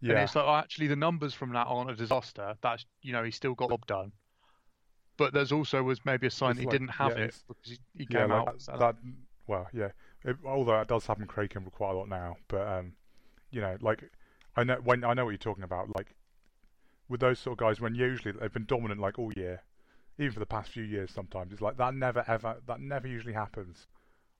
Yeah. 0.00 0.12
And 0.12 0.18
it's 0.20 0.36
like, 0.36 0.44
oh, 0.44 0.54
actually, 0.54 0.88
the 0.88 0.96
numbers 0.96 1.32
from 1.32 1.52
that 1.54 1.66
aren't 1.66 1.90
a 1.90 1.94
disaster. 1.94 2.56
That's 2.62 2.84
you 3.02 3.12
know, 3.12 3.24
he 3.24 3.30
still 3.30 3.54
got 3.54 3.70
job 3.70 3.86
done. 3.86 4.12
But 5.16 5.32
there's 5.32 5.52
also 5.52 5.82
was 5.82 6.04
maybe 6.04 6.26
a 6.26 6.30
sign 6.30 6.50
it's 6.50 6.56
that 6.58 6.60
he 6.62 6.66
like, 6.66 6.72
didn't 6.72 6.88
have 6.88 7.16
yeah, 7.16 7.24
it 7.24 7.42
because 7.48 7.70
he, 7.70 7.78
he 7.96 8.06
came 8.06 8.28
yeah, 8.28 8.40
out. 8.40 8.58
That, 8.66 8.78
that, 8.78 8.96
well, 9.46 9.68
yeah. 9.72 9.88
It, 10.24 10.36
although 10.44 10.72
that 10.72 10.88
does 10.88 11.06
happen 11.06 11.26
Craig 11.26 11.56
quite 11.72 11.90
a 11.90 11.94
lot 11.94 12.08
now, 12.08 12.36
but 12.48 12.66
um, 12.66 12.92
you 13.50 13.60
know, 13.60 13.76
like 13.80 14.02
I 14.56 14.64
know 14.64 14.76
when 14.76 15.04
I 15.04 15.14
know 15.14 15.24
what 15.24 15.30
you're 15.30 15.38
talking 15.38 15.64
about. 15.64 15.94
Like 15.94 16.14
with 17.08 17.20
those 17.20 17.38
sort 17.38 17.54
of 17.54 17.58
guys, 17.58 17.80
when 17.80 17.94
usually 17.94 18.32
they've 18.32 18.52
been 18.52 18.66
dominant 18.66 19.00
like 19.00 19.18
all 19.18 19.32
year, 19.32 19.62
even 20.18 20.32
for 20.32 20.40
the 20.40 20.46
past 20.46 20.70
few 20.70 20.84
years. 20.84 21.10
Sometimes 21.10 21.52
it's 21.52 21.62
like 21.62 21.76
that 21.76 21.94
never 21.94 22.24
ever 22.26 22.56
that 22.66 22.80
never 22.80 23.08
usually 23.08 23.34
happens 23.34 23.86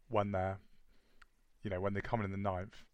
when 0.08 0.32
they're, 0.32 0.58
you 1.62 1.70
know, 1.70 1.80
when 1.80 1.94
they 1.94 2.00
come 2.00 2.20
in, 2.20 2.26
in 2.26 2.30
the 2.30 2.36
ninth. 2.36 2.84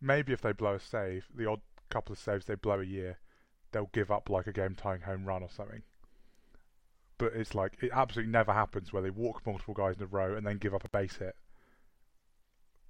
Maybe 0.00 0.32
if 0.32 0.40
they 0.40 0.52
blow 0.52 0.74
a 0.74 0.80
save, 0.80 1.26
the 1.34 1.46
odd 1.46 1.60
couple 1.90 2.12
of 2.12 2.18
saves 2.18 2.46
they 2.46 2.54
blow 2.54 2.80
a 2.80 2.84
year, 2.84 3.18
they'll 3.72 3.90
give 3.92 4.10
up 4.10 4.28
like 4.28 4.46
a 4.46 4.52
game 4.52 4.74
tying 4.74 5.02
home 5.02 5.24
run 5.24 5.42
or 5.42 5.50
something. 5.50 5.82
But 7.18 7.32
it's 7.34 7.54
like 7.54 7.78
it 7.82 7.90
absolutely 7.92 8.32
never 8.32 8.52
happens 8.52 8.92
where 8.92 9.02
they 9.02 9.10
walk 9.10 9.44
multiple 9.44 9.74
guys 9.74 9.96
in 9.96 10.02
a 10.02 10.06
row 10.06 10.36
and 10.36 10.46
then 10.46 10.58
give 10.58 10.74
up 10.74 10.84
a 10.84 10.88
base 10.88 11.16
hit 11.16 11.34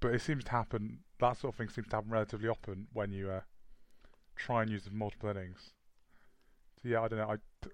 but 0.00 0.14
it 0.14 0.20
seems 0.20 0.44
to 0.44 0.50
happen. 0.50 1.00
That 1.20 1.36
sort 1.36 1.54
of 1.54 1.58
thing 1.58 1.68
seems 1.68 1.88
to 1.88 1.96
happen 1.96 2.10
relatively 2.10 2.48
often 2.48 2.86
when 2.92 3.12
you 3.12 3.30
uh, 3.30 3.40
try 4.38 4.62
and 4.62 4.70
use 4.70 4.84
the 4.84 4.90
multiple 4.90 5.30
innings. 5.30 5.72
So 6.82 6.88
yeah, 6.88 7.02
I 7.02 7.08
don't 7.08 7.18
know. 7.18 7.28
I, 7.28 7.34
I 7.64 7.66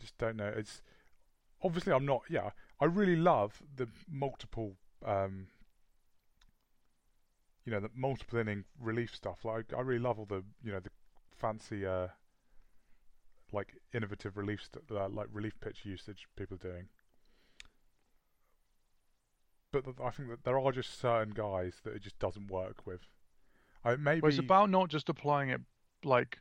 just 0.00 0.16
don't 0.18 0.36
know. 0.36 0.52
It's 0.56 0.82
obviously 1.62 1.92
I'm 1.92 2.06
not. 2.06 2.22
Yeah, 2.28 2.50
I 2.80 2.86
really 2.86 3.16
love 3.16 3.62
the 3.76 3.88
multiple. 4.10 4.74
Um, 5.04 5.48
you 7.64 7.70
know 7.72 7.80
the 7.80 7.90
multiple 7.94 8.38
inning 8.38 8.64
relief 8.80 9.14
stuff. 9.14 9.44
Like 9.44 9.72
I 9.76 9.80
really 9.80 10.02
love 10.02 10.18
all 10.18 10.26
the 10.26 10.42
you 10.64 10.72
know 10.72 10.80
the 10.80 10.90
fancy 11.36 11.86
uh, 11.86 12.08
like 13.52 13.74
innovative 13.92 14.36
relief 14.36 14.62
st- 14.62 14.90
uh, 14.90 15.08
like 15.08 15.28
relief 15.32 15.54
pitch 15.60 15.80
usage 15.84 16.26
people 16.36 16.56
are 16.56 16.68
doing 16.68 16.88
but 19.72 19.84
I 20.04 20.10
think 20.10 20.28
that 20.28 20.44
there 20.44 20.58
are 20.58 20.72
just 20.72 21.00
certain 21.00 21.32
guys 21.32 21.80
that 21.82 21.94
it 21.94 22.02
just 22.02 22.18
doesn't 22.18 22.50
work 22.50 22.86
with. 22.86 23.00
I 23.84 23.96
maybe 23.96 24.20
well, 24.20 24.30
it's 24.30 24.38
about 24.38 24.70
not 24.70 24.88
just 24.88 25.08
applying 25.08 25.50
it 25.50 25.60
like 26.04 26.38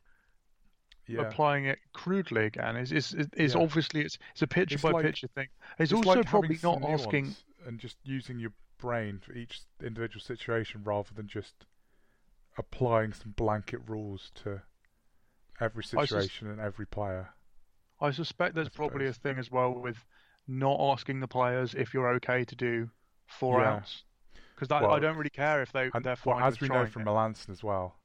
yeah. 1.07 1.21
applying 1.21 1.65
it 1.65 1.79
crudely 1.93 2.45
again. 2.45 2.75
Is 2.75 2.91
is 2.91 3.15
is 3.35 3.55
yeah. 3.55 3.61
obviously 3.61 4.01
it's 4.01 4.17
it's 4.33 4.41
a 4.41 4.47
picture 4.47 4.75
it's 4.75 4.83
by 4.83 4.91
like, 4.91 5.05
picture 5.05 5.27
thing. 5.27 5.47
It's, 5.79 5.91
it's 5.91 5.93
also 5.93 6.19
like 6.19 6.25
probably 6.25 6.59
not 6.63 6.83
asking 6.83 7.35
and 7.65 7.79
just 7.79 7.97
using 8.03 8.39
your 8.39 8.53
brain 8.79 9.19
for 9.19 9.33
each 9.33 9.61
individual 9.83 10.21
situation 10.21 10.81
rather 10.83 11.13
than 11.15 11.27
just 11.27 11.65
applying 12.57 13.13
some 13.13 13.31
blanket 13.31 13.79
rules 13.87 14.31
to 14.43 14.61
every 15.59 15.83
situation 15.83 16.47
sus- 16.47 16.51
and 16.51 16.59
every 16.59 16.85
player. 16.85 17.29
I 17.99 18.11
suspect 18.11 18.55
there's 18.55 18.69
probably 18.69 19.07
a 19.07 19.13
thing 19.13 19.37
as 19.37 19.51
well 19.51 19.73
with 19.73 20.03
not 20.47 20.79
asking 20.79 21.19
the 21.19 21.27
players 21.27 21.75
if 21.75 21.93
you're 21.93 22.09
okay 22.15 22.43
to 22.43 22.55
do 22.55 22.89
four 23.27 23.61
yeah. 23.61 23.73
outs 23.73 24.03
because 24.61 24.81
well, 24.81 24.91
I 24.91 24.99
don't 24.99 25.17
really 25.17 25.29
care 25.29 25.61
if 25.61 25.71
they 25.71 25.89
and, 25.93 26.03
they're 26.03 26.15
fine. 26.15 26.37
Well, 26.37 26.45
as 26.45 26.61
we 26.61 26.67
know 26.67 26.85
from 26.85 27.01
it. 27.01 27.05
Melancon 27.05 27.49
as 27.49 27.63
well, 27.63 27.95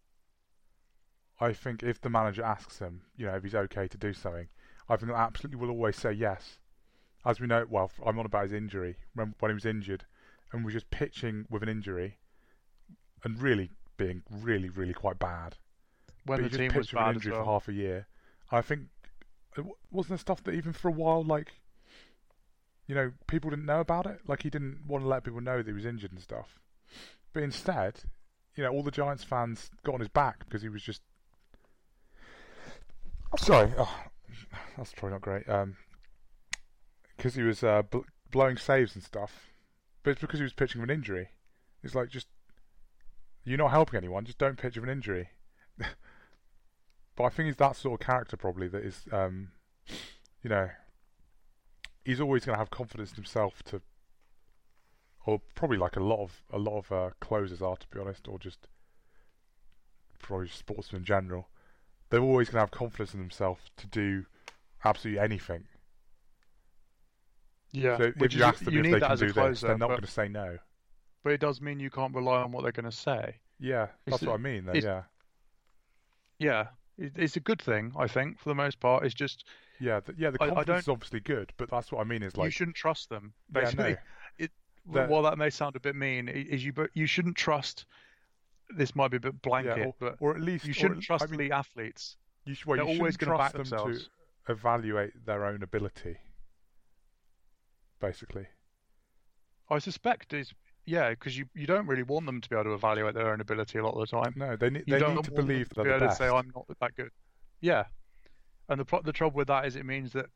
I 1.40 1.52
think 1.52 1.82
if 1.82 2.00
the 2.00 2.08
manager 2.08 2.42
asks 2.42 2.78
him, 2.78 3.02
you 3.16 3.26
know, 3.26 3.34
if 3.34 3.42
he's 3.42 3.54
okay 3.54 3.86
to 3.88 3.98
do 3.98 4.12
something, 4.12 4.48
I 4.88 4.96
think 4.96 5.12
absolutely 5.12 5.58
will 5.58 5.70
always 5.70 5.96
say 5.96 6.12
yes. 6.12 6.58
As 7.24 7.40
we 7.40 7.46
know, 7.46 7.66
well, 7.68 7.90
I'm 8.04 8.18
on 8.18 8.26
about 8.26 8.44
his 8.44 8.52
injury. 8.52 8.96
When, 9.14 9.34
when 9.40 9.50
he 9.50 9.54
was 9.54 9.66
injured, 9.66 10.04
and 10.52 10.64
was 10.64 10.72
just 10.72 10.90
pitching 10.90 11.44
with 11.50 11.62
an 11.62 11.68
injury, 11.68 12.18
and 13.22 13.40
really 13.40 13.70
being 13.96 14.22
really, 14.30 14.68
really 14.68 14.94
quite 14.94 15.18
bad. 15.18 15.56
When 16.24 16.40
but 16.40 16.50
the 16.50 16.56
team 16.56 16.72
was 16.74 16.90
bad 16.90 17.00
with 17.00 17.08
an 17.08 17.14
injury 17.16 17.32
well. 17.32 17.44
for 17.44 17.50
half 17.50 17.68
a 17.68 17.72
year, 17.72 18.06
I 18.50 18.62
think 18.62 18.82
wasn't 19.90 20.10
there 20.10 20.18
stuff 20.18 20.42
that 20.44 20.54
even 20.54 20.72
for 20.72 20.88
a 20.88 20.92
while, 20.92 21.22
like 21.22 21.60
you 22.86 22.94
know, 22.94 23.12
people 23.26 23.50
didn't 23.50 23.66
know 23.66 23.80
about 23.80 24.06
it. 24.06 24.20
Like 24.26 24.42
he 24.42 24.50
didn't 24.50 24.80
want 24.86 25.04
to 25.04 25.08
let 25.08 25.24
people 25.24 25.40
know 25.40 25.58
that 25.58 25.66
he 25.66 25.72
was 25.72 25.86
injured 25.86 26.12
and 26.12 26.20
stuff. 26.20 26.60
But 27.32 27.42
instead, 27.42 28.02
you 28.54 28.62
know, 28.62 28.70
all 28.70 28.82
the 28.82 28.90
Giants 28.90 29.24
fans 29.24 29.70
got 29.84 29.94
on 29.94 30.00
his 30.00 30.08
back 30.08 30.40
because 30.40 30.62
he 30.62 30.68
was 30.68 30.82
just. 30.82 31.02
Sorry, 33.38 33.72
oh, 33.76 34.04
that's 34.76 34.92
probably 34.92 35.10
not 35.14 35.20
great. 35.20 35.46
Because 37.16 37.36
um, 37.36 37.42
he 37.42 37.42
was 37.42 37.62
uh, 37.62 37.82
bl- 37.82 37.98
blowing 38.30 38.56
saves 38.56 38.94
and 38.94 39.04
stuff, 39.04 39.52
but 40.02 40.12
it's 40.12 40.20
because 40.20 40.38
he 40.38 40.44
was 40.44 40.52
pitching 40.52 40.80
with 40.80 40.90
an 40.90 40.96
injury. 40.96 41.28
It's 41.82 41.94
like 41.94 42.08
just 42.08 42.28
you're 43.44 43.58
not 43.58 43.70
helping 43.70 43.96
anyone. 43.96 44.24
Just 44.24 44.38
don't 44.38 44.58
pitch 44.58 44.76
with 44.76 44.84
an 44.84 44.90
injury. 44.90 45.30
but 45.78 47.24
I 47.24 47.28
think 47.28 47.46
he's 47.46 47.56
that 47.56 47.76
sort 47.76 48.00
of 48.00 48.06
character 48.06 48.36
probably 48.36 48.68
that 48.68 48.84
is, 48.84 49.04
um, 49.12 49.52
you 50.42 50.50
know, 50.50 50.68
he's 52.06 52.20
always 52.20 52.44
going 52.44 52.54
to 52.54 52.58
have 52.58 52.70
confidence 52.70 53.10
in 53.10 53.16
himself 53.16 53.64
to, 53.64 53.82
or 55.26 55.40
probably 55.56 55.76
like 55.76 55.96
a 55.96 56.02
lot 56.02 56.22
of 56.22 56.42
a 56.52 56.58
lot 56.58 56.78
of 56.78 56.92
uh, 56.92 57.10
closers 57.20 57.60
are 57.60 57.76
to 57.76 57.86
be 57.88 57.98
honest, 57.98 58.28
or 58.28 58.38
just 58.38 58.68
probably 60.20 60.48
sportsmen 60.48 61.00
in 61.00 61.04
general. 61.04 61.48
They're 62.08 62.20
always 62.20 62.48
going 62.48 62.58
to 62.58 62.60
have 62.60 62.70
confidence 62.70 63.12
in 63.12 63.20
themselves 63.20 63.62
to 63.78 63.86
do 63.88 64.26
absolutely 64.84 65.20
anything. 65.20 65.64
Yeah, 67.72 67.98
so 67.98 68.12
if 68.16 68.32
you 68.32 68.44
ask 68.44 68.64
them 68.64 68.72
you 68.72 68.80
if 68.80 68.92
they 68.92 69.00
can 69.00 69.18
do 69.18 69.32
closer, 69.32 69.50
this, 69.50 69.60
they're 69.62 69.76
not 69.76 69.88
going 69.88 70.00
to 70.00 70.06
say 70.06 70.28
no. 70.28 70.58
But 71.24 71.32
it 71.32 71.40
does 71.40 71.60
mean 71.60 71.80
you 71.80 71.90
can't 71.90 72.14
rely 72.14 72.42
on 72.42 72.52
what 72.52 72.62
they're 72.62 72.70
going 72.70 72.84
to 72.84 72.96
say. 72.96 73.34
Yeah, 73.58 73.88
that's 74.06 74.22
it's, 74.22 74.26
what 74.26 74.34
I 74.34 74.36
mean. 74.36 74.64
Then, 74.64 74.76
yeah, 74.76 75.02
yeah, 76.38 76.66
it's 76.96 77.34
a 77.34 77.40
good 77.40 77.60
thing 77.60 77.92
I 77.98 78.06
think 78.06 78.38
for 78.38 78.48
the 78.48 78.54
most 78.54 78.78
part. 78.78 79.04
It's 79.04 79.14
just 79.14 79.44
yeah, 79.80 80.00
the, 80.00 80.14
yeah. 80.16 80.30
The 80.30 80.38
confidence 80.38 80.68
I, 80.68 80.74
I 80.74 80.78
is 80.78 80.88
obviously 80.88 81.20
good, 81.20 81.52
but 81.56 81.70
that's 81.70 81.92
what 81.92 82.00
I 82.00 82.04
mean. 82.04 82.22
Is 82.22 82.36
like 82.36 82.46
you 82.46 82.50
shouldn't 82.50 82.76
trust 82.76 83.08
them. 83.08 83.32
Basically, 83.50 83.90
yeah, 83.90 83.96
no. 84.38 84.46
it, 84.94 85.08
while 85.08 85.22
that 85.22 85.38
may 85.38 85.50
sound 85.50 85.76
a 85.76 85.80
bit 85.80 85.96
mean, 85.96 86.28
is 86.28 86.64
you 86.64 86.72
but 86.72 86.90
you 86.94 87.06
shouldn't 87.06 87.36
trust. 87.36 87.86
This 88.76 88.96
might 88.96 89.10
be 89.12 89.18
a 89.18 89.20
bit 89.20 89.40
blanket, 89.42 89.78
yeah, 89.78 89.84
or, 89.84 89.94
but 90.00 90.16
or 90.20 90.34
at 90.34 90.40
least 90.40 90.66
you 90.66 90.72
shouldn't 90.72 91.02
trust 91.02 91.24
I 91.24 91.26
mean, 91.28 91.38
the 91.38 91.52
athletes. 91.52 92.16
You 92.44 92.54
should, 92.54 92.66
well, 92.66 92.76
They're 92.78 92.86
you 92.86 92.98
always 92.98 93.16
going 93.16 93.32
to 93.32 93.38
back 93.38 93.52
them 93.52 93.62
themselves. 93.62 94.08
to 94.46 94.52
evaluate 94.52 95.24
their 95.24 95.44
own 95.44 95.62
ability. 95.62 96.16
Basically, 98.00 98.46
I 99.70 99.78
suspect 99.78 100.32
is 100.32 100.52
yeah, 100.86 101.10
because 101.10 101.36
you, 101.36 101.46
you 101.54 101.66
don't 101.66 101.86
really 101.86 102.04
want 102.04 102.26
them 102.26 102.40
to 102.40 102.48
be 102.48 102.54
able 102.54 102.64
to 102.64 102.74
evaluate 102.74 103.14
their 103.14 103.32
own 103.32 103.40
ability 103.40 103.78
a 103.78 103.84
lot 103.84 104.00
of 104.00 104.08
the 104.08 104.22
time. 104.22 104.32
No, 104.36 104.54
they, 104.54 104.70
ne- 104.70 104.84
they 104.86 105.00
need 105.00 105.24
to 105.24 105.32
believe 105.32 105.68
that 105.70 105.82
they're 105.82 105.98
the 105.98 106.06
best. 106.06 106.18
To 106.18 106.24
say 106.24 106.30
I'm 106.30 106.52
not 106.54 106.66
that 106.80 106.94
good. 106.94 107.10
Yeah, 107.60 107.84
and 108.68 108.80
the 108.80 109.00
the 109.04 109.12
trouble 109.12 109.36
with 109.36 109.48
that 109.48 109.66
is 109.66 109.76
it 109.76 109.86
means 109.86 110.12
that 110.12 110.26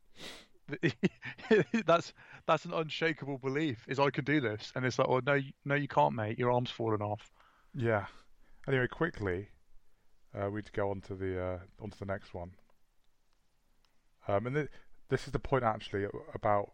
that's 1.87 2.13
that's 2.47 2.65
an 2.65 2.73
unshakable 2.73 3.39
belief. 3.39 3.85
Is 3.89 3.99
I 3.99 4.11
can 4.11 4.25
do 4.25 4.41
this, 4.41 4.73
and 4.75 4.85
it's 4.85 4.99
like, 4.99 5.09
oh 5.09 5.21
no, 5.25 5.41
no, 5.65 5.75
you 5.75 5.89
can't, 5.89 6.15
mate. 6.15 6.39
Your 6.39 6.51
arm's 6.51 6.71
falling 6.71 7.03
off. 7.03 7.33
Yeah. 7.75 8.07
Anyway, 8.69 8.87
quickly, 8.89 9.49
uh, 10.35 10.51
we'd 10.51 10.73
go 10.73 10.91
on 10.91 11.01
to 11.03 11.15
the 11.15 11.43
uh, 11.43 11.59
on 11.81 11.91
to 11.91 11.99
the 11.99 12.07
next 12.07 12.35
one. 12.35 12.53
Um, 14.29 14.47
and 14.47 14.55
th- 14.57 14.69
this 15.09 15.27
is 15.27 15.33
the 15.33 15.39
point 15.39 15.65
actually 15.65 16.07
about 16.35 16.73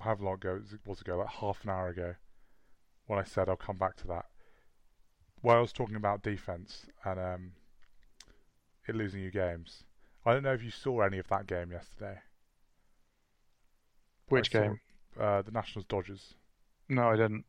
how 0.00 0.16
long 0.20 0.34
ago 0.34 0.60
was 0.86 1.00
ago, 1.00 1.16
like 1.18 1.28
half 1.28 1.64
an 1.64 1.70
hour 1.70 1.88
ago, 1.88 2.14
when 3.06 3.18
I 3.18 3.24
said 3.24 3.48
I'll 3.48 3.56
come 3.56 3.78
back 3.78 3.96
to 3.98 4.06
that. 4.08 4.26
well, 5.42 5.56
I 5.56 5.60
was 5.60 5.72
talking 5.72 5.96
about 5.96 6.22
defense 6.22 6.86
and 7.04 7.18
um, 7.18 7.52
it 8.86 8.94
losing 8.94 9.22
you 9.22 9.30
games. 9.30 9.84
I 10.28 10.34
don't 10.34 10.42
know 10.42 10.52
if 10.52 10.62
you 10.62 10.70
saw 10.70 11.00
any 11.00 11.18
of 11.18 11.26
that 11.28 11.46
game 11.46 11.72
yesterday. 11.72 12.18
Which 14.28 14.52
saw, 14.52 14.60
game? 14.60 14.80
Uh, 15.18 15.40
the 15.40 15.50
Nationals 15.50 15.86
Dodgers. 15.86 16.34
No, 16.86 17.08
I 17.08 17.16
didn't. 17.16 17.46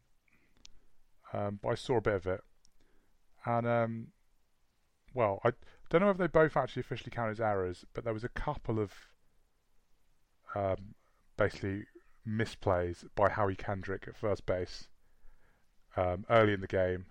Um, 1.33 1.59
but 1.61 1.69
I 1.69 1.75
saw 1.75 1.97
a 1.97 2.01
bit 2.01 2.13
of 2.13 2.25
it, 2.25 2.41
and 3.45 3.67
um, 3.67 4.07
well, 5.13 5.41
I 5.43 5.51
don't 5.89 5.99
know 5.99 6.09
if 6.09 6.17
they 6.17 6.27
both 6.27 6.55
actually 6.55 6.79
officially 6.79 7.11
count 7.11 7.31
as 7.31 7.41
errors, 7.41 7.83
but 7.93 8.05
there 8.05 8.13
was 8.13 8.23
a 8.23 8.29
couple 8.29 8.79
of 8.79 8.93
um, 10.55 10.95
basically 11.35 11.83
misplays 12.25 13.03
by 13.13 13.29
Howie 13.29 13.57
Kendrick 13.57 14.05
at 14.07 14.15
first 14.15 14.45
base 14.45 14.87
um, 15.97 16.25
early 16.29 16.53
in 16.53 16.61
the 16.61 16.67
game 16.67 17.07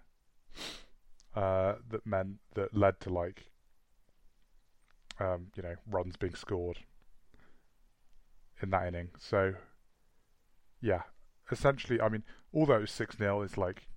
uh, 1.37 1.75
that 1.91 2.07
meant 2.07 2.39
that 2.55 2.75
led 2.75 3.01
to 3.01 3.11
like 3.11 3.51
um, 5.21 5.49
you 5.57 5.63
know 5.63 5.75
runs 5.91 6.17
being 6.17 6.35
scored 6.35 6.79
in 8.63 8.71
that 8.71 8.87
inning. 8.87 9.11
So 9.19 9.55
yeah, 10.81 11.03
essentially, 11.51 12.01
I 12.01 12.09
mean, 12.09 12.25
although 12.53 12.85
six 12.85 13.17
0 13.17 13.43
it's 13.43 13.57
like 13.57 13.89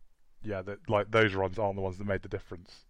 yeah, 0.44 0.62
that 0.64 0.90
like 0.90 1.12
those 1.12 1.34
runs 1.34 1.60
aren't 1.60 1.76
the 1.76 1.82
ones 1.82 1.98
that 1.98 2.08
made 2.08 2.24
the 2.24 2.30
difference. 2.30 2.86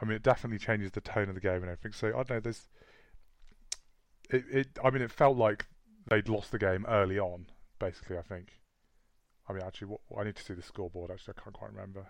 I 0.00 0.04
mean, 0.04 0.16
it 0.16 0.22
definitely 0.22 0.58
changes 0.58 0.92
the 0.92 1.00
tone 1.00 1.28
of 1.28 1.34
the 1.34 1.40
game 1.40 1.62
and 1.62 1.64
everything. 1.64 1.92
So 1.92 2.08
I 2.08 2.22
don't 2.22 2.30
know. 2.30 2.40
There's 2.40 2.68
it. 4.30 4.44
It. 4.50 4.78
I 4.82 4.90
mean, 4.90 5.02
it 5.02 5.10
felt 5.10 5.36
like 5.36 5.66
they'd 6.08 6.28
lost 6.28 6.52
the 6.52 6.58
game 6.58 6.84
early 6.88 7.18
on. 7.18 7.46
Basically, 7.78 8.16
I 8.16 8.22
think. 8.22 8.60
I 9.48 9.52
mean, 9.52 9.62
actually, 9.62 9.88
what, 9.88 10.00
I 10.18 10.24
need 10.24 10.36
to 10.36 10.42
see 10.42 10.54
the 10.54 10.62
scoreboard. 10.62 11.10
Actually, 11.10 11.34
I 11.38 11.42
can't 11.42 11.54
quite 11.54 11.72
remember. 11.72 12.06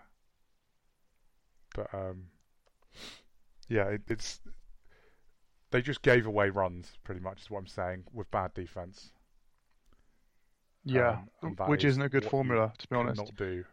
But 1.75 1.93
um, 1.93 2.27
yeah, 3.67 3.85
it, 3.85 4.01
it's 4.07 4.39
they 5.71 5.81
just 5.81 6.01
gave 6.01 6.25
away 6.25 6.49
runs 6.49 6.97
pretty 7.03 7.21
much. 7.21 7.41
Is 7.41 7.49
what 7.49 7.59
I'm 7.59 7.67
saying 7.67 8.05
with 8.13 8.29
bad 8.31 8.53
defense. 8.53 9.11
Yeah, 10.83 11.23
Um, 11.41 11.55
which 11.65 11.83
is 11.83 11.93
isn't 11.93 12.03
a 12.03 12.09
good 12.09 12.25
formula, 12.25 12.71
to 12.77 12.87
be 12.87 12.95
honest. 12.95 13.17
Cannot 13.17 13.35
do. 13.35 13.65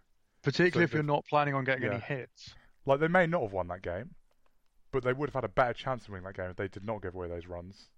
Particularly 0.42 0.84
if 0.84 0.94
you're 0.94 1.02
not 1.02 1.24
planning 1.26 1.54
on 1.54 1.64
getting 1.64 1.84
any 1.84 2.00
hits. 2.00 2.54
Like 2.86 3.00
they 3.00 3.08
may 3.08 3.26
not 3.26 3.42
have 3.42 3.52
won 3.52 3.68
that 3.68 3.82
game, 3.82 4.14
but 4.90 5.04
they 5.04 5.12
would 5.12 5.28
have 5.28 5.34
had 5.34 5.44
a 5.44 5.48
better 5.48 5.74
chance 5.74 6.04
of 6.04 6.10
winning 6.10 6.24
that 6.24 6.34
game 6.36 6.50
if 6.50 6.56
they 6.56 6.68
did 6.68 6.84
not 6.84 7.02
give 7.02 7.14
away 7.14 7.28
those 7.28 7.46
runs. 7.46 7.88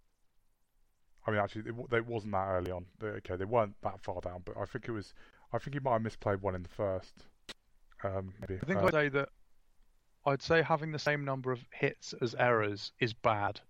I 1.27 1.31
mean, 1.31 1.41
actually, 1.41 1.71
it, 1.71 1.91
they 1.91 2.01
wasn't 2.03 2.33
that 2.33 2.49
early 2.49 2.71
on. 2.71 2.85
They, 2.99 3.07
okay, 3.07 3.37
they 3.37 3.47
weren't 3.47 3.77
that 3.83 4.03
far 4.03 4.21
down, 4.21 4.43
but 4.45 4.57
I 4.59 4.67
think 4.67 4.89
it 4.89 4.93
was. 4.93 5.15
I 5.53 5.59
think 5.59 5.75
he 5.75 5.81
might 5.81 5.93
have 5.93 6.03
misplayed 6.03 6.43
one 6.43 6.55
in 6.55 6.63
the 6.63 6.69
first. 6.69 7.25
Um, 8.03 8.35
maybe. 8.41 8.59
I 8.63 8.67
think 8.67 8.81
Uh, 8.81 8.87
I'd 8.87 8.93
say 8.93 9.09
that 9.11 9.29
I'd 10.27 10.43
say 10.43 10.63
having 10.63 10.93
the 10.93 10.99
same 10.99 11.25
number 11.25 11.53
of 11.53 11.65
hits 11.73 12.13
as 12.21 12.35
errors 12.35 12.93
is 12.99 13.15
bad. 13.15 13.61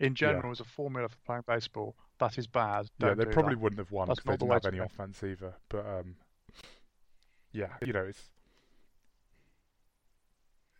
In 0.00 0.14
general, 0.14 0.52
as 0.52 0.60
a 0.60 0.64
formula 0.64 1.08
for 1.08 1.16
playing 1.26 1.42
baseball, 1.46 1.96
that 2.18 2.38
is 2.38 2.46
bad. 2.46 2.88
yeah, 2.98 3.08
Don't 3.08 3.18
they 3.18 3.24
do 3.24 3.30
probably 3.30 3.54
that. 3.54 3.60
wouldn't 3.60 3.78
have 3.78 3.90
won 3.90 4.08
because 4.08 4.24
they 4.24 4.32
the 4.32 4.36
didn't 4.36 4.52
have 4.52 4.64
any 4.66 4.78
play. 4.78 4.86
offense 4.86 5.22
either. 5.24 5.54
But 5.68 5.86
um, 5.86 6.16
yeah, 7.52 7.74
you 7.84 7.92
know, 7.92 8.04
it's 8.04 8.30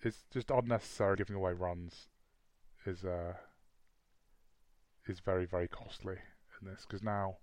it's 0.02 0.24
just 0.32 0.50
unnecessary 0.50 1.16
giving 1.16 1.34
away 1.36 1.52
runs 1.52 2.06
is 2.86 3.04
uh 3.04 3.34
is 5.06 5.20
very 5.20 5.46
very 5.46 5.66
costly 5.68 6.16
in 6.60 6.68
this 6.68 6.86
because 6.86 7.02
now, 7.02 7.38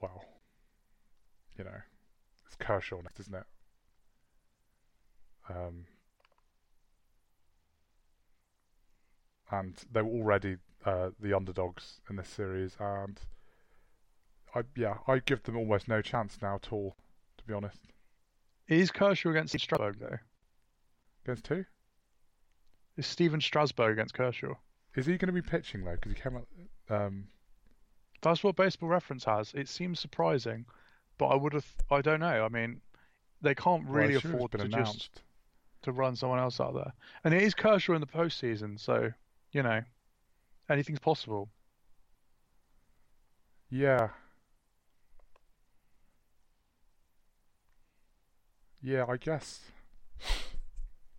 well, 0.00 0.24
you 1.56 1.64
know, 1.64 1.80
it's 2.46 2.56
Kershaw 2.56 3.00
next, 3.02 3.20
isn't 3.20 3.34
it? 3.34 3.46
Um, 5.48 5.86
and 9.50 9.74
they 9.92 10.02
were 10.02 10.10
already 10.10 10.56
uh, 10.84 11.10
the 11.20 11.34
underdogs 11.34 12.00
in 12.08 12.16
this 12.16 12.28
series, 12.28 12.76
and 12.78 13.20
I 14.54 14.62
yeah 14.76 14.98
I 15.06 15.18
give 15.18 15.42
them 15.42 15.56
almost 15.56 15.88
no 15.88 16.02
chance 16.02 16.38
now 16.40 16.56
at 16.56 16.72
all, 16.72 16.96
to 17.38 17.44
be 17.44 17.54
honest. 17.54 17.78
Is 18.68 18.90
Kershaw 18.90 19.30
against 19.30 19.58
Strasburg 19.58 19.98
though? 19.98 20.18
Against 21.24 21.46
who? 21.48 21.64
Is 22.96 23.06
Stephen 23.06 23.40
Strasburg 23.40 23.92
against 23.92 24.14
Kershaw? 24.14 24.54
Is 24.94 25.06
he 25.06 25.16
going 25.16 25.28
to 25.28 25.32
be 25.32 25.42
pitching 25.42 25.84
though? 25.84 25.92
Because 25.92 26.12
he 26.12 26.20
came 26.20 26.36
out. 26.36 26.46
Um, 26.88 27.28
That's 28.22 28.42
what 28.42 28.56
Baseball 28.56 28.88
Reference 28.88 29.24
has. 29.24 29.52
It 29.54 29.68
seems 29.68 30.00
surprising, 30.00 30.66
but 31.18 31.26
I 31.26 31.36
would 31.36 31.52
have. 31.52 31.66
I 31.90 32.00
don't 32.00 32.20
know. 32.20 32.44
I 32.44 32.48
mean, 32.48 32.80
they 33.42 33.54
can't 33.54 33.86
really 33.86 34.14
it's 34.14 34.24
afford 34.24 34.52
to 34.52 34.62
announced. 34.62 34.94
just 34.94 35.22
to 35.82 35.92
run 35.92 36.16
someone 36.16 36.38
else 36.38 36.60
out 36.60 36.74
there. 36.74 36.92
And 37.24 37.32
it 37.32 37.42
is 37.42 37.54
Kershaw 37.54 37.94
in 37.94 38.00
the 38.00 38.06
postseason, 38.06 38.78
so 38.78 39.12
you 39.52 39.62
know, 39.62 39.82
anything's 40.68 41.00
possible. 41.00 41.48
Yeah. 43.70 44.08
Yeah, 48.82 49.04
I 49.08 49.16
guess. 49.16 49.60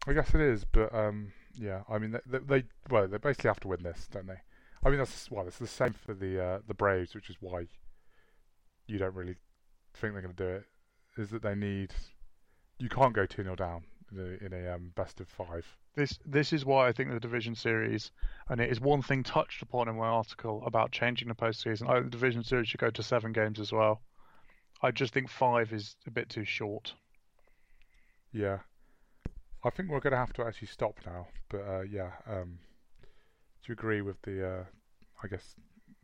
I 0.07 0.13
guess 0.13 0.33
it 0.33 0.41
is, 0.41 0.65
but 0.65 0.93
um, 0.93 1.31
yeah. 1.55 1.81
I 1.89 1.97
mean, 1.99 2.17
they, 2.25 2.39
they, 2.39 2.63
well, 2.89 3.07
they 3.07 3.17
basically 3.17 3.49
have 3.49 3.59
to 3.61 3.67
win 3.67 3.83
this, 3.83 4.07
don't 4.11 4.27
they? 4.27 4.41
I 4.83 4.89
mean, 4.89 4.97
that's 4.97 5.29
well, 5.29 5.47
it's 5.47 5.59
the 5.59 5.67
same 5.67 5.93
for 5.93 6.13
the 6.13 6.43
uh, 6.43 6.59
the 6.67 6.73
Braves, 6.73 7.13
which 7.13 7.29
is 7.29 7.35
why 7.39 7.67
you 8.87 8.97
don't 8.97 9.13
really 9.13 9.35
think 9.93 10.13
they're 10.13 10.23
going 10.23 10.33
to 10.33 10.43
do 10.43 10.49
it. 10.49 10.65
Is 11.17 11.29
that 11.29 11.43
they 11.43 11.55
need 11.55 11.93
you 12.79 12.89
can't 12.89 13.13
go 13.13 13.25
two 13.25 13.43
0 13.43 13.55
down 13.55 13.83
in 14.11 14.19
a, 14.19 14.45
in 14.45 14.65
a 14.65 14.75
um, 14.75 14.91
best 14.95 15.19
of 15.21 15.27
five. 15.27 15.65
This 15.95 16.17
this 16.25 16.53
is 16.53 16.65
why 16.65 16.87
I 16.87 16.91
think 16.93 17.11
the 17.11 17.19
division 17.19 17.55
series, 17.55 18.11
and 18.49 18.61
it 18.61 18.69
is 18.71 18.79
one 18.79 19.01
thing 19.01 19.23
touched 19.23 19.61
upon 19.61 19.87
in 19.89 19.95
my 19.97 20.07
article 20.07 20.63
about 20.65 20.91
changing 20.91 21.27
the 21.27 21.35
postseason. 21.35 21.89
I 21.89 21.93
think 21.95 22.05
the 22.05 22.11
division 22.11 22.43
series 22.43 22.67
should 22.69 22.79
go 22.79 22.89
to 22.89 23.03
seven 23.03 23.31
games 23.33 23.59
as 23.59 23.71
well. 23.71 24.01
I 24.81 24.91
just 24.91 25.13
think 25.13 25.29
five 25.29 25.73
is 25.73 25.95
a 26.07 26.11
bit 26.11 26.29
too 26.29 26.45
short. 26.45 26.93
Yeah, 28.33 28.59
I 29.63 29.69
think 29.69 29.89
we're 29.89 29.99
going 29.99 30.11
to 30.11 30.17
have 30.17 30.33
to 30.33 30.43
actually 30.45 30.69
stop 30.69 30.95
now. 31.05 31.27
But 31.49 31.61
uh, 31.67 31.81
yeah, 31.81 32.11
um, 32.27 32.57
do 33.61 33.67
you 33.67 33.73
agree 33.73 34.01
with 34.01 34.21
the? 34.21 34.47
Uh, 34.47 34.63
I 35.23 35.27
guess 35.27 35.55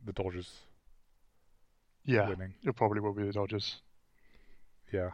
the 0.04 0.12
Dodgers 0.12 0.52
Yeah, 2.04 2.28
winning. 2.28 2.54
it 2.62 2.76
probably 2.76 3.00
will 3.00 3.14
be 3.14 3.24
the 3.24 3.32
Dodgers. 3.32 3.80
Yeah. 4.92 5.10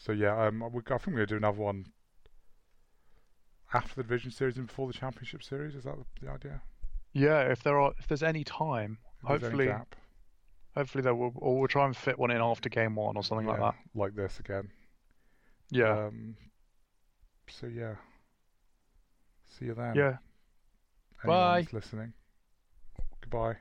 So 0.00 0.12
yeah, 0.12 0.46
um, 0.46 0.62
I 0.62 0.68
think 0.70 0.74
we're 0.88 0.96
going 0.96 1.16
to 1.18 1.26
do 1.26 1.36
another 1.36 1.58
one 1.60 1.84
after 3.74 3.94
the 3.96 4.02
division 4.02 4.30
series 4.30 4.56
and 4.56 4.66
before 4.66 4.86
the 4.86 4.94
championship 4.94 5.42
series. 5.42 5.74
Is 5.74 5.84
that 5.84 5.94
the, 5.96 6.26
the 6.26 6.32
idea? 6.32 6.62
Yeah, 7.12 7.40
if 7.42 7.62
there 7.62 7.78
are 7.78 7.92
if 7.98 8.08
there's 8.08 8.22
any 8.22 8.42
time, 8.42 8.96
If 9.22 9.28
there's 9.28 9.42
any 9.52 9.66
hopefully 9.66 9.86
hopefully 10.74 11.02
there 11.02 11.14
will 11.14 11.32
or 11.36 11.58
we'll 11.58 11.68
try 11.68 11.84
and 11.84 11.94
fit 11.94 12.18
one 12.18 12.30
in 12.30 12.40
after 12.40 12.70
game 12.70 12.94
one 12.94 13.18
or 13.18 13.22
something 13.22 13.46
like 13.46 13.60
that. 13.60 13.74
like 13.94 14.14
this 14.14 14.40
again. 14.40 14.70
Yeah, 15.70 16.06
Um, 16.06 16.34
so 17.46 17.66
yeah. 17.66 17.96
See 19.48 19.66
you 19.66 19.74
then. 19.74 19.94
yeah. 19.96 20.16
Anyone 21.22 21.26
Bye. 21.26 21.66
listening. 21.72 22.14
Goodbye. 23.20 23.56